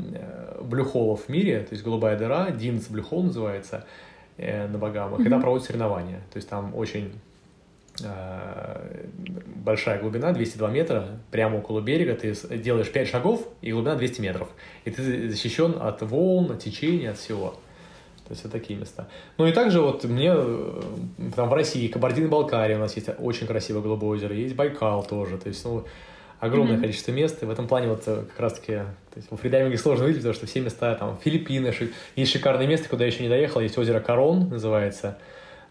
блюхолов 0.62 1.24
в 1.24 1.28
мире, 1.28 1.60
то 1.60 1.74
есть 1.74 1.84
голубая 1.84 2.18
дыра, 2.18 2.50
Динс 2.50 2.88
блюхол 2.88 3.24
называется 3.24 3.86
на 4.40 4.78
Багамах. 4.78 5.20
Mm-hmm. 5.20 5.26
И 5.26 5.30
там 5.30 5.40
проводят 5.40 5.66
соревнования. 5.66 6.20
То 6.32 6.36
есть 6.36 6.48
там 6.48 6.74
очень 6.74 7.12
Э, 8.02 9.06
большая 9.56 10.00
глубина, 10.00 10.32
202 10.32 10.70
метра, 10.70 11.06
прямо 11.30 11.56
около 11.58 11.80
берега, 11.80 12.14
ты 12.14 12.34
делаешь 12.56 12.90
5 12.90 13.08
шагов, 13.08 13.46
и 13.60 13.72
глубина 13.72 13.94
200 13.94 14.20
метров. 14.20 14.48
И 14.84 14.90
ты 14.90 15.28
защищен 15.28 15.76
от 15.80 16.00
волн, 16.02 16.52
от 16.52 16.60
течения, 16.60 17.10
от 17.10 17.18
всего. 17.18 17.50
То 18.26 18.32
есть 18.32 18.44
вот 18.44 18.52
такие 18.52 18.78
места. 18.78 19.08
Ну 19.38 19.46
и 19.46 19.52
также 19.52 19.80
вот 19.80 20.04
мне 20.04 20.32
э, 20.34 20.82
там 21.36 21.48
в 21.48 21.52
России, 21.52 21.88
Кабардино-Балкария 21.88 22.76
у 22.76 22.80
нас 22.80 22.96
есть 22.96 23.10
очень 23.18 23.46
красивое 23.46 23.82
голубое 23.82 24.18
озеро, 24.18 24.34
есть 24.34 24.54
Байкал 24.54 25.02
тоже. 25.04 25.36
То 25.36 25.48
есть, 25.48 25.64
ну, 25.64 25.84
огромное 26.40 26.76
mm-hmm. 26.76 26.80
количество 26.80 27.12
мест. 27.12 27.42
И 27.42 27.46
в 27.46 27.50
этом 27.50 27.68
плане 27.68 27.88
вот 27.88 28.02
э, 28.06 28.24
как 28.30 28.40
раз-таки 28.40 28.72
то 28.72 29.16
есть, 29.16 29.30
в 29.30 29.36
фридайвинге 29.36 29.78
сложно 29.78 30.06
выйти, 30.06 30.16
потому 30.16 30.34
что 30.34 30.46
все 30.46 30.60
места, 30.60 30.94
там, 30.94 31.18
Филиппины, 31.22 31.72
есть 32.16 32.32
шикарное 32.32 32.66
место, 32.66 32.88
куда 32.88 33.04
я 33.04 33.10
еще 33.10 33.22
не 33.22 33.28
доехал, 33.28 33.60
есть 33.60 33.76
озеро 33.78 34.00
Корон, 34.00 34.48
называется. 34.48 35.18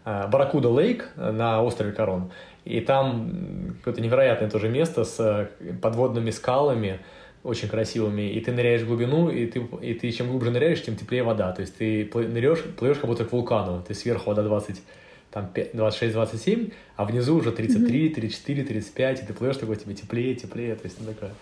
Э, 0.04 0.28
Баракуда 0.28 0.68
Лейк 0.68 1.10
на 1.16 1.62
острове 1.62 1.92
Корон. 1.92 2.30
И 2.64 2.80
там 2.80 3.76
какое-то 3.78 4.00
невероятное 4.00 4.48
тоже 4.48 4.68
место 4.68 5.04
с 5.04 5.18
э, 5.18 5.48
подводными 5.82 6.30
скалами, 6.30 7.00
очень 7.42 7.68
красивыми, 7.68 8.30
и 8.30 8.40
ты 8.40 8.52
ныряешь 8.52 8.82
в 8.82 8.86
глубину, 8.86 9.30
и 9.30 9.46
ты, 9.46 9.66
и 9.80 9.94
ты 9.94 10.12
чем 10.12 10.28
глубже 10.28 10.50
ныряешь, 10.50 10.82
тем 10.82 10.96
теплее 10.96 11.22
вода. 11.22 11.52
То 11.52 11.62
есть 11.62 11.76
ты 11.78 12.10
ныряешь, 12.14 12.62
плывешь 12.78 12.98
как 12.98 13.06
будто 13.06 13.24
к 13.24 13.32
вулкану. 13.32 13.82
Ты 13.86 13.94
сверху 13.94 14.30
вода 14.30 14.42
20, 14.42 14.82
там 15.30 15.50
26-27, 15.54 16.72
а 16.96 17.04
внизу 17.04 17.36
уже 17.36 17.52
33, 17.52 18.10
34, 18.10 18.64
35, 18.64 19.22
и 19.22 19.26
ты 19.26 19.32
плывешь 19.32 19.56
такой, 19.56 19.76
тебе 19.76 19.94
теплее, 19.94 20.34
теплее. 20.34 20.74
То 20.74 20.84
есть 20.84 20.98
ну, 21.00 21.06
такое 21.06 21.32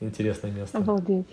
интересное 0.00 0.50
место. 0.50 0.78
Обалдеть. 0.78 1.26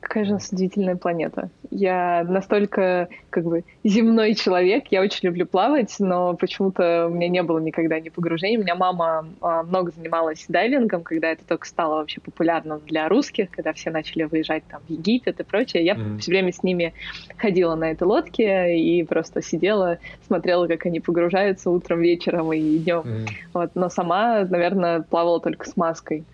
Какая 0.00 0.24
же 0.24 0.30
у 0.30 0.34
нас 0.34 0.48
удивительная 0.52 0.96
планета. 0.96 1.50
Я 1.70 2.24
настолько, 2.26 3.08
как 3.30 3.44
бы, 3.44 3.64
земной 3.84 4.34
человек. 4.34 4.84
Я 4.90 5.02
очень 5.02 5.20
люблю 5.22 5.44
плавать, 5.44 5.96
но 5.98 6.34
почему-то 6.34 7.08
у 7.08 7.14
меня 7.14 7.28
не 7.28 7.42
было 7.42 7.58
никогда 7.58 7.98
ни 7.98 8.08
погружений. 8.08 8.58
У 8.58 8.60
меня 8.60 8.76
мама 8.76 9.28
а, 9.40 9.64
много 9.64 9.90
занималась 9.90 10.44
дайвингом, 10.48 11.02
когда 11.02 11.28
это 11.28 11.44
только 11.44 11.66
стало 11.66 11.96
вообще 11.96 12.20
популярным 12.20 12.80
для 12.86 13.08
русских, 13.08 13.50
когда 13.50 13.72
все 13.72 13.90
начали 13.90 14.22
выезжать 14.22 14.62
там 14.70 14.80
в 14.86 14.90
Египет 14.90 15.40
и 15.40 15.42
прочее. 15.42 15.84
Я 15.84 15.94
mm-hmm. 15.94 16.18
все 16.18 16.30
время 16.30 16.52
с 16.52 16.62
ними 16.62 16.94
ходила 17.36 17.74
на 17.74 17.90
этой 17.90 18.04
лодке 18.04 18.78
и 18.78 19.02
просто 19.02 19.42
сидела, 19.42 19.98
смотрела, 20.26 20.68
как 20.68 20.86
они 20.86 21.00
погружаются 21.00 21.70
утром, 21.70 22.00
вечером 22.00 22.52
и 22.52 22.78
днем. 22.78 23.00
Mm-hmm. 23.00 23.28
Вот. 23.52 23.70
Но 23.74 23.88
сама, 23.88 24.44
наверное, 24.44 25.00
плавала 25.02 25.40
только 25.40 25.68
с 25.68 25.76
маской. 25.76 26.24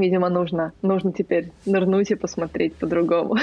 Видимо, 0.00 0.28
нужно, 0.28 0.72
нужно 0.82 1.12
теперь 1.12 1.50
нырнуть 1.66 2.10
и 2.10 2.14
посмотреть 2.14 2.74
по-другому. 2.74 3.36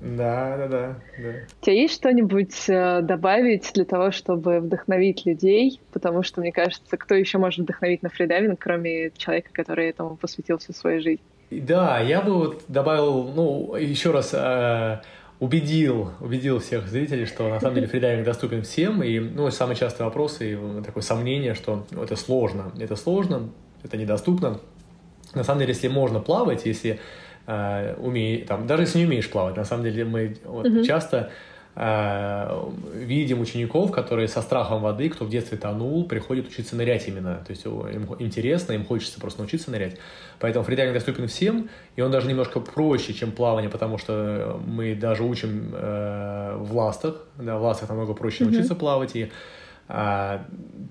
Да, 0.00 0.56
да, 0.56 0.68
да, 0.68 0.96
да. 1.18 1.30
У 1.60 1.64
тебя 1.64 1.74
есть 1.74 1.94
что-нибудь 1.94 2.68
э, 2.68 3.00
добавить 3.02 3.70
для 3.74 3.84
того, 3.84 4.12
чтобы 4.12 4.60
вдохновить 4.60 5.26
людей? 5.26 5.80
Потому 5.92 6.22
что, 6.22 6.40
мне 6.40 6.52
кажется, 6.52 6.96
кто 6.96 7.14
еще 7.14 7.38
может 7.38 7.60
вдохновить 7.60 8.02
на 8.02 8.08
фридайвинг, 8.08 8.58
кроме 8.58 9.10
человека, 9.16 9.48
который 9.52 9.88
этому 9.88 10.16
посвятил 10.16 10.58
всю 10.58 10.72
свою 10.72 11.00
жизнь? 11.00 11.22
Да, 11.50 12.00
я 12.00 12.20
бы 12.20 12.34
вот 12.34 12.64
добавил, 12.68 13.24
ну, 13.34 13.74
еще 13.76 14.10
раз 14.10 14.30
э, 14.32 15.00
убедил, 15.40 16.10
убедил 16.20 16.60
всех 16.60 16.86
зрителей, 16.86 17.26
что 17.26 17.48
на 17.48 17.60
самом 17.60 17.76
деле 17.76 17.86
фридайвинг 17.86 18.24
доступен 18.24 18.62
всем. 18.62 19.02
И, 19.02 19.18
ну, 19.18 19.50
самый 19.50 19.76
частый 19.76 20.04
вопрос 20.04 20.40
и 20.40 20.56
такое 20.84 21.02
сомнение, 21.02 21.54
что 21.54 21.86
это 21.90 22.16
сложно. 22.16 22.70
Это 22.78 22.96
сложно, 22.96 23.50
это 23.82 23.96
недоступно. 23.96 24.60
На 25.34 25.44
самом 25.44 25.60
деле, 25.60 25.72
если 25.72 25.88
можно 25.88 26.20
плавать, 26.20 26.66
если 26.66 27.00
э, 27.46 27.94
умеешь, 27.98 28.46
там, 28.46 28.66
даже 28.66 28.82
если 28.84 28.98
не 28.98 29.06
умеешь 29.06 29.30
плавать, 29.30 29.56
на 29.56 29.64
самом 29.64 29.84
деле 29.84 30.04
мы 30.04 30.36
вот, 30.44 30.66
mm-hmm. 30.66 30.84
часто 30.84 31.30
Э, 31.76 32.70
видим 32.94 33.40
учеников, 33.40 33.90
которые 33.90 34.28
со 34.28 34.42
страхом 34.42 34.80
воды, 34.80 35.08
кто 35.08 35.24
в 35.24 35.28
детстве 35.28 35.58
тонул, 35.58 36.06
приходят 36.06 36.46
учиться 36.46 36.76
нырять 36.76 37.08
именно. 37.08 37.42
То 37.44 37.50
есть 37.50 37.64
им 37.64 38.08
интересно, 38.20 38.74
им 38.74 38.84
хочется 38.84 39.20
просто 39.20 39.40
научиться 39.40 39.72
нырять. 39.72 39.96
Поэтому 40.38 40.64
фридайвинг 40.64 40.94
доступен 40.94 41.26
всем, 41.26 41.68
и 41.96 42.00
он 42.00 42.12
даже 42.12 42.28
немножко 42.28 42.60
проще, 42.60 43.12
чем 43.12 43.32
плавание, 43.32 43.70
потому 43.70 43.98
что 43.98 44.60
мы 44.64 44.94
даже 44.94 45.24
учим 45.24 45.72
э, 45.72 46.56
в 46.58 46.76
ластах, 46.76 47.26
да, 47.38 47.58
в 47.58 47.62
ластах 47.62 47.88
намного 47.88 48.14
проще 48.14 48.44
mm-hmm. 48.44 48.46
научиться 48.46 48.74
плавать, 48.76 49.16
и 49.16 49.32
э, 49.88 50.38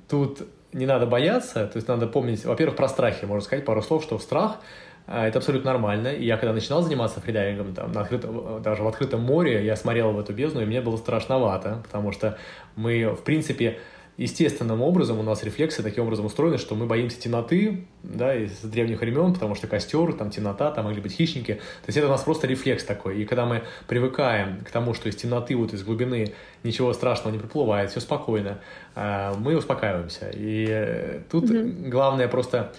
тут 0.09 0.41
не 0.73 0.85
надо 0.85 1.05
бояться, 1.05 1.67
то 1.67 1.77
есть 1.77 1.87
надо 1.87 2.07
помнить, 2.07 2.45
во-первых, 2.45 2.75
про 2.75 2.87
страхи, 2.87 3.25
можно 3.25 3.43
сказать 3.43 3.65
пару 3.65 3.81
слов, 3.81 4.03
что 4.03 4.19
страх— 4.19 4.57
а, 5.05 5.27
это 5.27 5.39
абсолютно 5.39 5.71
нормально. 5.71 6.09
И 6.09 6.25
я 6.25 6.37
когда 6.37 6.53
начинал 6.53 6.81
заниматься 6.81 7.19
фридайвингом, 7.19 7.73
там, 7.73 7.91
на 7.91 8.01
открытом, 8.01 8.61
даже 8.61 8.83
в 8.83 8.87
открытом 8.87 9.21
море, 9.21 9.65
я 9.65 9.75
смотрел 9.75 10.11
в 10.11 10.19
эту 10.19 10.33
бездну, 10.33 10.61
и 10.61 10.65
мне 10.65 10.81
было 10.81 10.97
страшновато, 10.97 11.81
потому 11.83 12.11
что 12.11 12.37
мы, 12.75 13.09
в 13.09 13.23
принципе, 13.23 13.79
естественным 14.17 14.81
образом 14.81 15.19
у 15.19 15.23
нас 15.23 15.43
рефлексы 15.43 15.81
таким 15.81 16.03
образом 16.03 16.25
устроены, 16.25 16.57
что 16.57 16.75
мы 16.75 16.85
боимся 16.85 17.19
темноты, 17.19 17.85
да, 18.03 18.35
из 18.35 18.59
древних 18.61 19.01
времен, 19.01 19.33
потому 19.33 19.55
что 19.55 19.67
костер, 19.67 20.13
там 20.13 20.29
темнота, 20.29 20.71
там 20.71 20.85
могли 20.85 21.01
быть 21.01 21.13
хищники. 21.13 21.53
То 21.53 21.87
есть 21.87 21.97
это 21.97 22.07
у 22.07 22.11
нас 22.11 22.21
просто 22.21 22.47
рефлекс 22.47 22.83
такой. 22.83 23.21
И 23.21 23.25
когда 23.25 23.45
мы 23.45 23.63
привыкаем 23.87 24.61
к 24.61 24.69
тому, 24.69 24.93
что 24.93 25.09
из 25.09 25.15
темноты, 25.15 25.55
вот 25.55 25.73
из 25.73 25.83
глубины 25.83 26.33
ничего 26.63 26.93
страшного 26.93 27.33
не 27.33 27.39
приплывает, 27.39 27.91
все 27.91 27.99
спокойно, 27.99 28.59
а, 28.95 29.35
мы 29.35 29.55
успокаиваемся. 29.57 30.29
И 30.33 30.67
э, 30.69 31.21
тут 31.29 31.45
mm-hmm. 31.45 31.89
главное 31.89 32.27
просто 32.27 32.73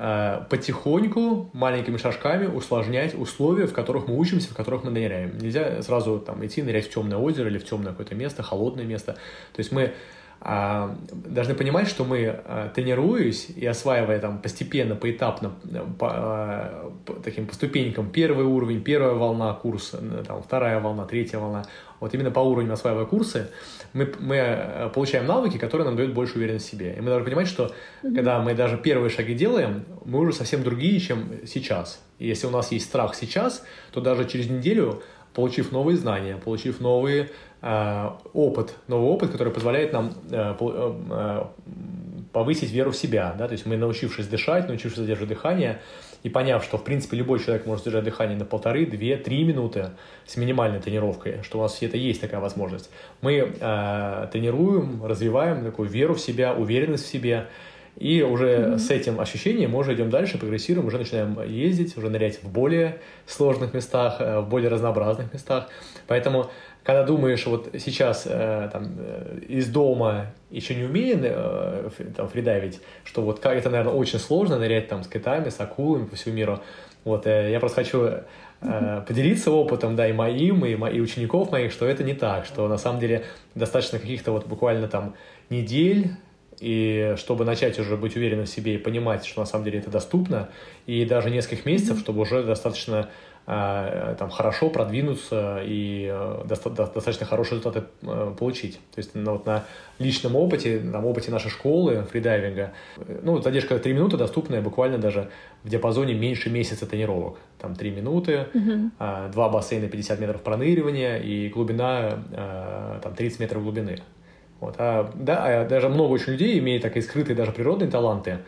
Э, 0.00 0.44
потихоньку, 0.48 1.50
маленькими 1.52 1.96
шажками 1.96 2.46
усложнять 2.46 3.18
условия, 3.18 3.66
в 3.66 3.72
которых 3.72 4.06
мы 4.06 4.16
учимся, 4.16 4.48
в 4.50 4.54
которых 4.54 4.84
мы 4.84 4.92
ныряем. 4.92 5.36
Нельзя 5.38 5.82
сразу 5.82 6.20
там, 6.20 6.46
идти 6.46 6.62
нырять 6.62 6.86
в 6.86 6.94
темное 6.94 7.18
озеро 7.18 7.48
или 7.48 7.58
в 7.58 7.64
темное 7.64 7.90
какое-то 7.90 8.14
место, 8.14 8.44
холодное 8.44 8.84
место. 8.84 9.14
То 9.14 9.58
есть 9.58 9.72
мы 9.72 9.94
должны 10.40 11.54
понимать, 11.54 11.88
что 11.88 12.04
мы, 12.04 12.40
а, 12.44 12.68
тренируясь 12.68 13.48
и 13.50 13.66
осваивая 13.66 14.20
там 14.20 14.38
постепенно, 14.38 14.94
поэтапно, 14.94 15.52
по, 15.98 16.10
а, 16.12 16.92
по 17.04 17.14
таким 17.14 17.46
по 17.46 17.54
ступенькам, 17.54 18.10
первый 18.10 18.46
уровень, 18.46 18.82
первая 18.82 19.14
волна 19.14 19.52
курса, 19.54 20.00
там, 20.26 20.42
вторая 20.42 20.80
волна, 20.80 21.06
третья 21.06 21.38
волна, 21.38 21.64
вот 21.98 22.14
именно 22.14 22.30
по 22.30 22.38
уровню 22.40 22.72
осваивая 22.72 23.04
курсы, 23.04 23.50
мы, 23.92 24.12
мы 24.20 24.90
получаем 24.94 25.26
навыки, 25.26 25.58
которые 25.58 25.86
нам 25.86 25.96
дают 25.96 26.12
больше 26.12 26.36
уверенности 26.36 26.68
в 26.68 26.70
себе. 26.72 26.94
И 26.96 27.00
мы 27.00 27.06
должны 27.06 27.24
понимать, 27.24 27.48
что 27.48 27.72
mm-hmm. 28.02 28.14
когда 28.14 28.38
мы 28.38 28.54
даже 28.54 28.76
первые 28.76 29.10
шаги 29.10 29.34
делаем, 29.34 29.84
мы 30.04 30.20
уже 30.20 30.32
совсем 30.32 30.62
другие, 30.62 31.00
чем 31.00 31.30
сейчас. 31.46 32.00
И 32.20 32.28
если 32.28 32.46
у 32.46 32.50
нас 32.50 32.70
есть 32.70 32.86
страх 32.86 33.16
сейчас, 33.16 33.64
то 33.90 34.00
даже 34.00 34.24
через 34.28 34.48
неделю 34.48 35.02
получив 35.38 35.70
новые 35.70 35.96
знания, 35.96 36.36
получив 36.36 36.80
новый 36.80 37.28
э, 37.62 38.10
опыт, 38.32 38.74
новый 38.88 39.08
опыт, 39.08 39.30
который 39.30 39.52
позволяет 39.52 39.92
нам 39.92 40.12
э, 40.32 40.56
э, 40.60 41.44
повысить 42.32 42.72
веру 42.72 42.90
в 42.90 42.96
себя, 42.96 43.36
да, 43.38 43.46
то 43.46 43.52
есть 43.52 43.64
мы, 43.64 43.76
научившись 43.76 44.26
дышать, 44.26 44.66
научившись 44.66 44.98
задерживать 44.98 45.28
дыхание, 45.28 45.80
и 46.24 46.28
поняв, 46.28 46.64
что, 46.64 46.76
в 46.76 46.82
принципе, 46.82 47.16
любой 47.16 47.38
человек 47.38 47.66
может 47.66 47.84
держать 47.84 48.02
дыхание 48.02 48.36
на 48.36 48.44
полторы, 48.44 48.84
две, 48.84 49.16
три 49.16 49.44
минуты 49.44 49.90
с 50.26 50.36
минимальной 50.36 50.80
тренировкой, 50.80 51.44
что 51.44 51.60
у 51.60 51.62
нас 51.62 51.80
это 51.82 51.96
есть 51.96 52.20
такая 52.20 52.40
возможность, 52.40 52.90
мы 53.20 53.34
э, 53.60 54.28
тренируем, 54.32 55.04
развиваем 55.04 55.64
такую 55.64 55.88
веру 55.88 56.14
в 56.14 56.20
себя, 56.20 56.52
уверенность 56.52 57.04
в 57.04 57.08
себе, 57.08 57.46
и 57.98 58.22
уже 58.22 58.46
mm-hmm. 58.46 58.78
с 58.78 58.90
этим 58.90 59.20
ощущением 59.20 59.72
мы 59.72 59.80
уже 59.80 59.94
идем 59.94 60.08
дальше, 60.08 60.38
прогрессируем, 60.38 60.86
уже 60.86 60.98
начинаем 60.98 61.42
ездить, 61.42 61.96
уже 61.96 62.08
нырять 62.08 62.40
в 62.40 62.48
более 62.48 62.98
сложных 63.26 63.74
местах, 63.74 64.20
э, 64.20 64.38
в 64.38 64.48
более 64.48 64.70
разнообразных 64.70 65.32
местах. 65.32 65.68
Поэтому, 66.06 66.48
когда 66.84 67.02
думаешь 67.02 67.44
вот 67.46 67.70
сейчас 67.76 68.22
э, 68.26 68.70
там, 68.72 68.94
э, 68.98 69.40
из 69.48 69.66
дома 69.66 70.26
еще 70.48 70.76
не 70.76 70.84
умея 70.84 71.90
там, 72.16 72.28
фридайвить, 72.28 72.80
что 73.02 73.22
вот 73.22 73.40
как 73.40 73.54
это, 73.54 73.68
наверное, 73.68 73.94
очень 73.94 74.20
сложно 74.20 74.58
нырять 74.58 74.86
там 74.86 75.02
с 75.02 75.08
китами, 75.08 75.48
с 75.48 75.58
акулами 75.58 76.04
по 76.06 76.14
всему 76.14 76.36
миру. 76.36 76.60
Вот, 77.02 77.26
я 77.26 77.58
просто 77.58 77.82
хочу 77.82 78.10
поделиться 78.60 79.52
опытом, 79.52 79.94
да, 79.94 80.08
и 80.08 80.12
моим, 80.12 80.64
и, 80.64 80.72
и 80.72 81.00
учеников 81.00 81.52
моих, 81.52 81.72
что 81.72 81.86
это 81.86 82.02
не 82.02 82.12
так, 82.12 82.44
что 82.44 82.66
на 82.68 82.76
самом 82.76 82.98
деле 83.00 83.24
достаточно 83.54 83.98
каких-то 84.00 84.32
вот 84.32 84.46
буквально 84.46 84.88
там 84.88 85.14
недель, 85.48 86.10
и 86.60 87.14
чтобы 87.16 87.44
начать 87.44 87.78
уже 87.78 87.96
быть 87.96 88.16
уверенным 88.16 88.46
в 88.46 88.48
себе 88.48 88.74
и 88.74 88.78
понимать, 88.78 89.24
что 89.24 89.40
на 89.40 89.46
самом 89.46 89.64
деле 89.64 89.78
это 89.78 89.90
доступно, 89.90 90.48
и 90.86 91.04
даже 91.04 91.30
нескольких 91.30 91.66
месяцев, 91.66 91.98
чтобы 91.98 92.22
уже 92.22 92.42
достаточно 92.42 93.08
а, 93.50 94.14
там, 94.16 94.28
хорошо 94.28 94.68
продвинуться 94.68 95.62
и 95.64 96.06
э, 96.12 96.42
доста- 96.44 96.68
достаточно 96.68 97.24
хорошие 97.24 97.58
результаты 97.58 97.86
э, 98.02 98.34
получить. 98.38 98.74
То 98.94 98.98
есть 98.98 99.12
ну, 99.14 99.32
вот 99.32 99.46
на 99.46 99.64
личном 99.98 100.36
опыте, 100.36 100.78
на 100.80 101.02
опыте 101.02 101.30
нашей 101.30 101.50
школы 101.50 102.06
фридайвинга, 102.10 102.74
э, 102.98 103.20
ну, 103.22 103.40
задержка 103.40 103.78
3 103.78 103.94
минуты 103.94 104.18
доступная 104.18 104.60
буквально 104.60 104.98
даже 104.98 105.30
в 105.64 105.70
диапазоне 105.70 106.12
меньше 106.12 106.50
месяца 106.50 106.84
тренировок. 106.84 107.38
Там 107.58 107.74
3 107.74 107.90
минуты, 107.90 108.48
uh-huh. 108.52 109.32
два 109.32 109.48
бассейна 109.48 109.88
50 109.88 110.20
метров 110.20 110.42
проныривания 110.42 111.16
и 111.16 111.48
глубина 111.48 112.18
там 113.02 113.14
30 113.14 113.40
метров 113.40 113.62
глубины. 113.62 114.02
Вот. 114.60 114.74
А, 114.78 115.10
да, 115.14 115.62
а 115.62 115.64
даже 115.64 115.88
много 115.88 116.12
очень 116.12 116.32
людей 116.32 116.58
имеют 116.58 116.82
такие 116.82 117.02
скрытые 117.02 117.36
даже 117.36 117.52
природные 117.52 117.90
таланты. 117.90 118.38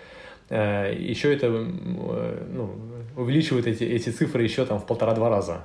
Э, 0.49 0.93
еще 0.93 1.33
это 1.33 1.47
э, 1.47 2.47
ну, 2.53 2.75
увеличивает 3.17 3.67
эти, 3.67 3.85
эти 3.85 4.11
цифры 4.11 4.43
еще 4.43 4.65
там 4.65 4.81
в 4.81 4.87
полтора-два 4.87 5.29
раза. 5.29 5.65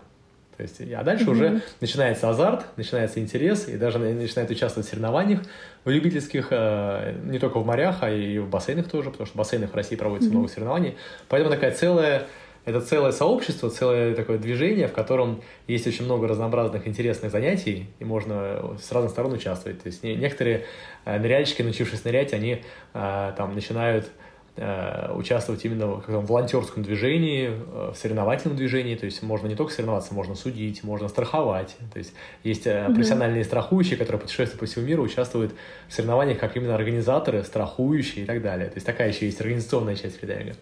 То 0.57 0.63
есть, 0.63 0.79
а 0.79 1.03
дальше 1.03 1.25
mm-hmm. 1.25 1.31
уже 1.31 1.61
начинается 1.81 2.29
азарт, 2.29 2.65
начинается 2.77 3.19
интерес, 3.19 3.67
и 3.67 3.75
даже 3.75 3.99
начинает 3.99 4.49
участвовать 4.49 4.87
в 4.87 4.89
соревнованиях 4.89 5.41
в 5.83 5.89
любительских, 5.89 6.47
э, 6.51 7.15
не 7.25 7.39
только 7.39 7.59
в 7.59 7.65
морях, 7.65 7.97
а 8.01 8.09
и 8.09 8.37
в 8.37 8.47
бассейнах 8.47 8.87
тоже, 8.87 9.09
потому 9.09 9.25
что 9.25 9.35
в 9.35 9.37
бассейнах 9.37 9.71
в 9.71 9.75
России 9.75 9.95
проводится 9.95 10.29
mm-hmm. 10.29 10.33
много 10.33 10.47
соревнований. 10.47 10.95
Поэтому 11.27 11.53
такая 11.53 11.71
целая 11.71 12.27
это 12.65 12.81
целое 12.81 13.11
сообщество, 13.11 13.69
целое 13.69 14.15
такое 14.15 14.37
движение, 14.37 14.87
в 14.87 14.93
котором 14.93 15.41
есть 15.67 15.85
очень 15.87 16.05
много 16.05 16.27
разнообразных 16.27 16.87
интересных 16.87 17.31
занятий, 17.31 17.87
и 17.99 18.05
можно 18.05 18.75
с 18.81 18.91
разных 18.91 19.11
сторон 19.11 19.33
участвовать. 19.33 19.81
То 19.81 19.87
есть 19.87 20.03
некоторые 20.03 20.65
э, 21.05 21.19
ныряльщики, 21.19 21.61
научившись 21.61 22.03
нырять, 22.03 22.33
они 22.33 22.63
э, 22.93 23.33
там 23.37 23.53
начинают 23.53 24.09
э, 24.57 25.11
участвовать 25.13 25.63
именно 25.63 25.87
в 25.87 26.01
каком 26.01 26.25
волонтерском 26.25 26.81
движении, 26.81 27.51
в 27.91 27.93
соревновательном 27.93 28.57
движении, 28.57 28.95
то 28.95 29.05
есть 29.05 29.21
можно 29.21 29.45
не 29.47 29.55
только 29.55 29.71
соревноваться, 29.71 30.15
можно 30.15 30.33
судить, 30.33 30.83
можно 30.83 31.07
страховать, 31.07 31.75
то 31.93 31.99
есть 31.99 32.13
есть 32.43 32.65
mm-hmm. 32.65 32.95
профессиональные 32.95 33.43
страхующие, 33.43 33.97
которые 33.97 34.21
путешествуют 34.21 34.59
по 34.59 34.65
всему 34.65 34.87
миру, 34.87 35.03
участвуют 35.03 35.53
в 35.87 35.93
соревнованиях 35.93 36.39
как 36.39 36.55
именно 36.57 36.73
организаторы, 36.73 37.43
страхующие 37.43 38.23
и 38.23 38.25
так 38.25 38.41
далее, 38.41 38.69
то 38.69 38.75
есть 38.75 38.87
такая 38.87 39.09
еще 39.09 39.25
есть 39.25 39.39
организационная 39.39 39.95
часть 39.95 40.19
фридайвинга. 40.19 40.55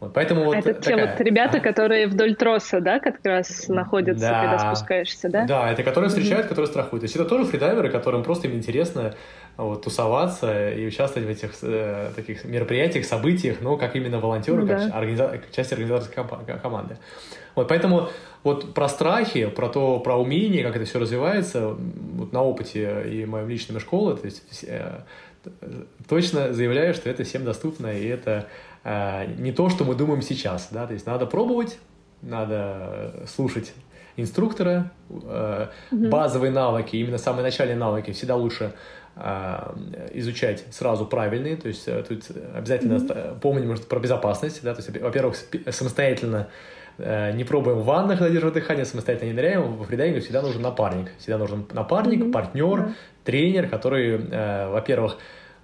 Вот, 0.00 0.14
поэтому 0.14 0.44
вот 0.44 0.56
это 0.56 0.72
такая... 0.72 0.96
те 0.96 1.06
вот 1.06 1.20
ребята, 1.20 1.58
а? 1.58 1.60
которые 1.60 2.06
вдоль 2.06 2.34
троса, 2.34 2.80
да, 2.80 3.00
как 3.00 3.16
раз 3.22 3.68
находятся, 3.68 4.30
да. 4.30 4.40
когда 4.40 4.58
спускаешься, 4.58 5.28
да? 5.28 5.44
Да, 5.44 5.70
это 5.70 5.82
которые 5.82 6.08
встречают, 6.08 6.46
которые 6.46 6.68
страхуют. 6.68 7.02
То 7.02 7.04
есть 7.04 7.16
это 7.16 7.26
тоже 7.26 7.44
фридайверы, 7.44 7.90
которым 7.90 8.22
просто 8.22 8.48
им 8.48 8.54
интересно 8.54 9.14
вот, 9.58 9.82
тусоваться 9.82 10.70
и 10.70 10.86
участвовать 10.86 11.28
в 11.28 11.30
этих 11.30 11.50
э, 11.60 12.12
таких 12.16 12.46
мероприятиях, 12.46 13.04
событиях, 13.04 13.58
но 13.60 13.76
как 13.76 13.94
именно 13.94 14.20
волонтеры, 14.20 14.62
ну, 14.62 14.68
как, 14.68 14.78
да. 14.78 14.96
организа... 14.96 15.28
как 15.28 15.50
часть 15.50 15.70
организаторской 15.72 16.24
команды. 16.62 16.96
Вот, 17.54 17.68
поэтому 17.68 18.08
вот 18.42 18.72
про 18.72 18.88
страхи, 18.88 19.46
про 19.46 19.68
то, 19.68 20.00
про 20.00 20.16
умение, 20.16 20.64
как 20.64 20.76
это 20.76 20.86
все 20.86 20.98
развивается, 20.98 21.76
вот 21.76 22.32
на 22.32 22.42
опыте 22.42 23.04
и 23.06 23.26
моем 23.26 23.50
личном 23.50 23.78
школы, 23.80 24.16
то 24.16 24.24
есть 24.24 24.64
э, 24.66 25.00
точно 26.08 26.54
заявляю, 26.54 26.94
что 26.94 27.10
это 27.10 27.24
всем 27.24 27.44
доступно, 27.44 27.88
и 27.88 28.06
это 28.06 28.46
Э, 28.46 28.69
не 28.84 29.52
то, 29.52 29.68
что 29.68 29.84
мы 29.84 29.94
думаем 29.94 30.22
сейчас, 30.22 30.68
да, 30.70 30.86
то 30.86 30.94
есть 30.94 31.06
надо 31.06 31.26
пробовать, 31.26 31.78
надо 32.22 33.24
слушать 33.26 33.72
инструктора, 34.16 34.90
э, 35.10 35.68
базовые 35.90 36.50
навыки, 36.50 36.96
именно 36.96 37.18
самые 37.18 37.42
начальные 37.42 37.76
навыки 37.76 38.12
всегда 38.12 38.36
лучше 38.36 38.72
э, 39.16 39.76
изучать 40.14 40.64
сразу 40.70 41.06
правильные, 41.06 41.56
то 41.56 41.68
есть 41.68 41.84
тут 42.08 42.24
обязательно 42.54 42.94
mm-hmm. 42.94 43.40
помним 43.40 43.68
может, 43.68 43.86
про 43.86 44.00
безопасность, 44.00 44.62
да, 44.62 44.74
то 44.74 44.82
есть, 44.82 45.00
во-первых, 45.00 45.36
самостоятельно 45.70 46.48
не 46.98 47.44
пробуем 47.44 47.78
в 47.78 47.84
ваннах 47.84 48.18
задерживать 48.18 48.54
дыхание, 48.54 48.84
самостоятельно 48.84 49.30
не 49.30 49.36
ныряем, 49.36 49.76
во 49.76 49.84
фридайвинге 49.84 50.20
всегда 50.20 50.42
нужен 50.42 50.60
напарник, 50.60 51.10
всегда 51.18 51.38
нужен 51.38 51.66
напарник, 51.72 52.24
mm-hmm. 52.24 52.32
партнер, 52.32 52.78
mm-hmm. 52.78 52.94
тренер, 53.24 53.68
который, 53.68 54.18
во-первых, 54.68 55.16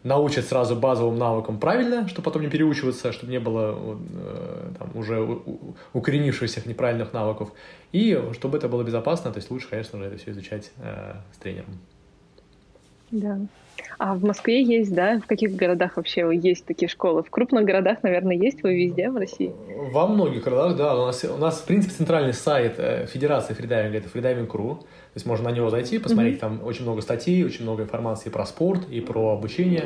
научат 0.06 0.44
сразу 0.44 0.76
базовым 0.76 1.18
навыкам 1.18 1.58
правильно, 1.58 2.06
чтобы 2.08 2.24
потом 2.24 2.42
не 2.42 2.48
переучиваться, 2.48 3.12
чтобы 3.12 3.32
не 3.32 3.40
было 3.40 3.76
э, 3.76 4.70
там, 4.78 4.90
уже 4.94 5.38
укоренившихся 5.92 6.62
неправильных 6.64 7.12
навыков, 7.12 7.50
и 7.92 8.22
чтобы 8.32 8.58
это 8.58 8.68
было 8.68 8.84
безопасно, 8.84 9.32
то 9.32 9.38
есть 9.38 9.50
лучше, 9.50 9.68
конечно 9.68 9.98
же, 9.98 10.04
это 10.04 10.16
все 10.16 10.30
изучать 10.30 10.70
э, 10.78 11.14
с 11.32 11.38
тренером. 11.38 11.80
Да. 13.10 13.38
А 13.98 14.14
в 14.14 14.24
Москве 14.24 14.62
есть, 14.62 14.94
да? 14.94 15.18
В 15.18 15.26
каких 15.26 15.54
городах 15.54 15.96
вообще 15.96 16.28
есть 16.34 16.66
такие 16.66 16.88
школы? 16.88 17.22
В 17.22 17.30
крупных 17.30 17.64
городах, 17.64 18.02
наверное, 18.02 18.36
есть 18.36 18.62
вы 18.62 18.74
везде 18.74 19.10
в 19.10 19.16
России? 19.16 19.52
Во 19.92 20.06
многих 20.06 20.44
городах, 20.44 20.76
да. 20.76 20.96
У 20.96 21.06
нас, 21.06 21.24
у 21.24 21.36
нас 21.36 21.60
в 21.60 21.64
принципе, 21.66 21.94
центральный 21.94 22.32
сайт 22.32 22.74
э, 22.78 23.06
Федерации 23.06 23.54
фридайвинга– 23.54 23.98
это 23.98 24.08
freediving.ru. 24.08 24.84
То 25.16 25.18
есть 25.18 25.26
можно 25.26 25.48
на 25.48 25.54
него 25.54 25.70
зайти, 25.70 25.98
посмотреть, 25.98 26.36
mm-hmm. 26.36 26.40
там 26.40 26.60
очень 26.62 26.82
много 26.82 27.00
статей, 27.00 27.42
очень 27.42 27.62
много 27.62 27.84
информации 27.84 28.28
про 28.28 28.44
спорт 28.44 28.86
и 28.90 29.00
про 29.00 29.32
обучение. 29.32 29.84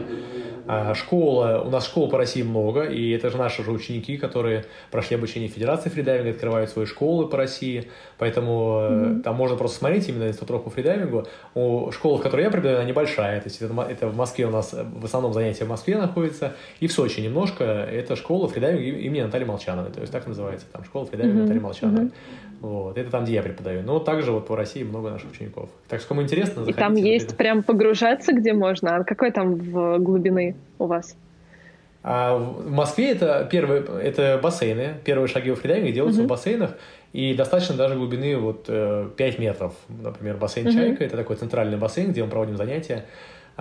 А, 0.66 0.92
школа, 0.92 1.62
у 1.64 1.70
нас 1.70 1.86
школ 1.86 2.08
по 2.08 2.18
России 2.18 2.42
много, 2.42 2.82
и 2.82 3.10
это 3.12 3.30
же 3.30 3.36
наши 3.36 3.62
же 3.62 3.70
ученики, 3.70 4.16
которые 4.16 4.64
прошли 4.90 5.14
обучение 5.14 5.48
в 5.48 5.52
Федерации 5.52 5.88
фридайвинга, 5.88 6.32
открывают 6.32 6.70
свои 6.70 6.84
школы 6.84 7.28
по 7.28 7.36
России, 7.36 7.86
поэтому 8.18 8.80
mm-hmm. 8.80 9.20
там 9.22 9.36
можно 9.36 9.56
просто 9.56 9.78
смотреть 9.78 10.08
именно 10.08 10.26
инструктор 10.26 10.58
по 10.58 10.68
фридайвингу. 10.68 11.24
У 11.54 11.92
школы, 11.92 12.18
в 12.18 12.22
которой 12.22 12.42
я 12.42 12.50
преподаю, 12.50 12.78
она 12.78 12.84
небольшая, 12.84 13.40
то 13.40 13.48
есть 13.48 13.62
это, 13.62 13.86
это 13.88 14.08
в 14.08 14.16
Москве 14.16 14.46
у 14.46 14.50
нас 14.50 14.72
в 14.72 15.04
основном 15.04 15.32
занятия 15.32 15.64
в 15.64 15.68
Москве 15.68 15.96
находятся, 15.96 16.56
и 16.80 16.88
в 16.88 16.92
Сочи 16.92 17.20
немножко, 17.20 17.62
это 17.62 18.16
школа 18.16 18.48
фридайвинга 18.48 18.98
имени 18.98 19.22
Натальи 19.22 19.44
Молчановой, 19.44 19.92
то 19.92 20.00
есть 20.00 20.12
так 20.12 20.26
называется, 20.26 20.66
там 20.72 20.82
школа 20.82 21.06
фридайвинга 21.06 21.38
mm-hmm. 21.38 21.42
Натальи 21.42 21.60
Молчановой. 21.60 22.06
Mm-hmm. 22.06 22.49
Вот, 22.60 22.98
это 22.98 23.10
там, 23.10 23.24
где 23.24 23.34
я 23.34 23.42
преподаю. 23.42 23.82
Но 23.82 23.98
также 24.00 24.32
вот 24.32 24.46
по 24.46 24.54
России 24.54 24.82
много 24.82 25.10
наших 25.10 25.30
учеников. 25.30 25.70
Так 25.88 26.00
что, 26.00 26.10
кому 26.10 26.22
интересно, 26.22 26.56
заходите. 26.56 26.78
И 26.78 26.80
там 26.80 26.94
есть 26.94 27.36
прям 27.36 27.62
погружаться, 27.62 28.32
где 28.32 28.52
можно? 28.52 28.96
А 28.96 29.04
какой 29.04 29.30
там 29.30 29.54
в 29.54 29.98
глубины 29.98 30.56
у 30.78 30.84
вас? 30.84 31.16
А 32.02 32.36
в 32.36 32.70
Москве 32.70 33.12
это 33.12 33.48
первые, 33.50 33.82
это 34.02 34.38
бассейны. 34.42 34.94
Первые 35.04 35.28
шаги 35.28 35.50
в 35.50 35.56
фридайвинге 35.56 35.92
делаются 35.92 36.22
uh-huh. 36.22 36.26
в 36.26 36.28
бассейнах. 36.28 36.76
И 37.12 37.34
достаточно 37.34 37.76
даже 37.76 37.94
глубины 37.94 38.36
вот 38.36 38.66
5 38.66 38.70
э, 39.18 39.34
метров. 39.38 39.74
Например, 39.88 40.36
бассейн 40.36 40.66
uh-huh. 40.66 40.72
«Чайка»— 40.72 41.04
это 41.06 41.16
такой 41.16 41.36
центральный 41.36 41.78
бассейн, 41.78 42.12
где 42.12 42.22
мы 42.22 42.30
проводим 42.30 42.56
занятия. 42.56 43.06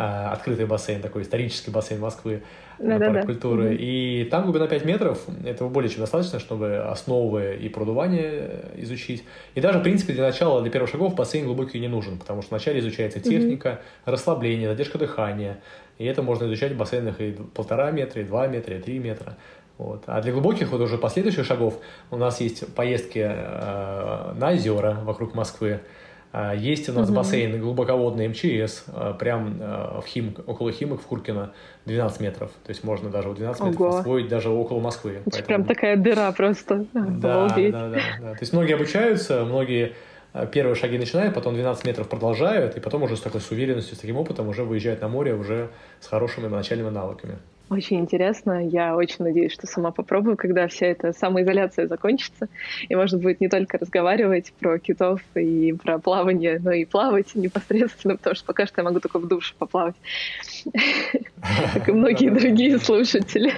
А, 0.01 0.31
открытый 0.31 0.65
бассейн, 0.65 1.01
такой 1.01 1.23
исторический 1.23 1.71
бассейн 1.71 1.99
Москвы 1.99 2.41
да, 2.77 2.97
на 2.97 2.99
парк 2.99 3.25
культуры. 3.25 3.73
Mm-hmm. 3.73 3.77
И 3.79 4.27
там 4.31 4.43
глубина 4.43 4.65
5 4.65 4.85
метров, 4.85 5.25
этого 5.43 5.67
более 5.67 5.89
чем 5.89 5.99
достаточно, 5.99 6.39
чтобы 6.39 6.77
основы 6.77 7.59
и 7.61 7.67
продувание 7.67 8.29
э, 8.31 8.75
изучить. 8.77 9.25
И 9.55 9.59
даже, 9.59 9.79
в 9.79 9.83
принципе, 9.83 10.13
для 10.13 10.23
начала, 10.23 10.61
для 10.61 10.71
первых 10.71 10.89
шагов 10.89 11.15
бассейн 11.15 11.43
глубокий 11.43 11.81
не 11.81 11.89
нужен, 11.89 12.17
потому 12.17 12.41
что 12.41 12.51
вначале 12.51 12.79
изучается 12.79 13.19
техника, 13.19 13.81
mm-hmm. 13.81 14.11
расслабление, 14.11 14.69
задержка 14.69 14.97
дыхания. 14.97 15.59
И 15.97 16.05
это 16.05 16.21
можно 16.21 16.45
изучать 16.45 16.71
в 16.71 16.77
бассейнах 16.77 17.19
и 17.19 17.33
полтора 17.53 17.91
метра, 17.91 18.21
и 18.21 18.23
два 18.23 18.47
метра, 18.47 18.77
и 18.77 18.79
три 18.79 18.99
метра. 18.99 19.35
Вот. 19.77 20.03
А 20.05 20.21
для 20.21 20.31
глубоких 20.31 20.69
вот 20.69 20.79
уже 20.79 20.97
последующих 20.97 21.45
шагов 21.45 21.77
у 22.09 22.15
нас 22.15 22.39
есть 22.39 22.73
поездки 22.73 23.19
э, 23.19 24.33
на 24.33 24.51
озера 24.51 24.97
вокруг 25.03 25.35
Москвы, 25.35 25.81
есть 26.57 26.87
у 26.89 26.93
нас 26.93 27.07
угу. 27.07 27.17
бассейн 27.17 27.59
глубоководный 27.59 28.27
МЧС, 28.27 28.85
а, 28.87 29.13
прям 29.13 29.57
а, 29.59 30.01
в 30.01 30.05
Хим, 30.05 30.35
около 30.45 30.71
Химок 30.71 31.01
в 31.01 31.05
Куркино 31.05 31.53
12 31.85 32.21
метров. 32.21 32.51
То 32.63 32.69
есть 32.69 32.83
можно 32.83 33.09
даже 33.09 33.29
в 33.29 33.35
12 33.35 33.61
Ого. 33.61 33.69
метров 33.69 33.95
освоить 33.95 34.27
даже 34.27 34.49
около 34.49 34.79
Москвы. 34.79 35.13
Это 35.13 35.23
Поэтому... 35.25 35.45
прям 35.45 35.65
такая 35.65 35.97
дыра 35.97 36.31
просто. 36.31 36.85
Да, 36.93 37.47
да, 37.47 37.69
да, 37.71 37.89
да. 37.89 38.31
То 38.33 38.39
есть 38.41 38.53
многие 38.53 38.75
обучаются, 38.75 39.43
многие 39.43 39.93
первые 40.51 40.75
шаги 40.75 40.99
начинают, 40.99 41.33
потом 41.33 41.55
12 41.55 41.85
метров 41.85 42.07
продолжают, 42.07 42.77
и 42.77 42.79
потом 42.79 43.03
уже 43.03 43.17
с 43.17 43.21
такой 43.21 43.41
с 43.41 43.49
уверенностью, 43.49 43.95
с 43.95 43.99
таким 43.99 44.17
опытом 44.17 44.47
уже 44.47 44.63
выезжают 44.63 45.01
на 45.01 45.07
море 45.07 45.33
уже 45.33 45.69
с 45.99 46.07
хорошими 46.07 46.47
начальными 46.47 46.89
навыками. 46.89 47.39
Очень 47.69 47.99
интересно. 47.99 48.65
Я 48.67 48.95
очень 48.95 49.23
надеюсь, 49.23 49.51
что 49.51 49.67
сама 49.67 49.91
попробую, 49.91 50.37
когда 50.37 50.67
вся 50.67 50.87
эта 50.87 51.13
самоизоляция 51.13 51.87
закончится. 51.87 52.47
И 52.87 52.95
можно 52.95 53.19
будет 53.19 53.41
не 53.41 53.47
только 53.47 53.77
разговаривать 53.77 54.53
про 54.59 54.79
китов 54.79 55.21
и 55.35 55.73
про 55.73 55.99
плавание, 55.99 56.59
но 56.59 56.71
и 56.71 56.85
плавать 56.85 57.35
непосредственно, 57.35 58.17
потому 58.17 58.35
что 58.35 58.45
пока 58.45 58.65
что 58.65 58.81
я 58.81 58.85
могу 58.85 58.99
только 58.99 59.19
в 59.19 59.27
душе 59.27 59.53
поплавать. 59.57 59.95
Как 61.73 61.87
и 61.87 61.91
многие 61.91 62.29
другие 62.29 62.79
слушатели. 62.79 63.51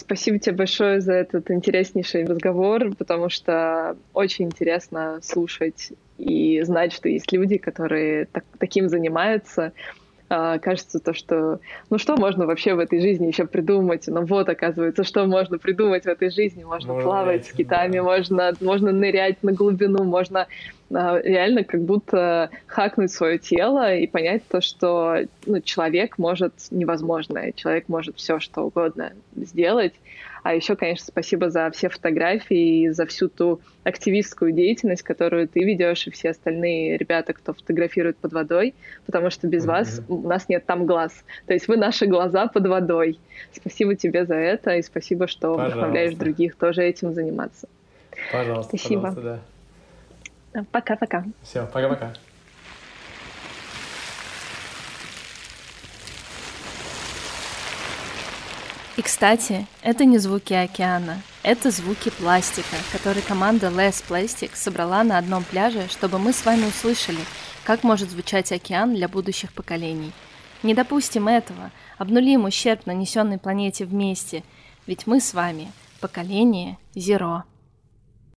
Спасибо 0.00 0.38
тебе 0.38 0.56
большое 0.56 1.00
за 1.00 1.14
этот 1.14 1.50
интереснейший 1.50 2.26
разговор, 2.26 2.94
потому 2.94 3.30
что 3.30 3.96
очень 4.12 4.46
интересно 4.46 5.18
слушать 5.22 5.92
и 6.18 6.60
знать, 6.62 6.92
что 6.92 7.08
есть 7.08 7.32
люди, 7.32 7.56
которые 7.56 8.28
таким 8.58 8.88
занимаются, 8.88 9.72
кажется 10.28 10.98
то, 10.98 11.14
что 11.14 11.60
ну 11.90 11.98
что 11.98 12.16
можно 12.16 12.46
вообще 12.46 12.74
в 12.74 12.78
этой 12.78 13.00
жизни 13.00 13.26
еще 13.26 13.46
придумать? 13.46 14.04
Ну 14.06 14.24
вот, 14.24 14.48
оказывается, 14.48 15.04
что 15.04 15.26
можно 15.26 15.58
придумать 15.58 16.04
в 16.04 16.08
этой 16.08 16.30
жизни? 16.30 16.64
Можно, 16.64 16.94
можно 16.94 17.08
плавать 17.08 17.26
нырять, 17.26 17.46
с 17.46 17.52
китами, 17.52 17.96
да. 17.96 18.02
можно, 18.02 18.52
можно 18.60 18.92
нырять 18.92 19.42
на 19.42 19.52
глубину, 19.52 20.04
можно 20.04 20.46
а, 20.92 21.20
реально 21.20 21.64
как 21.64 21.82
будто 21.82 22.50
хакнуть 22.66 23.12
свое 23.12 23.38
тело 23.38 23.94
и 23.94 24.06
понять 24.06 24.42
то, 24.48 24.60
что 24.60 25.18
ну, 25.46 25.60
человек 25.60 26.18
может 26.18 26.52
невозможное, 26.70 27.52
человек 27.52 27.88
может 27.88 28.16
все 28.16 28.38
что 28.40 28.62
угодно 28.62 29.12
сделать. 29.34 29.94
А 30.46 30.54
еще, 30.54 30.76
конечно, 30.76 31.06
спасибо 31.06 31.50
за 31.50 31.72
все 31.72 31.88
фотографии 31.88 32.82
и 32.82 32.90
за 32.90 33.04
всю 33.06 33.28
ту 33.28 33.60
активистскую 33.82 34.52
деятельность, 34.52 35.02
которую 35.02 35.48
ты 35.48 35.64
ведешь, 35.64 36.06
и 36.06 36.12
все 36.12 36.30
остальные 36.30 36.98
ребята, 36.98 37.32
кто 37.32 37.52
фотографирует 37.52 38.16
под 38.18 38.32
водой, 38.32 38.72
потому 39.06 39.30
что 39.30 39.48
без 39.48 39.64
mm-hmm. 39.64 39.66
вас 39.66 40.02
у 40.06 40.28
нас 40.28 40.48
нет 40.48 40.64
там 40.64 40.86
глаз. 40.86 41.24
То 41.48 41.52
есть 41.52 41.66
вы 41.66 41.76
наши 41.76 42.06
глаза 42.06 42.46
под 42.46 42.68
водой. 42.68 43.18
Спасибо 43.52 43.96
тебе 43.96 44.24
за 44.24 44.36
это, 44.36 44.76
и 44.76 44.82
спасибо, 44.82 45.26
что 45.26 45.54
пожалуйста. 45.54 45.78
вдохновляешь 45.78 46.14
других 46.14 46.54
тоже 46.54 46.84
этим 46.84 47.12
заниматься. 47.12 47.68
Пожалуйста, 48.30 48.76
спасибо. 48.76 49.02
Пожалуйста, 49.02 49.40
да. 50.52 50.64
Пока-пока. 50.70 51.24
Все, 51.42 51.66
пока-пока. 51.72 52.12
И, 58.96 59.02
кстати, 59.02 59.66
это 59.82 60.06
не 60.06 60.16
звуки 60.16 60.54
океана, 60.54 61.20
это 61.42 61.70
звуки 61.70 62.08
пластика, 62.08 62.76
который 62.92 63.20
команда 63.20 63.66
Less 63.66 64.02
Plastic 64.08 64.52
собрала 64.54 65.04
на 65.04 65.18
одном 65.18 65.44
пляже, 65.44 65.86
чтобы 65.90 66.18
мы 66.18 66.32
с 66.32 66.46
вами 66.46 66.64
услышали, 66.64 67.20
как 67.64 67.84
может 67.84 68.10
звучать 68.10 68.50
океан 68.52 68.94
для 68.94 69.06
будущих 69.06 69.52
поколений. 69.52 70.12
Не 70.62 70.72
допустим 70.72 71.28
этого, 71.28 71.72
обнулим 71.98 72.46
ущерб, 72.46 72.86
нанесенный 72.86 73.36
планете 73.38 73.84
вместе, 73.84 74.42
ведь 74.86 75.06
мы 75.06 75.20
с 75.20 75.34
вами 75.34 75.70
поколение 76.00 76.78
Zero. 76.94 77.42